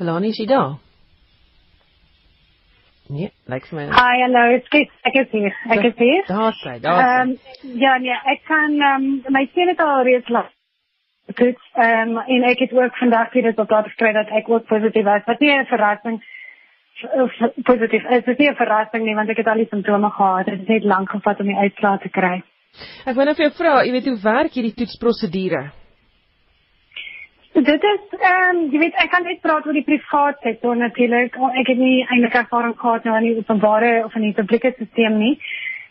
Melanie, 0.00 0.32
is 0.32 0.40
jy 0.40 0.48
daar? 0.48 0.80
Nee, 3.08 3.30
lyk 3.50 3.66
vir 3.66 3.78
my. 3.78 3.84
Hi, 3.90 4.20
hallo, 4.22 4.58
skielik, 4.66 4.90
ek 5.08 5.14
is 5.14 5.30
hier. 5.30 5.54
Ek 5.74 5.84
is 5.84 5.96
hier. 5.98 6.24
Daar 6.28 6.54
sê, 6.60 6.78
daar. 6.80 7.00
Ehm 7.02 7.32
ja, 7.80 7.96
nee, 7.98 8.18
ek 8.34 8.44
kan 8.46 8.76
ehm 8.78 9.08
um, 9.08 9.32
my 9.34 9.46
sien 9.54 9.66
dit 9.66 9.80
al 9.80 10.04
reeds 10.04 10.28
lank. 10.28 10.52
Goed, 11.38 11.58
ehm 11.74 12.16
um, 12.16 12.22
en 12.26 12.46
ek 12.50 12.58
het 12.66 12.72
ook 12.72 12.96
vandag 12.96 13.32
hier 13.32 13.42
dit 13.50 13.58
op 13.58 13.68
daar 13.68 13.84
geskryf 13.88 14.14
dat 14.14 14.30
ek 14.30 14.48
ook 14.48 14.66
positief 14.66 15.04
was. 15.04 15.26
Wat 15.26 15.40
nie 15.40 15.50
'n 15.50 15.66
verrassing 15.66 16.22
positief. 17.64 18.02
Dit 18.08 18.28
is 18.28 18.38
nie 18.38 18.50
'n 18.50 18.54
verrassing 18.54 19.04
nie 19.04 19.14
want 19.14 19.28
ek 19.30 19.36
het 19.36 19.46
al 19.46 19.56
die 19.62 19.68
simptome 19.70 20.10
gehad. 20.10 20.46
Dit 20.46 20.58
het 20.58 20.68
net 20.68 20.84
lank 20.84 21.10
gevat 21.10 21.40
om 21.40 21.46
die 21.46 21.56
uitslae 21.56 21.98
te 21.98 22.08
kry. 22.08 22.42
Ek 23.06 23.14
wou 23.16 23.24
net 23.24 23.36
vir 23.36 23.46
jou 23.46 23.54
vra, 23.56 23.82
jy 23.84 23.92
weet 23.92 24.06
hoe 24.06 24.20
werk 24.22 24.52
hierdie 24.52 24.74
toetsprosedure? 24.74 25.81
Dit 27.52 27.82
is 27.84 28.00
ehm 28.18 28.56
um, 28.56 28.60
jy 28.72 28.78
weet 28.80 28.94
ek 29.02 29.10
kan 29.12 29.26
net 29.28 29.42
praat 29.44 29.66
oor 29.68 29.76
die 29.76 29.84
privaat 29.84 30.38
sektor 30.40 30.76
natuurlik. 30.76 31.34
Ek 31.60 31.68
het 31.68 31.76
nie 31.78 31.98
eintlik 32.06 32.38
ervaring 32.40 32.72
gehad 32.80 33.04
nou 33.04 33.16
in 33.18 33.26
die 33.26 33.34
openbare 33.42 33.90
of 34.06 34.14
in 34.16 34.24
die 34.24 34.32
publieke 34.38 34.70
stelsel 34.72 35.18
nie. 35.18 35.34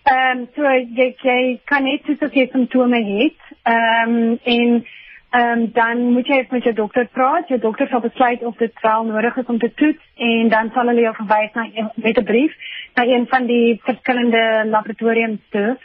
Ehm 0.10 0.40
um, 0.40 0.48
so 0.56 0.72
jy, 0.72 1.12
jy 1.22 1.60
kan 1.70 1.86
net 1.86 2.02
soos 2.10 2.26
as 2.26 2.34
jy 2.34 2.48
simptome 2.50 3.04
het. 3.12 3.38
Ehm 3.62 4.16
um, 4.16 4.40
en 4.56 4.74
ehm 4.82 5.62
um, 5.62 5.68
dan 5.78 6.02
moet 6.16 6.34
jy 6.34 6.40
met 6.50 6.66
jou 6.66 6.74
dokter 6.82 7.06
praat. 7.14 7.54
Jou 7.54 7.60
dokter 7.62 7.88
sal 7.94 8.02
besluit 8.08 8.42
of 8.44 8.58
dit 8.58 8.82
wel 8.82 9.06
nodig 9.14 9.38
is 9.38 9.54
om 9.54 9.60
te 9.62 9.74
toets 9.84 10.10
en 10.18 10.50
dan 10.50 10.74
sal 10.74 10.90
hulle 10.90 11.06
jou 11.06 11.14
verwys 11.22 11.54
na 11.54 11.68
met 11.96 12.18
'n 12.18 12.30
brief 12.34 12.58
na 12.96 13.06
een 13.06 13.28
van 13.28 13.46
die 13.46 13.78
verskillende 13.86 14.64
laboratoriums 14.66 15.46
toe. 15.54 15.78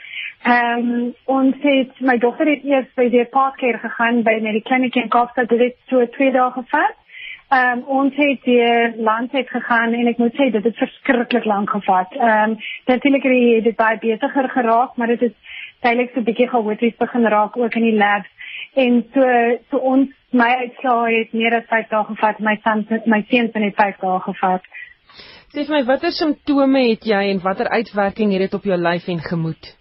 Ehm 0.47 0.79
um, 0.79 1.15
ons 1.25 1.55
het 1.63 1.97
my 2.07 2.15
dogter 2.23 2.47
het 2.47 2.63
eers 2.65 2.91
by 2.95 3.09
die 3.11 3.25
parkeer 3.35 3.81
gegaan 3.83 4.21
by 4.23 4.37
die 4.45 4.63
kliniek 4.63 4.95
in 5.01 5.09
Kaapstad 5.11 5.51
dit 5.51 5.75
so 5.91 6.05
2 6.17 6.31
dae 6.37 6.51
gevat. 6.55 6.99
Ehm 7.57 7.79
um, 7.79 7.81
ons 8.01 8.15
het 8.15 8.45
die 8.45 9.03
land 9.09 9.33
het 9.35 9.49
gegaan 9.51 9.97
en 9.99 10.11
ek 10.13 10.21
moet 10.23 10.37
sê 10.39 10.47
dit 10.55 10.69
het 10.69 10.77
verskriklik 10.79 11.49
lank 11.51 11.73
gevat. 11.75 12.15
Ehm 12.15 12.53
um, 12.53 12.55
natuurlik 12.87 13.27
het 13.27 13.65
dit 13.65 13.77
baie 13.77 13.99
beter 13.99 14.49
geraak, 14.55 14.95
maar 14.97 15.11
dit 15.15 15.23
is 15.23 15.33
tydelik 15.81 16.13
so 16.15 16.21
'n 16.21 16.29
bietjie 16.29 16.49
chaoties 16.49 16.95
begin 16.97 17.27
raak 17.27 17.57
ook 17.57 17.75
in 17.75 17.87
die 17.89 17.99
labs. 18.03 18.31
En 18.75 19.03
so 19.15 19.25
so 19.71 19.77
ons 19.79 20.13
my 20.31 20.51
uitslae 20.63 21.19
het 21.19 21.33
meer 21.33 21.57
as 21.57 21.67
5 21.73 21.89
dae 21.89 22.05
gevat, 22.05 22.39
my 22.39 22.55
son 22.63 22.87
my 23.07 23.25
seun 23.31 23.51
het 23.53 23.75
5 23.75 23.99
dae 24.01 24.21
gevat. 24.29 24.63
Sê 25.51 25.67
vir 25.67 25.75
my 25.75 25.85
watter 25.91 26.13
simptome 26.13 26.87
het 26.91 27.03
jy 27.05 27.23
en 27.33 27.43
watter 27.43 27.69
uitwerking 27.69 28.33
het 28.33 28.41
dit 28.41 28.55
op 28.55 28.63
jou 28.65 28.79
lyf 28.79 29.09
en 29.09 29.21
gemoed? 29.21 29.77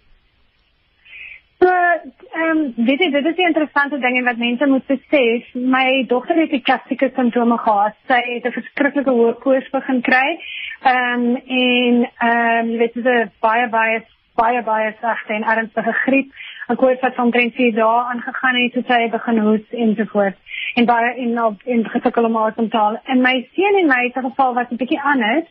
So, 1.58 1.68
ehm 1.68 2.50
um, 2.50 2.72
weet 2.76 3.00
jy, 3.00 3.10
dit 3.10 3.26
is 3.26 3.36
'n 3.36 3.46
interessante 3.48 3.98
ding 3.98 4.24
wat 4.24 4.36
mense 4.36 4.66
moet 4.66 4.86
besef. 4.86 5.54
My 5.54 6.04
dogter 6.06 6.36
het 6.36 6.50
die 6.50 6.60
klassieke 6.60 7.10
simptome 7.14 7.58
gehad. 7.58 7.94
Sy 8.08 8.20
het 8.24 8.44
'n 8.44 8.52
verskriklike 8.58 9.10
hoë 9.10 9.38
koors 9.44 9.70
begin 9.70 10.00
kry. 10.00 10.38
Ehm 10.82 11.24
um, 11.24 11.36
en 11.36 12.10
ehm 12.18 12.58
um, 12.58 12.78
dit 12.78 12.96
is 12.96 13.28
baie 13.40 13.68
baie 13.68 14.02
baie 14.34 14.62
baie 14.62 14.94
sagte 15.00 15.32
en 15.32 15.42
ernstige 15.42 15.92
griep. 15.92 16.28
'n 16.68 16.76
Koors 16.76 17.00
wat 17.00 17.14
van 17.14 17.30
3 17.30 17.72
dae 17.72 18.04
aangegaan 18.12 18.56
het 18.62 18.72
tot 18.72 18.86
sy 18.86 19.08
begin 19.10 19.38
hoes 19.38 19.66
en 19.70 19.94
so 19.96 20.04
voort. 20.04 20.36
En 20.74 20.84
baie 20.84 21.16
in 21.16 21.42
op 21.42 21.62
in 21.64 21.88
gesukkel 21.88 22.24
om 22.24 22.36
asem 22.36 22.68
te 22.68 22.76
haal. 22.76 23.00
En 23.04 23.20
my 23.20 23.48
seun 23.54 23.78
en 23.80 23.86
my 23.86 24.10
geval 24.14 24.54
was 24.54 24.66
'n 24.70 24.76
bietjie 24.76 25.00
anders. 25.02 25.46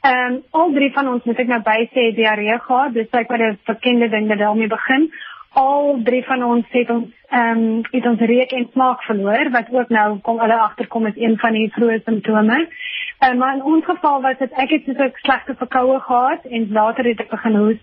Ehm 0.00 0.32
um, 0.32 0.42
al 0.50 0.72
drie 0.72 0.92
van 0.92 1.08
ons 1.08 1.24
moet 1.24 1.38
ek 1.38 1.46
nou 1.46 1.62
by 1.62 1.88
sê 1.94 2.14
diarree 2.14 2.58
gehad. 2.58 2.92
Dis 2.92 3.10
like 3.12 3.32
wat 3.32 3.40
'n 3.40 3.58
bekende 3.64 4.08
ding 4.08 4.28
dat 4.28 4.38
daarmee 4.38 4.68
begin 4.68 5.10
al 5.56 6.00
drie 6.04 6.24
van 6.24 6.42
ons 6.44 6.66
het 6.70 6.90
ons 6.90 7.12
ehm 7.36 7.60
um, 7.60 7.84
het 7.90 8.06
ons 8.06 8.20
reuk 8.30 8.52
en 8.58 8.68
smaak 8.72 9.02
verloor 9.02 9.48
wat 9.54 9.70
ook 9.72 9.88
nou 9.94 10.18
kom 10.26 10.38
hulle 10.40 10.58
agterkom 10.64 11.06
is 11.06 11.16
een 11.16 11.38
van 11.42 11.56
die 11.56 11.70
vroeë 11.76 11.96
simptome. 12.04 12.58
Ehm 12.60 13.30
um, 13.30 13.38
maar 13.38 13.54
in 13.54 13.62
ons 13.72 13.84
geval 13.84 14.20
was 14.26 14.38
dit 14.38 14.52
ek 14.64 14.70
het 14.70 14.84
so 14.84 15.04
'n 15.06 15.12
slegte 15.22 15.54
verkoue 15.62 16.00
gehad 16.00 16.44
en 16.44 16.68
later 16.72 17.04
het 17.04 17.20
ek 17.20 17.30
begin 17.30 17.56
hoes 17.62 17.80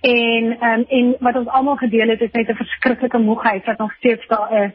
en 0.00 0.56
ehm 0.60 0.72
um, 0.72 0.84
en 0.98 1.14
wat 1.20 1.36
ons 1.36 1.48
almal 1.58 1.76
gedeel 1.76 2.08
het 2.14 2.20
is 2.20 2.32
net 2.32 2.48
'n 2.48 2.62
verskriklike 2.62 3.18
moegheid 3.18 3.66
wat 3.66 3.78
nog 3.78 3.92
steeds 3.92 4.26
daar 4.26 4.64
is. 4.64 4.74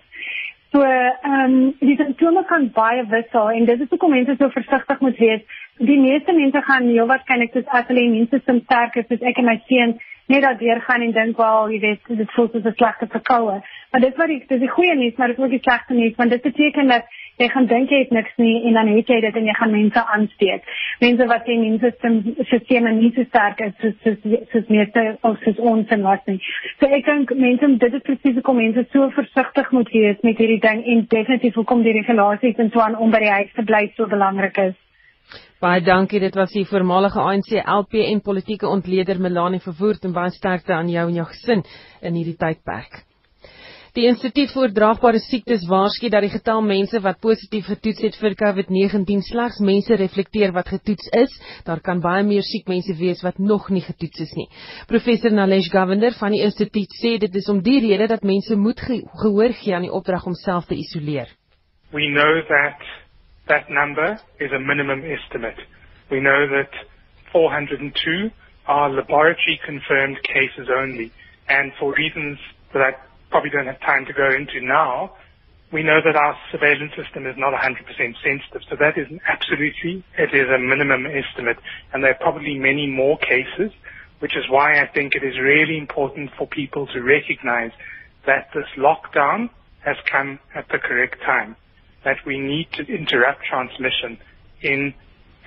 So 0.72 0.82
ehm 0.82 1.34
um, 1.40 1.74
die 1.80 1.96
simptome 1.96 2.46
kan 2.46 2.70
baie 2.74 3.06
wissel 3.08 3.50
en 3.52 3.66
dit 3.66 3.82
is 3.82 3.90
hoekom 3.90 4.10
mense 4.10 4.36
so 4.38 4.50
versigtig 4.50 5.00
moet 5.00 5.18
wees. 5.18 5.42
Die 5.78 6.00
meeste 6.00 6.34
mense 6.34 6.62
gaan 6.62 6.88
heel 6.88 7.08
waarskynlik 7.08 7.52
soos 7.54 7.68
as 7.68 7.88
hulle 7.88 8.02
immuunstelsel 8.02 8.62
sterk 8.64 8.96
is, 8.96 9.08
soos 9.08 9.22
ek 9.22 9.38
en 9.38 9.46
my 9.46 9.62
seun 9.68 10.00
net 10.34 10.42
dat 10.48 10.60
deur 10.60 10.82
gaan 10.88 11.02
en 11.06 11.12
dink 11.16 11.38
wel 11.38 11.70
jy 11.74 11.80
weet 11.86 12.12
dit 12.22 12.32
voel 12.36 12.50
soos 12.52 12.64
'n 12.70 12.74
slegte 12.80 13.08
verkoue. 13.16 13.58
Maar 13.92 14.02
dit 14.02 14.16
wat 14.18 14.30
ek 14.30 14.48
dis 14.50 14.60
die 14.60 14.70
goeie 14.76 14.96
nuus, 14.96 15.16
maar 15.18 15.28
dit 15.28 15.38
is 15.38 15.44
ook 15.44 15.50
die 15.56 15.60
slegte 15.66 15.94
nuus 15.94 16.16
want 16.16 16.30
dit 16.32 16.42
beteken 16.42 16.88
dat 16.88 17.06
jy 17.42 17.48
gaan 17.50 17.66
dink 17.66 17.90
jy 17.90 18.00
het 18.04 18.12
niks 18.12 18.36
nie 18.38 18.56
en 18.68 18.74
dan 18.74 18.88
het 18.88 19.08
jy 19.08 19.20
dit 19.22 19.36
en 19.36 19.46
jy 19.50 19.54
gaan 19.60 19.72
mense 19.72 20.04
aansteek. 20.16 20.64
Mense 21.00 21.26
wat 21.32 21.46
sien 21.46 21.62
mense 21.62 21.92
stelsel 21.98 22.88
nie 23.00 23.12
so 23.16 23.24
sterk 23.30 23.60
is 23.66 23.74
soos 23.82 23.96
soos 24.04 24.38
soos 24.52 24.68
meeste 24.76 25.18
of 25.22 25.38
soos 25.44 25.58
ons 25.74 25.90
en 25.98 26.02
wat 26.10 26.28
nie. 26.28 26.40
So 26.80 26.86
ek 27.00 27.06
dink 27.06 27.34
mense 27.36 27.72
dit 27.86 27.94
is 28.00 28.06
presies 28.10 28.36
hoekom 28.40 28.62
mense 28.64 28.86
so 28.94 29.10
versigtig 29.18 29.72
moet 29.72 29.90
wees 29.96 30.22
met 30.24 30.38
hierdie 30.38 30.62
ding 30.68 30.86
en 30.86 31.06
definitief 31.16 31.56
hoekom 31.56 31.84
die 31.84 31.98
regulasies 32.00 32.58
en 32.58 32.72
so 32.72 32.80
aan 32.80 32.96
om 32.98 33.12
by 33.12 33.20
die 33.26 33.36
huis 33.40 33.52
te 33.56 33.64
bly 33.64 33.88
so 33.98 34.08
belangrik 34.08 34.58
is. 34.70 34.78
Baie 35.62 35.84
dankie. 35.86 36.18
Dit 36.18 36.34
was 36.34 36.50
die 36.56 36.66
voormalige 36.66 37.22
ANC 37.22 37.52
LP 37.54 38.00
en 38.02 38.24
politieke 38.26 38.66
ontleder 38.66 39.20
Melanie 39.22 39.62
Verwoerd 39.62 40.08
en 40.08 40.14
baie 40.16 40.32
sterkte 40.34 40.74
aan 40.74 40.88
jou 40.90 41.04
en 41.06 41.18
jou 41.20 41.26
gesin 41.30 41.62
in 42.02 42.16
hierdie 42.18 42.38
tydperk. 42.40 43.04
Die 43.94 44.08
Instituut 44.10 44.50
vir 44.50 44.62
Oordraagbare 44.64 45.20
Siektes 45.22 45.68
waarsku 45.70 46.10
dat 46.10 46.26
die 46.26 46.32
getal 46.34 46.64
mense 46.66 46.98
wat 47.04 47.20
positief 47.22 47.68
getoets 47.70 48.02
het 48.08 48.18
vir 48.18 48.34
COVID-19 48.40 49.22
slegs 49.28 49.60
mense 49.62 50.00
reflekteer 50.02 50.56
wat 50.56 50.72
getoets 50.74 51.12
is. 51.20 51.36
Daar 51.68 51.84
kan 51.86 52.02
baie 52.02 52.24
meer 52.26 52.48
siek 52.48 52.66
mense 52.72 52.96
wees 52.98 53.22
wat 53.22 53.38
nog 53.38 53.70
nie 53.70 53.84
getoets 53.86 54.26
is 54.26 54.34
nie. 54.40 54.48
Professor 54.90 55.30
Nalesh 55.30 55.70
Govender 55.70 56.18
van 56.18 56.34
die 56.34 56.42
instituut 56.48 56.98
sê 57.04 57.20
dit 57.22 57.38
is 57.38 57.52
om 57.54 57.62
die 57.62 57.78
rede 57.86 58.10
dat 58.16 58.26
mense 58.26 58.58
moet 58.58 58.82
ge 58.82 59.04
gehoor 59.22 59.54
gee 59.62 59.78
aan 59.78 59.86
die 59.86 59.94
opdrag 59.94 60.26
om 60.26 60.34
self 60.34 60.66
te 60.66 60.80
isoleer. 60.80 61.30
We 61.94 62.08
know 62.10 62.42
that 62.50 63.01
that 63.52 63.70
number 63.70 64.18
is 64.40 64.52
a 64.54 64.60
minimum 64.60 65.04
estimate. 65.04 65.60
We 66.10 66.22
know 66.22 66.48
that 66.48 66.72
402 67.34 68.32
are 68.66 68.90
laboratory 68.90 69.60
confirmed 69.66 70.24
cases 70.24 70.70
only 70.74 71.12
and 71.50 71.74
for 71.78 71.94
reasons 71.94 72.40
that 72.72 72.82
I 72.82 72.92
probably 73.30 73.50
don't 73.50 73.66
have 73.66 73.82
time 73.82 74.06
to 74.06 74.14
go 74.14 74.32
into 74.32 74.62
now, 74.62 75.12
we 75.74 75.84
know 75.84 76.00
that 76.04 76.16
our 76.16 76.38
surveillance 76.50 76.94
system 76.96 77.28
is 77.28 77.36
not 77.38 77.52
100% 77.54 77.76
sensitive. 78.24 78.62
So 78.70 78.78
that 78.80 78.98
is 78.98 79.08
absolutely, 79.28 80.04
it 80.18 80.34
is 80.34 80.48
a 80.48 80.58
minimum 80.58 81.06
estimate. 81.06 81.58
And 81.92 82.04
there 82.04 82.12
are 82.12 82.22
probably 82.24 82.58
many 82.58 82.88
more 82.88 83.18
cases, 83.18 83.72
which 84.20 84.38
is 84.38 84.50
why 84.50 84.80
I 84.82 84.88
think 84.88 85.14
it 85.16 85.24
is 85.24 85.40
really 85.40 85.78
important 85.78 86.32
for 86.38 86.48
people 86.48 86.88
to 86.88 87.02
recognize 87.02 87.72
that 88.26 88.50
this 88.54 88.68
lockdown 88.78 89.50
has 89.84 89.98
come 90.10 90.40
at 90.56 90.70
the 90.70 90.78
correct 90.78 91.22
time, 91.26 91.56
that 92.04 92.18
we 92.26 92.40
need 92.40 92.68
to 92.74 92.84
interrupt 92.84 93.44
transmission 93.46 94.18
in, 94.62 94.94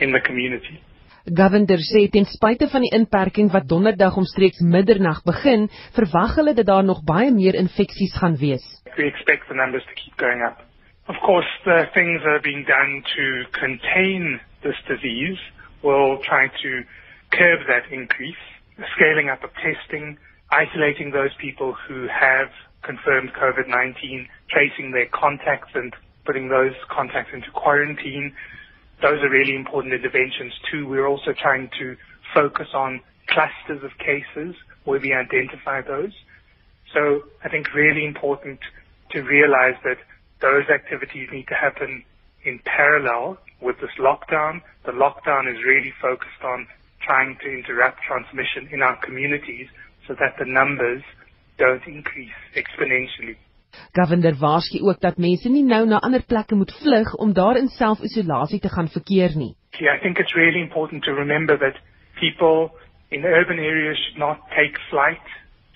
in 0.00 0.12
the 0.12 0.20
community. 0.20 0.80
Govender 1.24 1.80
sê 1.80 2.05
ten 2.12 2.26
spyte 2.28 2.66
van 2.68 2.84
die 2.84 2.92
inperking 2.92 3.48
wat 3.52 3.64
donderdag 3.68 4.16
omstreeks 4.20 4.61
middernag 4.61 5.22
begin, 5.24 5.70
verwag 5.96 6.34
hulle 6.36 6.52
dat 6.55 6.68
daar 6.68 6.84
nog 6.84 7.00
baie 7.09 7.30
meer 7.32 7.57
infeksies 7.57 8.12
gaan 8.20 8.36
wees. 8.36 8.66
We 8.98 9.09
expect 9.09 9.48
the 9.48 9.55
numbers 9.57 9.84
to 9.88 9.94
keep 9.96 10.12
going 10.20 10.44
up. 10.44 10.61
Of 11.09 11.16
course, 11.24 11.48
the 11.64 11.88
things 11.94 12.20
that 12.20 12.32
are 12.36 12.44
being 12.44 12.64
done 12.68 13.02
to 13.16 13.24
contain 13.57 14.40
this 14.62 14.76
disease 14.86 15.40
will 15.82 16.20
try 16.28 16.48
to 16.48 16.70
curb 17.32 17.61
that 17.72 17.88
increase, 17.90 18.40
scaling 18.96 19.30
up 19.30 19.42
of 19.44 19.50
testing, 19.64 20.18
isolating 20.52 21.11
those 21.11 21.32
people 21.40 21.74
who 21.88 22.07
have 22.09 22.48
confirmed 22.82 23.32
COVID-19, 23.32 24.28
tracing 24.52 24.92
their 24.92 25.09
contacts 25.09 25.72
and 25.74 25.92
putting 26.25 26.49
those 26.49 26.75
contacts 26.89 27.31
into 27.33 27.51
quarantine, 27.51 28.35
those 29.03 29.22
are 29.22 29.29
really 29.29 29.55
important 29.55 29.93
interventions 29.95 30.53
too. 30.70 30.87
We're 30.87 31.07
also 31.07 31.33
trying 31.33 31.70
to 31.79 31.97
focus 32.33 32.68
on 32.75 33.01
clusters 33.27 33.83
of 33.83 33.97
cases 33.99 34.55
where 34.85 35.01
we 35.01 35.12
identify 35.12 35.81
those. 35.83 36.12
So 36.93 37.25
I 37.45 37.49
think 37.49 37.75
really 37.75 38.05
important 38.05 38.61
to 39.11 39.22
realize 39.22 39.75
that 39.85 39.99
those 40.41 40.68
activities 40.68 41.29
need 41.33 41.49
to 41.49 41.55
happen 41.55 42.05
in 42.45 42.61
parallel 42.64 43.39
with 43.61 43.81
this 43.81 43.91
lockdown. 43.99 44.61
The 44.85 44.93
lockdown 44.93 45.51
is 45.51 45.62
really 45.64 45.93
focused 46.01 46.43
on 46.43 46.66
trying 47.01 47.37
to 47.43 47.51
interrupt 47.51 48.01
transmission 48.03 48.68
in 48.72 48.83
our 48.83 48.97
communities 48.97 49.68
so 50.07 50.14
that 50.14 50.37
the 50.39 50.45
numbers 50.45 51.03
don't 51.59 51.87
increase 51.87 52.33
exponentially. 52.55 53.37
Governor 53.93 54.35
ook 54.83 55.01
dat 55.01 55.18
mense 55.18 55.49
nie 55.49 55.64
nou 55.64 55.87
na 55.87 55.99
ander 55.99 56.22
plekke 56.27 56.55
moet 56.55 56.72
vlug 56.83 57.14
om 57.14 57.33
daar 57.33 57.57
in 57.57 57.68
te 58.61 58.68
gaan 58.68 58.89
verkeer 58.89 59.37
nie. 59.37 59.55
I 59.81 59.99
think 60.03 60.18
it's 60.18 60.35
really 60.35 60.61
important 60.61 61.03
to 61.05 61.12
remember 61.12 61.59
that 61.59 61.77
people 62.20 62.70
in 63.11 63.25
urban 63.25 63.59
areas 63.59 63.99
should 63.99 64.18
not 64.18 64.39
take 64.51 64.79
flight 64.91 65.27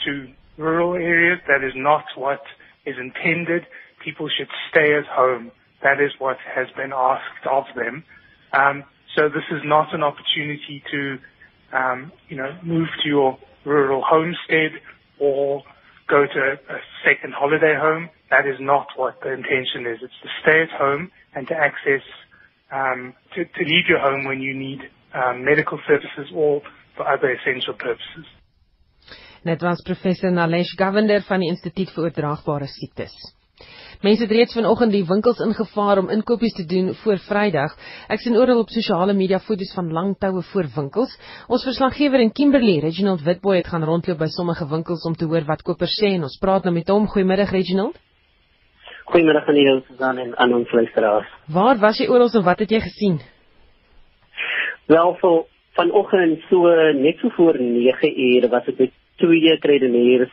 to 0.04 0.28
rural 0.56 0.94
areas. 0.94 1.38
That 1.46 1.62
is 1.62 1.74
not 1.74 2.04
what 2.16 2.42
is 2.84 2.96
intended. 2.98 3.66
People 4.04 4.28
should 4.28 4.50
stay 4.70 4.94
at 4.94 5.06
home. 5.06 5.50
That 5.82 6.00
is 6.00 6.12
what 6.18 6.38
has 6.54 6.68
been 6.76 6.92
asked 6.92 7.46
of 7.50 7.64
them. 7.74 8.04
Um, 8.52 8.84
so 9.16 9.28
this 9.28 9.44
is 9.50 9.62
not 9.64 9.94
an 9.94 10.02
opportunity 10.02 10.82
to, 10.90 11.18
um, 11.72 12.12
you 12.28 12.36
know, 12.36 12.56
move 12.62 12.88
to 13.02 13.08
your 13.08 13.38
rural 13.64 14.02
homestead 14.04 14.72
or 15.18 15.62
go 16.08 16.24
to 16.26 16.40
a 16.68 16.78
second 17.04 17.34
holiday 17.34 17.74
home. 17.78 18.10
That 18.30 18.46
is 18.46 18.58
not 18.60 18.88
what 18.96 19.20
the 19.22 19.32
intention 19.32 19.86
is. 19.86 19.98
It's 20.02 20.20
to 20.22 20.28
stay 20.42 20.62
at 20.62 20.70
home 20.70 21.10
and 21.34 21.46
to 21.48 21.54
access, 21.54 22.02
um, 22.72 23.14
to, 23.34 23.44
to 23.44 23.62
leave 23.64 23.86
your 23.88 24.00
home 24.00 24.24
when 24.24 24.40
you 24.40 24.54
need 24.54 24.80
um, 25.14 25.44
medical 25.44 25.78
services 25.86 26.32
or 26.34 26.62
for 26.96 27.08
other 27.08 27.30
essential 27.32 27.74
purposes. 27.74 28.26
Net 29.44 29.62
was 29.62 29.80
professor 29.86 30.30
Nalesh 30.30 30.74
Govender 30.76 31.22
van 31.28 31.40
die 31.40 31.48
Instituut 31.52 31.92
vir 31.94 32.08
Oordraagbare 32.08 32.66
Siektes. 32.66 33.14
Mense 33.98 34.22
het 34.22 34.30
reeds 34.30 34.54
vanoggend 34.54 34.92
die 34.94 35.02
winkels 35.02 35.40
ingevaar 35.42 35.98
om 35.98 36.10
inkopies 36.14 36.52
te 36.54 36.62
doen 36.70 36.92
voor 37.00 37.18
Vrydag. 37.18 37.72
Ek 38.06 38.20
sien 38.22 38.36
oral 38.38 38.60
op 38.62 38.70
sosiale 38.70 39.14
media 39.18 39.40
foto's 39.42 39.72
van 39.74 39.88
lang 39.90 40.12
toue 40.22 40.44
voor 40.52 40.68
winkels. 40.76 41.16
Ons 41.50 41.64
verslaggewer 41.66 42.22
in 42.22 42.30
Kimberley, 42.30 42.78
Reginald 42.78 43.24
Witboy, 43.26 43.56
het 43.58 43.72
gaan 43.72 43.82
rondloop 43.82 44.20
by 44.22 44.28
sommige 44.30 44.68
winkels 44.70 45.02
om 45.02 45.18
te 45.18 45.26
hoor 45.26 45.42
wat 45.50 45.66
kopers 45.66 45.98
sê 45.98 46.12
en 46.14 46.28
ons 46.28 46.38
praat 46.38 46.68
nou 46.68 46.76
met 46.76 46.94
hom. 46.94 47.10
Goeiemiddag 47.10 47.50
Reginald. 47.50 47.98
Goeiemiddag 49.10 49.50
aan 49.50 49.58
julle 49.64 49.82
Susan 49.88 50.22
en 50.22 50.34
aan 50.38 50.54
ons 50.54 50.78
luisteraars. 50.78 51.34
Waar 51.50 51.82
was 51.82 51.98
jy 51.98 52.06
oral 52.06 52.30
en 52.30 52.46
wat 52.46 52.62
het 52.62 52.70
jy 52.70 52.80
gesien? 52.86 53.18
Wel, 54.86 55.14
vir 55.18 55.38
vanoggend 55.74 56.46
so 56.52 56.70
net 57.02 57.18
so 57.18 57.34
voor 57.34 57.58
9uur 57.58 58.46
was 58.54 58.70
ek 58.70 58.78
met 58.78 58.94
twee 59.18 59.58
tradeneers 59.58 60.30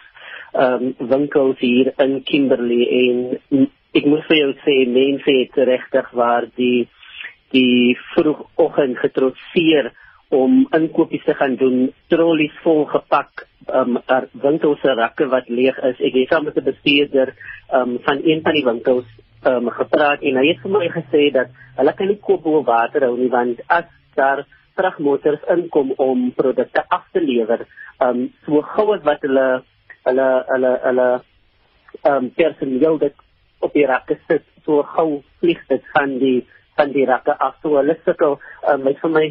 um, 0.56 0.94
winkels 1.00 1.60
hier 1.60 1.94
in 2.04 2.22
Kimberley 2.24 2.88
en 3.02 3.68
ek 3.96 4.08
moet 4.10 4.26
vir 4.30 4.38
jou 4.42 4.52
sê 4.64 4.78
mense 4.92 5.32
het 5.32 5.60
regtig 5.70 6.10
waar 6.20 6.48
die 6.60 6.88
die 7.54 7.96
vroegoggend 8.14 8.98
getrotseer 9.00 9.92
om 10.36 10.66
inkopies 10.76 11.24
te 11.24 11.36
gaan 11.38 11.56
doen 11.60 11.92
trollies 12.12 12.56
vol 12.64 12.84
gepak 12.92 13.46
um 13.74 14.00
er 14.12 14.28
winkels 14.44 14.82
se 14.82 14.94
rakke 14.94 15.28
wat 15.32 15.48
leeg 15.50 15.78
is. 15.90 16.00
Ek 16.00 16.14
het 16.14 16.30
saam 16.30 16.46
met 16.46 16.58
'n 16.58 16.66
bestuurder 16.66 17.34
um 17.74 18.00
van 18.08 18.20
een 18.24 18.42
van 18.42 18.54
die 18.54 18.66
winkels 18.66 19.06
um 19.46 19.70
gepraat 19.70 20.22
en 20.22 20.38
hy 20.38 20.48
het 20.48 20.62
vir 20.64 20.72
my 20.72 20.90
gesê 20.90 21.32
dat 21.32 21.48
hulle 21.78 21.94
kan 21.94 22.08
nie 22.08 22.20
koop 22.28 22.46
oor 22.46 22.64
water 22.64 23.02
hou 23.06 23.18
nie 23.18 23.30
want 23.30 23.62
as 23.68 23.86
daar 24.16 24.46
vragmotors 24.76 25.42
inkom 25.50 25.94
om 25.98 26.32
produkte 26.32 26.84
af 26.90 27.06
te 27.14 27.22
lewer 27.22 27.66
um 28.02 28.34
so 28.46 28.62
gou 28.62 28.94
as 28.94 29.04
wat 29.04 29.22
hulle 29.22 29.64
hulle 30.06 30.28
hulle 30.52 30.74
hulle 30.88 31.08
ehm 32.04 32.18
um, 32.18 32.30
personeel 32.38 32.98
dit 32.98 33.16
op 33.66 33.74
die 33.74 33.86
rakke 33.90 34.18
sit 34.28 34.44
so 34.66 34.84
gou 34.96 35.22
vlieg 35.40 35.62
dit 35.70 35.84
van 35.94 36.18
die 36.20 36.46
van 36.76 36.92
die 36.92 37.06
rakke 37.08 37.38
af. 37.40 37.56
So 37.62 37.78
hulle 37.80 37.98
sukkel 38.04 38.38
um, 38.70 38.84
met 38.84 39.00
vir 39.02 39.14
my 39.14 39.26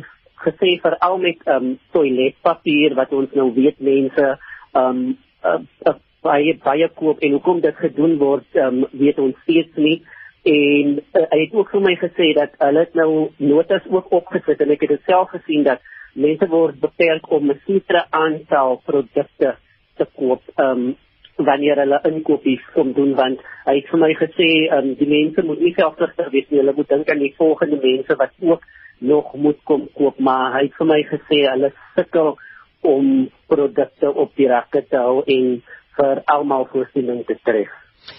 gesê 0.45 0.75
vir 0.83 0.97
al 1.09 1.21
met 1.27 1.45
ehm 1.47 1.71
um, 1.71 1.77
toiletpapier 1.97 2.97
wat 3.01 3.13
ons 3.13 3.37
nou 3.41 3.51
weet 3.59 3.81
mense 3.81 4.27
ehm 4.33 4.89
um, 4.89 5.07
uh, 5.45 5.61
uh, 5.91 5.97
baie 6.25 6.57
baie 6.65 6.89
koop 7.01 7.21
en 7.21 7.37
hoekom 7.37 7.61
dit 7.65 7.81
gedoen 7.87 8.19
word 8.23 8.61
ehm 8.61 8.85
um, 8.85 9.01
weet 9.05 9.19
ons 9.19 9.41
steeds 9.47 9.81
nie. 9.87 9.99
En 10.45 10.97
uh, 11.01 11.27
hy 11.31 11.41
het 11.47 11.55
ook 11.57 11.71
vir 11.73 11.85
my 11.85 11.97
gesê 12.01 12.33
dat 12.37 12.57
hulle 12.61 12.87
nou 13.01 13.11
notas 13.37 13.87
ook 13.91 14.13
opgesit 14.13 14.61
en 14.61 14.73
ek 14.75 14.87
het 14.87 14.97
dit 14.97 15.13
self 15.13 15.31
gesien 15.37 15.65
dat 15.69 15.85
mense 16.15 16.47
word 16.49 16.81
beperk 16.81 17.31
om 17.33 17.51
'n 17.51 17.61
sekere 17.67 18.05
aantal 18.11 18.81
produkte 18.87 19.57
te 19.99 20.07
koop 20.19 20.43
um 20.59 20.95
wanneer 21.37 21.81
hulle 21.83 21.99
inkopies 22.11 22.63
kom 22.75 22.93
doen 22.95 23.15
want 23.19 23.43
hy 23.67 23.77
het 23.81 23.91
vir 23.91 24.03
my 24.05 24.13
gesê 24.21 24.49
um 24.79 24.95
die 25.01 25.11
mense 25.11 25.43
moet 25.43 25.61
nie 25.61 25.75
selfsugtig 25.79 26.31
wees 26.37 26.51
nie 26.51 26.63
hulle 26.63 26.77
moet 26.77 26.91
dink 26.95 27.11
aan 27.11 27.23
die 27.25 27.35
volgende 27.39 27.81
mense 27.83 28.19
wat 28.21 28.35
ook 28.41 28.67
nog 29.13 29.35
moet 29.35 29.61
kom 29.65 29.89
koop 29.99 30.19
maar 30.19 30.53
hy 30.59 30.67
het 30.69 30.77
vir 30.79 30.91
my 30.93 31.01
gesê 31.11 31.41
hulle 31.51 31.73
sukkel 31.97 32.37
om 32.85 33.31
produkte 33.49 34.13
op 34.13 34.35
die 34.37 34.49
rakke 34.49 34.85
te 34.89 35.01
hou 35.01 35.23
en 35.37 35.55
vir 35.99 36.21
almal 36.35 36.67
voorsiening 36.73 37.23
te 37.29 37.37
tref. 37.47 37.71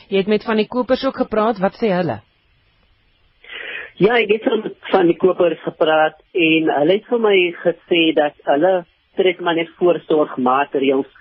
Jy 0.09 0.23
het 0.23 0.31
met 0.31 0.45
van 0.47 0.57
die 0.57 0.69
kopers 0.69 1.03
ook 1.05 1.19
gepraat, 1.25 1.59
wat 1.61 1.77
sê 1.81 1.91
hulle? 1.93 2.21
Ja, 4.01 4.17
ek 4.17 4.33
het 4.33 4.47
met 4.63 4.73
van 4.91 5.07
die 5.11 5.17
kopers 5.19 5.61
gepraat 5.63 6.17
en 6.33 6.71
hulle 6.79 6.97
het 6.97 7.05
vir 7.11 7.21
my 7.23 7.37
gesê 7.61 8.01
dat 8.17 8.41
hulle 8.49 8.73
trek 9.15 9.39
maar 9.39 9.55
net 9.55 9.69
voorsorgmaatreëls 9.79 11.11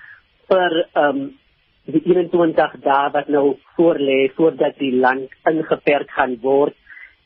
vir 0.49 0.79
ehm 0.85 1.09
um, 1.09 1.25
die 1.85 2.01
21 2.01 2.79
dae 2.81 3.11
wat 3.13 3.29
nou 3.29 3.59
voor 3.77 3.99
lê 4.01 4.31
voordat 4.37 4.79
die 4.81 4.95
land 4.97 5.33
ingeperk 5.51 6.11
gaan 6.17 6.39
word 6.41 6.75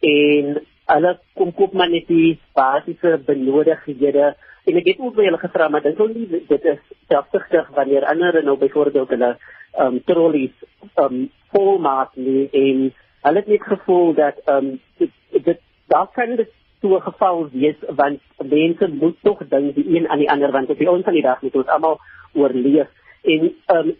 en 0.02 0.58
hulle 0.94 1.12
kom 1.38 1.52
koop 1.54 1.76
maar 1.78 1.90
net 1.92 2.08
die 2.10 2.38
basiese 2.58 3.20
benodigdhede 3.26 4.32
en 4.68 4.80
ek 4.80 4.90
het 4.90 5.00
ook 5.00 5.14
baie 5.14 5.28
hulle 5.28 5.40
gevra 5.44 5.68
maar 5.68 5.84
dink 5.86 6.02
hulle 6.02 6.16
nie 6.16 6.42
dit 6.50 6.68
is 6.72 6.82
selfsugtig 7.12 7.70
wanneer 7.78 8.08
ander 8.10 8.40
nou 8.42 8.56
byvoorbeeld 8.58 9.14
hulle 9.14 9.30
ehm 9.36 9.86
um, 9.86 10.02
trollies 10.10 10.54
ehm 10.88 11.06
um, 11.06 11.24
volmaak 11.54 12.16
nie 12.16 12.48
en 12.64 12.84
hulle 13.28 13.42
het 13.42 13.54
net 13.54 13.72
gevoel 13.72 14.14
dat 14.18 14.42
ehm 14.44 14.72
um, 14.72 14.78
dit, 14.98 15.14
dit 15.46 15.64
daar 15.94 16.10
kan 16.18 16.36
dit 16.36 16.50
so 16.80 16.96
'n 16.96 17.02
geval 17.02 17.48
wees 17.52 17.78
want 17.88 18.20
mense 18.42 18.88
moet 18.88 19.16
tog 19.22 19.48
dink 19.48 19.74
die 19.74 19.96
een 19.96 20.08
aan 20.08 20.18
die 20.18 20.30
ander 20.30 20.50
want 20.50 20.70
op 20.70 20.78
die 20.78 20.90
ons 20.90 21.04
van 21.04 21.14
die 21.14 21.28
dag 21.30 21.42
moet 21.42 21.54
ons 21.54 21.74
almal 21.76 22.00
oorleef 22.34 22.88
En 23.24 23.48
ehm 23.66 23.88
um, 23.88 23.96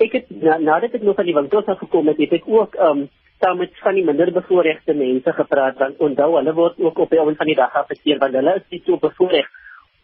ek 0.00 0.12
het 0.12 0.28
na, 0.30 0.56
nadat 0.58 0.94
ek 0.96 1.02
nog 1.02 1.18
aan 1.18 1.28
die 1.28 1.34
winkels 1.36 1.66
gekom 1.78 2.08
het, 2.08 2.18
het 2.18 2.32
ek 2.40 2.48
ook 2.48 2.74
ehm 2.74 3.04
um, 3.04 3.08
saam 3.38 3.58
met 3.58 3.76
van 3.78 3.94
die 3.94 4.04
minderbevoorregte 4.04 4.94
mense 4.94 5.32
gepraat 5.32 5.78
want 5.78 6.00
onthou 6.02 6.36
hulle 6.36 6.54
word 6.54 6.78
ook 6.82 6.98
op 6.98 7.10
die 7.10 7.20
oggend 7.20 7.36
van 7.36 7.46
die 7.46 7.58
dag 7.58 7.74
afgekeer 7.74 8.18
want 8.18 8.34
hulle 8.34 8.54
is 8.58 8.64
nie 8.70 8.82
so 8.86 8.98
bevoorreg 8.98 9.46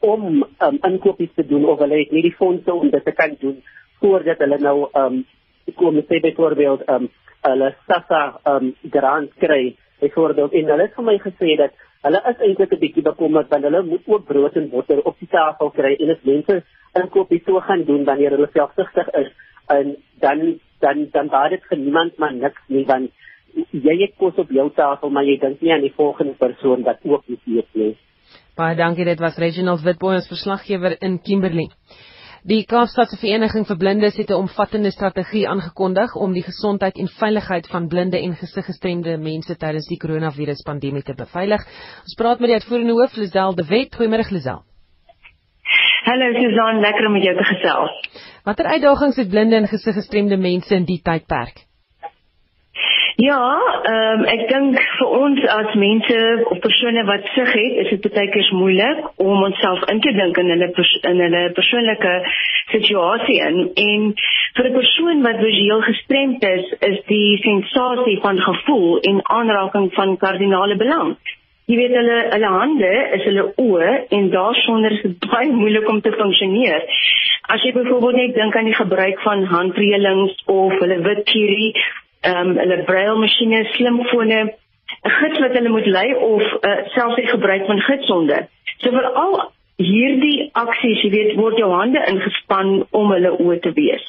om 0.07 0.45
um, 0.45 0.79
inkopies 0.87 1.33
te 1.35 1.47
doen 1.47 1.65
of 1.65 1.81
hulle 1.83 1.99
het 1.99 2.13
nie 2.13 2.23
die 2.23 2.37
fondse 2.39 2.75
om 2.75 2.91
dit 2.91 3.05
te 3.05 3.13
kan 3.13 3.35
doen 3.41 3.57
voordat 4.01 4.39
hulle 4.45 4.59
nou 4.59 4.77
ehm 4.93 5.19
um, 5.19 5.25
kom 5.81 5.99
sê 6.03 6.21
byvoorbeeld 6.21 6.85
ehm 6.87 7.09
um, 7.09 7.11
hulle 7.49 7.73
SASSA 7.89 8.23
ehm 8.45 8.71
um, 8.71 8.91
grant 8.91 9.35
kry 9.43 9.77
byvoorbeeld. 10.01 10.53
En 10.53 10.71
hulle 10.73 10.87
het 10.87 10.95
vir 10.97 11.05
my 11.05 11.17
gesê 11.23 11.57
dat 11.61 11.73
hulle 12.05 12.21
is 12.31 12.41
eintlik 12.47 12.73
'n 12.73 12.83
bietjie 12.85 13.03
bekommerd 13.03 13.51
want 13.51 13.65
hulle 13.65 13.83
moet 13.83 14.07
ook 14.07 14.25
brood 14.31 14.57
en 14.57 14.71
botter 14.71 15.03
op 15.11 15.19
die 15.19 15.29
tafel 15.29 15.71
kry 15.71 15.95
en 15.99 16.11
as 16.17 16.23
mense 16.23 16.63
inkopies 17.01 17.45
so 17.45 17.61
gaan 17.61 17.85
doen 17.85 18.05
wanneer 18.05 18.37
hulle 18.37 18.49
selfsugtig 18.53 19.09
is 19.23 19.31
en 19.77 19.97
dan 20.21 20.61
dan 20.81 21.09
dan 21.13 21.31
dit 21.51 21.63
vir 21.69 21.79
niemand 21.79 22.19
maar 22.19 22.35
niks 22.35 22.61
nie 22.69 22.85
want 22.85 23.11
jy 23.71 23.97
het 24.03 24.17
kos 24.19 24.39
op 24.43 24.51
jou 24.51 24.71
tafel 24.77 25.11
maar 25.11 25.25
jy 25.25 25.39
dink 25.41 25.61
nie 25.63 25.73
aan 25.73 25.87
die 25.87 25.95
volgende 25.97 26.35
persoon 26.39 26.83
wat 26.83 26.99
ook 27.03 27.23
iets 27.27 27.47
eet 27.47 27.71
nie. 27.73 27.97
Baie 28.57 28.77
dankie 28.77 29.05
dit 29.05 29.21
was 29.21 29.39
Reginald 29.39 29.83
Witboy 29.83 30.15
ons 30.15 30.29
verslaggewer 30.29 30.97
in 31.01 31.21
Kimberley. 31.23 31.71
Die 32.45 32.67
Kaapstadse 32.69 33.17
Vereniging 33.17 33.63
vir 33.65 33.79
Blindes 33.81 34.19
het 34.21 34.29
'n 34.29 34.37
omvattende 34.37 34.91
strategie 34.91 35.49
aangekondig 35.49 36.15
om 36.15 36.33
die 36.33 36.43
gesondheid 36.43 36.99
en 37.01 37.09
veiligheid 37.09 37.67
van 37.67 37.89
blinde 37.89 38.19
en 38.21 38.35
gesiggestremde 38.37 39.17
mense 39.17 39.57
tydens 39.57 39.89
die 39.89 39.97
koronaviruspandemie 39.97 41.03
te 41.03 41.15
beveilig. 41.15 41.65
Ons 42.05 42.15
praat 42.15 42.41
met 42.41 42.49
die 42.49 42.59
uitvoerende 42.61 42.93
hoof 42.93 43.17
Lisel 43.17 43.55
de 43.55 43.65
Wet. 43.65 43.97
Goeiemôre 43.97 44.29
Lisel. 44.31 44.61
Hallo 46.05 46.33
Susan, 46.41 46.81
lekker 46.81 47.07
om 47.07 47.13
met 47.13 47.23
jou 47.23 47.37
te 47.37 47.45
gesels. 47.45 47.93
Watter 48.45 48.67
uitdagings 48.67 49.17
het 49.17 49.29
blinde 49.29 49.57
en 49.57 49.69
gesiggestremde 49.69 50.37
mense 50.37 50.75
in 50.75 50.85
die 50.85 51.01
tydperk? 51.03 51.65
Ja, 53.17 53.63
ehm 53.83 54.21
um, 54.21 54.25
ek 54.27 54.49
dink 54.51 54.79
vir 54.99 55.11
ons 55.17 55.45
as 55.57 55.75
mense 55.79 56.17
of 56.51 56.59
persone 56.65 57.05
wat 57.07 57.29
sig 57.35 57.53
het, 57.53 57.77
is 57.85 57.93
dit 57.93 58.09
baie 58.17 58.27
keer 58.35 58.49
moeilik 58.59 59.05
om 59.23 59.45
onsself 59.47 59.85
in 59.93 60.01
te 60.03 60.11
dink 60.17 60.41
in 60.43 60.51
hulle 60.51 60.69
in 61.11 61.23
hulle 61.23 61.45
persoonlike 61.55 62.17
situasie 62.73 63.39
in 63.47 63.71
en 63.85 64.11
vir 64.57 64.69
'n 64.71 64.75
persoon 64.81 65.23
wat 65.29 65.39
visueel 65.45 65.87
gestremd 65.87 66.43
is, 66.51 66.75
is 66.91 66.99
die 67.07 67.39
sensasie 67.47 68.19
van 68.27 68.43
gevoel 68.51 68.99
en 68.99 69.23
aanraking 69.39 69.89
van 69.95 70.17
kardinale 70.17 70.77
belang. 70.77 71.17
Jy 71.71 71.77
weet 71.77 71.99
hulle 72.03 72.21
hulle 72.35 72.55
hande 72.59 72.95
is 73.15 73.25
hulle 73.31 73.51
oë 73.63 73.97
en 74.11 74.31
daarsonder 74.31 74.93
is 74.93 75.03
dit 75.03 75.29
baie 75.35 75.53
moeilik 75.53 75.89
om 75.89 76.01
te 76.01 76.19
funksioneer. 76.19 76.83
As 77.47 77.63
jy 77.63 77.73
byvoorbeeld 77.73 78.17
net 78.17 78.35
dink 78.35 78.57
aan 78.57 78.73
die 78.75 78.81
gebruik 78.85 79.21
van 79.21 79.45
handreëlings 79.45 80.43
of 80.47 80.81
hulle 80.81 81.05
wit 81.07 81.29
kierie 81.31 81.77
ehm 82.25 82.51
um, 82.51 82.57
hulle 82.59 82.85
brailmasjiene, 82.89 83.65
slimfone, 83.75 84.41
'n 85.05 85.15
gids 85.21 85.41
wat 85.41 85.57
hulle 85.59 85.73
moet 85.73 85.87
lei 85.87 86.09
of 86.15 86.43
uh, 86.43 86.81
selfs 86.95 87.21
die 87.21 87.29
gebruik 87.29 87.67
van 87.67 87.81
gidsonde. 87.89 88.39
So 88.83 88.91
vir 88.91 89.07
al 89.25 89.37
hierdie 89.83 90.51
aksies, 90.53 91.03
jy 91.05 91.11
weet, 91.11 91.37
word 91.37 91.59
jou 91.59 91.71
hande 91.73 92.03
ingespan 92.09 92.75
om 92.91 93.13
hulle 93.13 93.35
oë 93.43 93.61
te 93.65 93.73
wees. 93.77 94.05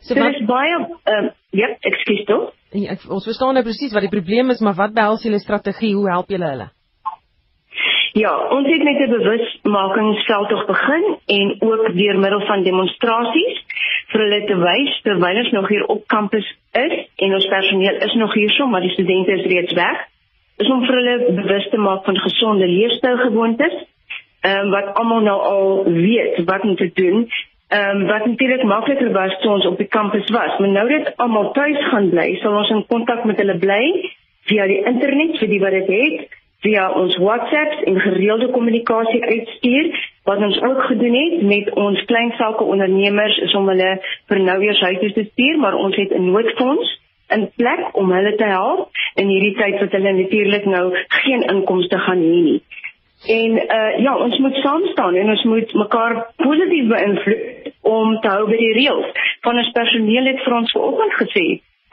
So, 0.00 0.14
so 0.14 0.20
wat 0.20 0.38
is 0.38 0.46
baie 0.48 0.76
ehm 0.76 1.18
um, 1.18 1.30
ja, 1.56 1.72
ekskuus 1.90 2.24
tog. 2.28 2.52
Ja, 2.76 2.92
ek, 2.92 3.06
ons 3.08 3.24
verstaan 3.24 3.54
nou 3.56 3.64
presies 3.64 3.94
wat 3.96 4.04
die 4.04 4.12
probleem 4.12 4.50
is, 4.52 4.60
maar 4.60 4.76
wat 4.76 4.94
behels 4.94 5.24
julle 5.24 5.40
strategie? 5.40 5.94
Hoe 5.96 6.10
help 6.10 6.32
julle 6.34 6.50
hulle? 6.50 6.68
Ja, 8.16 8.32
ons 8.48 8.68
het 8.68 8.82
met 8.82 8.98
'n 8.98 9.10
bewusmakingsveldtog 9.10 10.66
begin 10.66 11.04
en 11.26 11.56
ook 11.58 11.96
deur 11.96 12.18
middel 12.18 12.40
van 12.40 12.62
demonstrasies 12.62 13.64
vir 14.10 14.20
hulle 14.20 14.44
te 14.44 14.56
wys 14.56 15.00
terwyl 15.02 15.36
ons 15.36 15.50
nog 15.50 15.68
hier 15.68 15.84
op 15.86 16.06
kampus 16.06 16.46
is 16.72 16.94
en 17.16 17.34
ons 17.34 17.46
personeel 17.46 17.96
is 17.96 18.14
nog 18.14 18.34
hier 18.34 18.50
so, 18.50 18.66
maar 18.66 18.80
die 18.80 18.90
studente 18.90 19.32
is 19.32 19.44
reeds 19.46 19.72
weg. 19.72 19.98
Is 20.56 20.70
om 20.70 20.86
vir 20.86 20.94
hulle 20.94 21.32
bewus 21.42 21.68
te 21.68 21.76
maak 21.76 22.04
van 22.04 22.18
gesonde 22.18 22.66
leefstylgewoontes, 22.66 23.74
ehm 24.40 24.70
wat 24.70 24.94
almal 24.94 25.20
nou 25.20 25.40
al 25.40 25.84
weet 25.84 26.44
wat 26.44 26.62
om 26.62 26.76
te 26.76 26.90
doen. 26.94 27.28
Ehm 27.68 28.00
um, 28.00 28.06
wat 28.06 28.26
natuurlik 28.26 28.62
makliker 28.62 29.12
was 29.12 29.38
toe 29.40 29.50
ons 29.50 29.66
op 29.66 29.76
die 29.76 29.92
kampus 29.98 30.30
was, 30.30 30.58
maar 30.58 30.68
nou 30.68 30.88
dat 30.88 31.16
almal 31.16 31.52
tuis 31.52 31.84
gaan 31.88 32.08
bly, 32.10 32.34
sal 32.36 32.56
ons 32.56 32.70
in 32.70 32.86
kontak 32.86 33.24
met 33.24 33.36
hulle 33.36 33.58
bly 33.58 34.10
via 34.40 34.66
die 34.66 34.84
internet 34.84 35.38
vir 35.38 35.48
die 35.48 35.60
wat 35.60 35.70
dit 35.70 35.86
het 35.86 36.44
via 36.66 36.90
ons 36.98 37.16
WhatsApps 37.22 37.82
en 37.86 38.00
gereelde 38.00 38.50
kommunikasie 38.50 39.22
uitstuur 39.24 39.90
wat 40.26 40.42
ons 40.48 40.60
ook 40.68 40.82
gedoen 40.90 41.14
het 41.14 41.42
met 41.42 41.72
ons 41.86 42.04
kleinsake 42.10 42.64
ondernemers 42.74 43.38
is 43.46 43.54
om 43.54 43.68
hulle 43.70 43.90
vir 44.30 44.40
nou 44.48 44.58
weer 44.64 44.80
huis 44.82 45.02
toe 45.02 45.12
te 45.18 45.26
stuur 45.30 45.60
maar 45.62 45.78
ons 45.86 45.96
het 45.96 46.14
'n 46.14 46.30
noodfonds 46.30 46.96
in 47.36 47.50
plek 47.56 47.96
om 48.00 48.12
hulle 48.12 48.34
te 48.34 48.48
help 48.50 48.90
in 49.14 49.28
hierdie 49.28 49.54
tyd 49.58 49.78
wat 49.80 49.94
hulle 49.98 50.12
natuurlik 50.12 50.64
nou 50.64 50.86
geen 51.22 51.42
inkomste 51.54 51.98
gaan 51.98 52.22
hê 52.22 52.40
nie. 52.48 52.60
En 53.26 53.56
uh 53.78 53.98
ja, 54.04 54.16
ons 54.16 54.38
moet 54.38 54.54
saam 54.62 54.86
staan 54.92 55.14
en 55.14 55.30
ons 55.34 55.44
moet 55.50 55.74
mekaar 55.74 56.14
positief 56.36 56.86
beïnvloed 56.86 57.72
om 57.82 58.20
te 58.20 58.28
hou 58.28 58.46
by 58.50 58.58
die 58.60 58.72
reëls. 58.78 59.10
Van 59.46 59.58
ons 59.58 59.72
personeel 59.78 60.30
het 60.30 60.42
vir 60.44 60.56
ons 60.60 60.72
vanoggend 60.78 61.14
gesê 61.22 61.46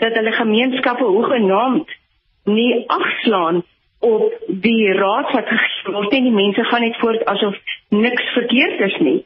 dat 0.03 0.13
hulle 0.19 0.32
gemeenskappe 0.32 1.03
hoegenaamd 1.03 1.97
nie 2.43 2.84
afslaan 2.88 3.63
op 4.04 4.34
die 4.47 4.93
raad 4.99 5.32
wat 5.36 5.47
gegee 5.51 5.93
word 5.95 6.16
en 6.18 6.28
die 6.28 6.36
mense 6.36 6.64
gaan 6.70 6.84
net 6.86 6.99
voort 7.01 7.24
asof 7.34 7.56
niks 7.89 8.34
verkeerd 8.38 8.84
is 8.89 8.97
nie. 9.08 9.20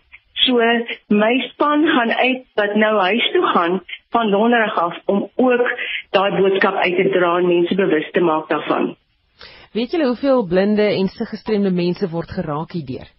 So 0.46 0.62
my 1.10 1.34
span 1.50 1.86
gaan 1.96 2.14
uit 2.14 2.46
wat 2.60 2.76
nou 2.78 2.94
huis 3.00 3.32
toe 3.34 3.46
gaan 3.54 3.82
van 4.16 4.32
donderdag 4.32 4.78
af 4.84 5.00
om 5.06 5.30
ook 5.36 5.66
daai 6.16 6.32
boodskap 6.38 6.76
uit 6.76 6.96
te 6.96 7.10
dra 7.16 7.38
en 7.38 7.48
mense 7.48 7.76
bewus 7.76 8.12
te 8.12 8.22
maak 8.22 8.50
daarvan. 8.50 8.96
Weet 9.74 9.92
julle 9.92 10.08
hoeveel 10.08 10.46
blinde 10.48 10.88
en 10.94 11.10
gestremde 11.10 11.72
mense 11.72 12.10
word 12.10 12.30
geraak 12.32 12.72
hierdeur? 12.72 13.10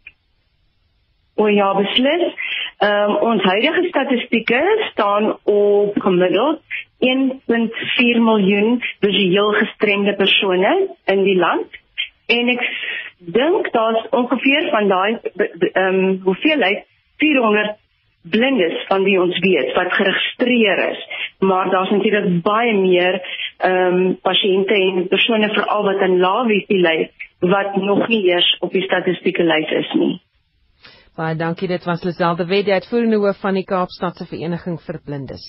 O 1.39 1.47
ja, 1.49 1.75
beslis. 1.75 2.35
Ehm 2.79 3.11
um, 3.11 3.17
ons 3.17 3.43
huidige 3.43 3.83
statistieke 3.89 4.89
staan 4.91 5.39
op 5.45 6.01
gemiddeld 6.01 6.61
1.4 7.07 8.21
miljoen 8.23 8.83
visueel 9.01 9.51
gestremde 9.53 10.15
persone 10.15 10.95
in 11.05 11.23
die 11.23 11.37
land. 11.37 11.67
En 12.27 12.49
ek 12.49 12.63
dink 13.19 13.73
daar's 13.73 14.05
ongeveer 14.11 14.69
van 14.71 14.89
daai 14.89 15.19
ehm 15.73 15.99
um, 15.99 16.21
hoeveelheid 16.29 16.85
400 17.17 17.75
blindes 18.23 18.87
van 18.87 19.03
wie 19.03 19.19
ons 19.23 19.39
weet 19.39 19.75
wat 19.75 19.93
geregistreer 19.93 20.85
is. 20.91 21.03
Maar 21.39 21.71
daar's 21.71 21.91
natuurlik 21.91 22.43
baie 22.47 22.79
meer 22.79 23.21
ehm 23.59 23.99
um, 23.99 24.17
pasiënte 24.23 24.79
en 24.79 25.09
persone 25.09 25.51
veral 25.59 25.83
wat 25.91 26.07
aan 26.07 26.19
laevisie 26.23 26.81
ly 26.87 27.11
wat 27.41 27.77
nog 27.77 28.07
nie 28.09 28.23
eers 28.31 28.57
op 28.61 28.73
die 28.73 28.87
statistieke 28.87 29.43
lys 29.43 29.77
is 29.83 29.93
nie 29.99 30.15
Baie 31.19 31.35
dankie 31.35 31.67
dit 31.67 31.83
was 31.83 32.05
Liselde 32.07 32.45
Wet 32.47 32.69
die 32.69 32.77
uitvoerende 32.77 33.19
hoof 33.19 33.41
van 33.43 33.57
die 33.59 33.65
Kaapstadse 33.67 34.27
Vereniging 34.31 34.77
vir 34.85 35.01
Blindes 35.03 35.47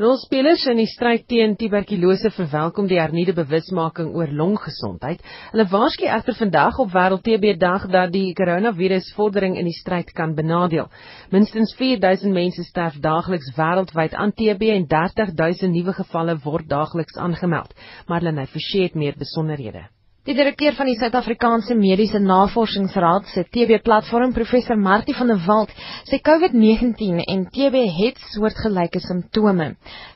Rolspelers 0.00 0.62
in 0.72 0.80
die 0.80 0.88
stryd 0.88 1.26
teen 1.28 1.54
tuberkulose 1.60 2.30
verwelkom 2.32 2.88
die 2.88 2.98
hernieude 3.00 3.32
bewusmaking 3.36 4.10
oor 4.16 4.32
longgesondheid. 4.40 5.22
Hulle 5.54 5.64
waarsku 5.72 6.04
egter 6.04 6.36
vandag 6.36 6.80
op 6.84 6.92
Wêreld 6.92 7.24
TB 7.24 7.54
Dag 7.60 7.86
dat 7.92 8.12
die 8.12 8.34
koronavirus 8.36 9.08
vordering 9.16 9.56
in 9.56 9.68
die 9.68 9.76
stryd 9.76 10.12
kan 10.16 10.34
benadeel. 10.36 10.88
Minstens 11.32 11.72
4000 11.80 12.36
mense 12.36 12.64
sterf 12.68 13.00
daagliks 13.00 13.52
wêreldwyd 13.56 14.16
aan 14.20 14.36
TB 14.36 14.72
en 14.76 14.88
30000 14.92 15.72
nuwe 15.72 15.96
gevalle 16.00 16.36
word 16.44 16.68
daagliks 16.68 17.16
aangemeld. 17.16 17.72
Marlene 18.08 18.48
Forsie 18.52 18.84
het 18.84 19.00
meer 19.00 19.16
besonderhede. 19.16 19.88
Die 20.26 20.34
direkteur 20.34 20.74
van 20.74 20.88
die 20.90 20.96
Suid-Afrikaanse 20.98 21.76
Mediese 21.78 22.18
Navorsingsraad 22.18 23.28
se 23.30 23.44
TB-platform, 23.46 24.32
professor 24.34 24.74
Martie 24.76 25.14
van 25.14 25.28
der 25.30 25.38
Walt, 25.46 25.70
sê 26.10 26.18
COVID-19 26.18 27.20
en 27.30 27.44
TB 27.54 27.84
het 27.94 28.18
soortgelyke 28.32 28.98
simptome. 29.04 29.68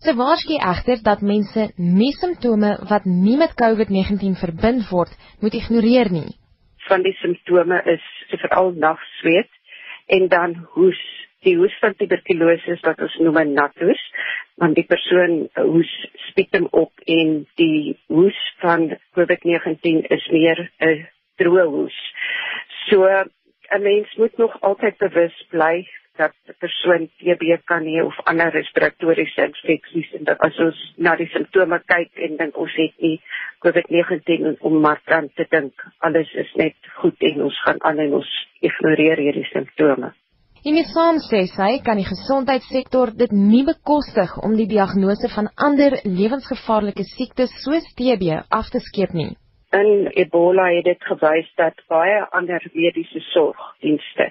Sy 0.02 0.16
waarsku 0.18 0.56
egter 0.58 0.98
dat 1.06 1.22
mense 1.22 1.68
nie 1.78 2.10
simptome 2.18 2.72
wat 2.90 3.06
nie 3.06 3.36
met 3.38 3.54
COVID-19 3.62 4.34
verbind 4.42 4.90
word, 4.90 5.14
moet 5.38 5.54
ignoreer 5.54 6.10
nie. 6.10 6.26
Van 6.88 7.06
die 7.06 7.14
simptome 7.22 7.78
is 7.94 8.10
veral 8.42 8.74
nagsweet 8.82 9.54
en 10.18 10.26
dan 10.34 10.58
hoes 10.74 11.06
die 11.46 11.56
hoes 11.56 11.74
van 11.80 11.94
tuberkulose 11.96 12.76
wat 12.84 13.00
ons 13.00 13.16
noem 13.24 13.38
'n 13.38 13.52
nathoes, 13.52 14.02
want 14.60 14.74
die 14.74 14.84
persoon 14.84 15.48
hoes 15.54 15.92
spietem 16.28 16.66
op 16.70 16.92
en 17.06 17.46
die 17.56 17.96
hoes 18.06 18.40
van 18.60 18.98
COVID-19 19.16 20.04
is 20.16 20.28
meer 20.28 20.70
'n 20.80 21.06
droë 21.40 21.66
hoes. 21.66 21.98
So 22.88 23.06
'n 23.06 23.82
mens 23.82 24.14
moet 24.16 24.36
nog 24.36 24.60
altyd 24.60 24.98
bewus 24.98 25.46
bly 25.50 25.88
dat 26.16 26.34
'n 26.48 26.54
persoon 26.58 27.08
TB 27.18 27.42
kan 27.64 27.84
hê 27.84 28.04
of 28.04 28.20
ander 28.24 28.50
respiratoriese 28.50 29.42
infeksies 29.44 30.12
en 30.12 30.24
dat 30.24 30.38
as 30.38 30.58
ons 30.58 30.94
na 30.96 31.16
die 31.16 31.30
simptome 31.34 31.78
kyk 31.86 32.10
en 32.14 32.36
dink 32.36 32.56
ons 32.56 32.74
het 32.74 32.94
nie 32.98 33.20
COVID-19 33.64 34.56
om 34.60 34.80
maar 34.80 35.00
dan 35.04 35.30
te 35.34 35.46
dink 35.48 35.72
alles 35.98 36.32
is 36.34 36.52
net 36.54 36.76
goed 37.00 37.16
en 37.18 37.42
ons 37.42 37.62
gaan 37.62 37.82
aan 37.82 37.98
en 37.98 38.12
ons 38.20 38.48
ignoreer 38.60 39.16
hierdie 39.16 39.48
simptome. 39.52 40.12
Hiermee 40.60 40.84
saam 40.92 41.16
sê 41.24 41.38
sy 41.48 41.68
kan 41.84 41.96
die 41.96 42.04
gesondheidssektor 42.04 43.12
dit 43.20 43.30
nie 43.32 43.62
bekostig 43.64 44.34
om 44.44 44.56
die 44.58 44.66
diagnose 44.68 45.30
van 45.34 45.46
ander 45.66 45.96
lewensgevaarlike 46.04 47.06
siektes 47.14 47.54
soos 47.62 47.86
TB 48.00 48.34
af 48.58 48.68
te 48.74 48.82
skeep 48.88 49.14
nie. 49.20 49.30
In 49.72 50.10
Ebola 50.24 50.66
het 50.74 50.84
dit 50.90 51.08
gewys 51.12 51.48
dat 51.62 51.80
baie 51.88 52.18
ander 52.36 52.66
mediese 52.74 53.24
sorgdienste 53.30 54.28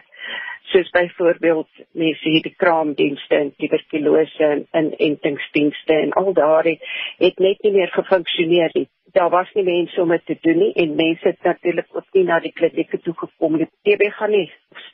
soos 0.70 0.90
byvoorbeeld 0.94 1.70
mense 1.98 2.30
hierdie 2.30 2.54
kraamdienste 2.62 3.36
en 3.36 3.52
tuberkulose 3.58 4.50
en 4.72 4.92
inentingsdienste 4.98 5.94
en 5.94 6.14
al 6.22 6.34
daardie 6.38 6.78
het 7.18 7.40
net 7.46 7.64
nie 7.66 7.74
meer 7.74 7.92
gefunksioneer 7.96 8.76
nie. 8.78 8.88
Daar 9.18 9.32
was 9.34 9.50
nie 9.58 9.66
mense 9.66 10.02
om 10.02 10.14
dit 10.14 10.26
te 10.26 10.38
doen 10.46 10.60
nie 10.64 10.74
en 10.84 10.96
mense 10.96 11.28
het 11.28 11.42
natuurlik 11.44 11.90
ook 11.98 12.06
nie 12.14 12.26
na 12.28 12.38
die 12.40 12.54
klinieke 12.54 13.00
toe 13.02 13.16
gekom 13.18 13.58
nie. 13.58 13.70
TB 13.88 14.12
gaan 14.20 14.36
nie 14.36 14.46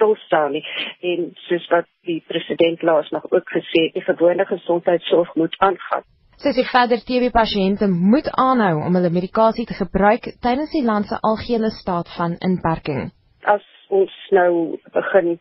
stil 0.06 0.16
staan 0.26 0.52
nie 0.52 0.64
en 1.02 1.32
soos 1.48 1.66
wat 1.72 1.88
die 2.06 2.22
president 2.28 2.84
laas 2.84 3.10
nog 3.12 3.26
ook 3.32 3.50
gesê 3.50 3.88
het, 3.88 3.94
die 3.94 4.06
gewone 4.06 4.46
gesondheidsorg 4.46 5.36
moet 5.36 5.56
aangaan. 5.58 6.04
Sy 6.38 6.52
sê 6.52 6.66
verder 6.68 7.00
TB 7.00 7.32
pasiënte 7.34 7.88
moet 7.88 8.28
aanhou 8.36 8.84
om 8.86 8.96
hulle 8.98 9.10
medikasie 9.10 9.66
te 9.66 9.78
gebruik 9.78 10.34
tydens 10.44 10.74
die 10.76 10.84
land 10.84 11.08
se 11.08 11.20
algehele 11.22 11.72
staat 11.72 12.12
van 12.18 12.36
inperking. 12.44 13.12
As 13.42 13.64
ons 13.90 14.12
nou 14.36 14.78
begin 14.94 15.38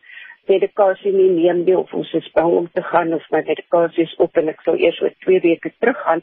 medikasie 0.47 1.11
nie 1.11 1.31
neem 1.33 1.63
nie 1.65 1.75
of 1.75 1.91
ons 1.93 2.11
is 2.13 2.27
bang 2.37 2.53
om 2.61 2.67
te 2.71 2.83
gaan 2.85 3.13
of 3.17 3.25
my 3.33 3.41
medikasie 3.43 4.05
is 4.05 4.15
op 4.23 4.37
en 4.37 4.53
ek 4.53 4.61
sal 4.63 4.77
eers 4.79 5.01
oor 5.03 5.13
2 5.27 5.41
weke 5.43 5.73
teruggaan. 5.81 6.21